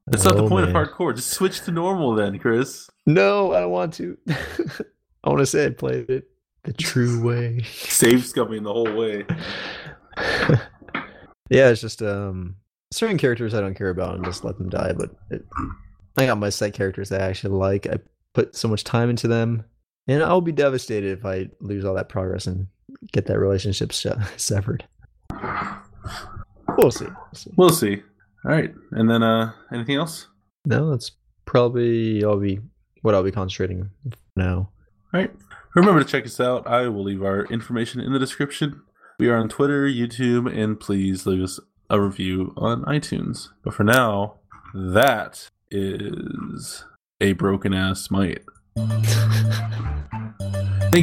That's 0.08 0.26
not 0.26 0.38
the 0.38 0.44
Oh, 0.46 0.50
point 0.50 0.66
man. 0.66 0.76
of 0.76 0.90
hardcore. 0.90 1.16
Just 1.16 1.30
switch 1.30 1.62
to 1.66 1.72
normal 1.72 2.16
then, 2.16 2.40
Chris. 2.40 2.90
No, 3.06 3.54
I 3.54 3.60
don't 3.60 3.70
want 3.70 3.94
to. 3.94 4.18
I 4.28 5.30
want 5.30 5.38
to 5.42 5.46
say 5.46 5.68
I 5.68 5.70
played 5.70 6.10
it 6.10 6.32
the 6.64 6.74
true 6.74 7.22
way. 7.22 7.62
Save 7.72 8.22
scumming 8.22 8.64
the 8.64 8.74
whole 8.74 8.92
way. 8.96 9.24
yeah, 11.52 11.70
it's 11.70 11.82
just 11.82 12.02
um 12.02 12.56
certain 12.92 13.20
characters 13.20 13.54
I 13.54 13.62
don't 13.62 13.76
care 13.76 13.92
about 13.92 14.16
and 14.16 14.26
just 14.26 14.44
let 14.44 14.58
them 14.58 14.70
die. 14.70 14.94
But 14.98 15.12
it, 15.30 15.46
I 16.18 16.26
got 16.26 16.40
my 16.40 16.50
set 16.50 16.74
characters 16.74 17.10
that 17.10 17.22
I 17.22 17.26
actually 17.26 17.56
like. 17.56 17.86
I 17.86 18.00
put 18.34 18.56
so 18.56 18.68
much 18.68 18.84
time 18.84 19.12
into 19.12 19.28
them, 19.28 19.64
and 20.12 20.24
I'll 20.24 20.42
be 20.42 20.52
devastated 20.52 21.18
if 21.18 21.26
I 21.26 21.50
lose 21.60 21.86
all 21.86 21.94
that 21.96 22.10
progress 22.10 22.48
and 22.48 22.68
get 23.12 23.26
that 23.28 23.40
relationship 23.40 23.94
se- 23.94 24.16
severed. 24.38 24.86
We'll 26.78 26.92
see. 26.92 27.06
We'll 27.06 27.34
see. 27.34 27.52
We'll 27.58 27.70
see. 27.70 28.04
All 28.46 28.52
right. 28.52 28.74
And 28.92 29.10
then 29.10 29.24
uh 29.24 29.54
anything 29.74 29.96
else? 29.96 30.28
No, 30.66 30.92
that's 30.92 31.12
probably 31.46 32.24
I'll 32.24 32.40
be 32.40 32.60
what 33.02 33.16
I'll 33.16 33.24
be 33.24 33.32
concentrating 33.32 33.90
now. 34.36 34.70
All 35.14 35.20
right. 35.20 35.32
Remember 35.76 36.04
to 36.04 36.10
check 36.10 36.26
us 36.26 36.40
out. 36.40 36.68
I 36.68 36.88
will 36.90 37.04
leave 37.04 37.24
our 37.24 37.46
information 37.46 38.02
in 38.02 38.12
the 38.12 38.20
description. 38.20 38.82
We 39.20 39.30
are 39.30 39.38
on 39.38 39.48
Twitter, 39.50 39.86
YouTube, 39.88 40.52
and 40.54 40.80
please 40.80 41.26
leave 41.26 41.44
us 41.44 41.60
a 41.90 42.02
review 42.02 42.54
on 42.58 42.84
iTunes. 42.84 43.50
But 43.64 43.74
for 43.74 43.84
now, 43.84 44.40
that 44.74 45.50
is 45.70 46.84
a 47.22 47.34
broken 47.34 47.74
ass 47.74 48.02
smite. 48.02 48.44
Thank 48.76 49.06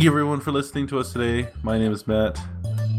you 0.03 0.09
everyone 0.09 0.41
for 0.41 0.53
listening 0.53 0.87
to 0.87 0.99
us 0.99 1.13
today. 1.13 1.51
My 1.63 1.79
name 1.79 1.93
is 1.93 2.07
Matt, 2.07 2.41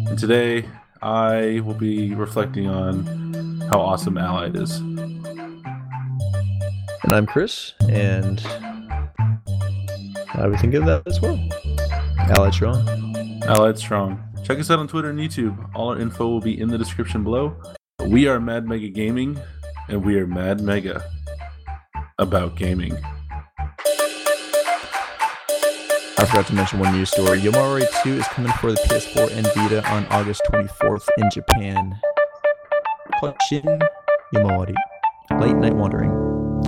and 0.07 0.15
today 0.19 0.69
I 1.01 1.61
will 1.65 1.73
be 1.73 2.13
reflecting 2.13 2.67
on 2.67 3.61
how 3.71 3.79
awesome 3.79 4.15
Allied 4.19 4.55
is. 4.55 4.77
And 4.77 5.25
I'm 7.11 7.25
Chris, 7.25 7.73
and 7.89 8.45
I 10.35 10.45
would 10.47 10.59
think 10.59 10.75
of 10.75 10.85
that 10.85 11.01
as 11.07 11.19
well. 11.19 11.39
Allied 12.19 12.53
Strong. 12.53 12.87
Allied 13.45 13.79
Strong. 13.79 14.23
Check 14.43 14.59
us 14.59 14.69
out 14.69 14.77
on 14.77 14.87
Twitter 14.87 15.09
and 15.09 15.17
YouTube. 15.17 15.57
All 15.73 15.89
our 15.89 15.99
info 15.99 16.27
will 16.27 16.41
be 16.41 16.59
in 16.59 16.67
the 16.69 16.77
description 16.77 17.23
below. 17.23 17.59
We 18.05 18.27
are 18.27 18.39
Mad 18.39 18.67
Mega 18.67 18.89
Gaming, 18.89 19.39
and 19.87 20.05
we 20.05 20.19
are 20.19 20.27
Mad 20.27 20.61
Mega 20.61 21.03
about 22.19 22.55
gaming. 22.55 22.95
I 26.19 26.25
forgot 26.25 26.47
to 26.47 26.53
mention 26.53 26.79
one 26.79 26.91
news 26.91 27.11
story. 27.11 27.39
Yomawari 27.39 27.85
2 28.03 28.09
is 28.09 28.27
coming 28.27 28.51
for 28.59 28.73
the 28.73 28.77
PS4 28.81 29.31
and 29.37 29.47
Vita 29.55 29.89
on 29.89 30.05
August 30.07 30.41
24th 30.51 31.07
in 31.17 31.29
Japan. 31.31 31.97
Shin 33.47 33.79
Yomawari. 34.35 34.75
Late 35.39 35.55
Night 35.55 35.73
Wandering. 35.73 36.11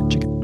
Check 0.10 0.24
it. 0.24 0.40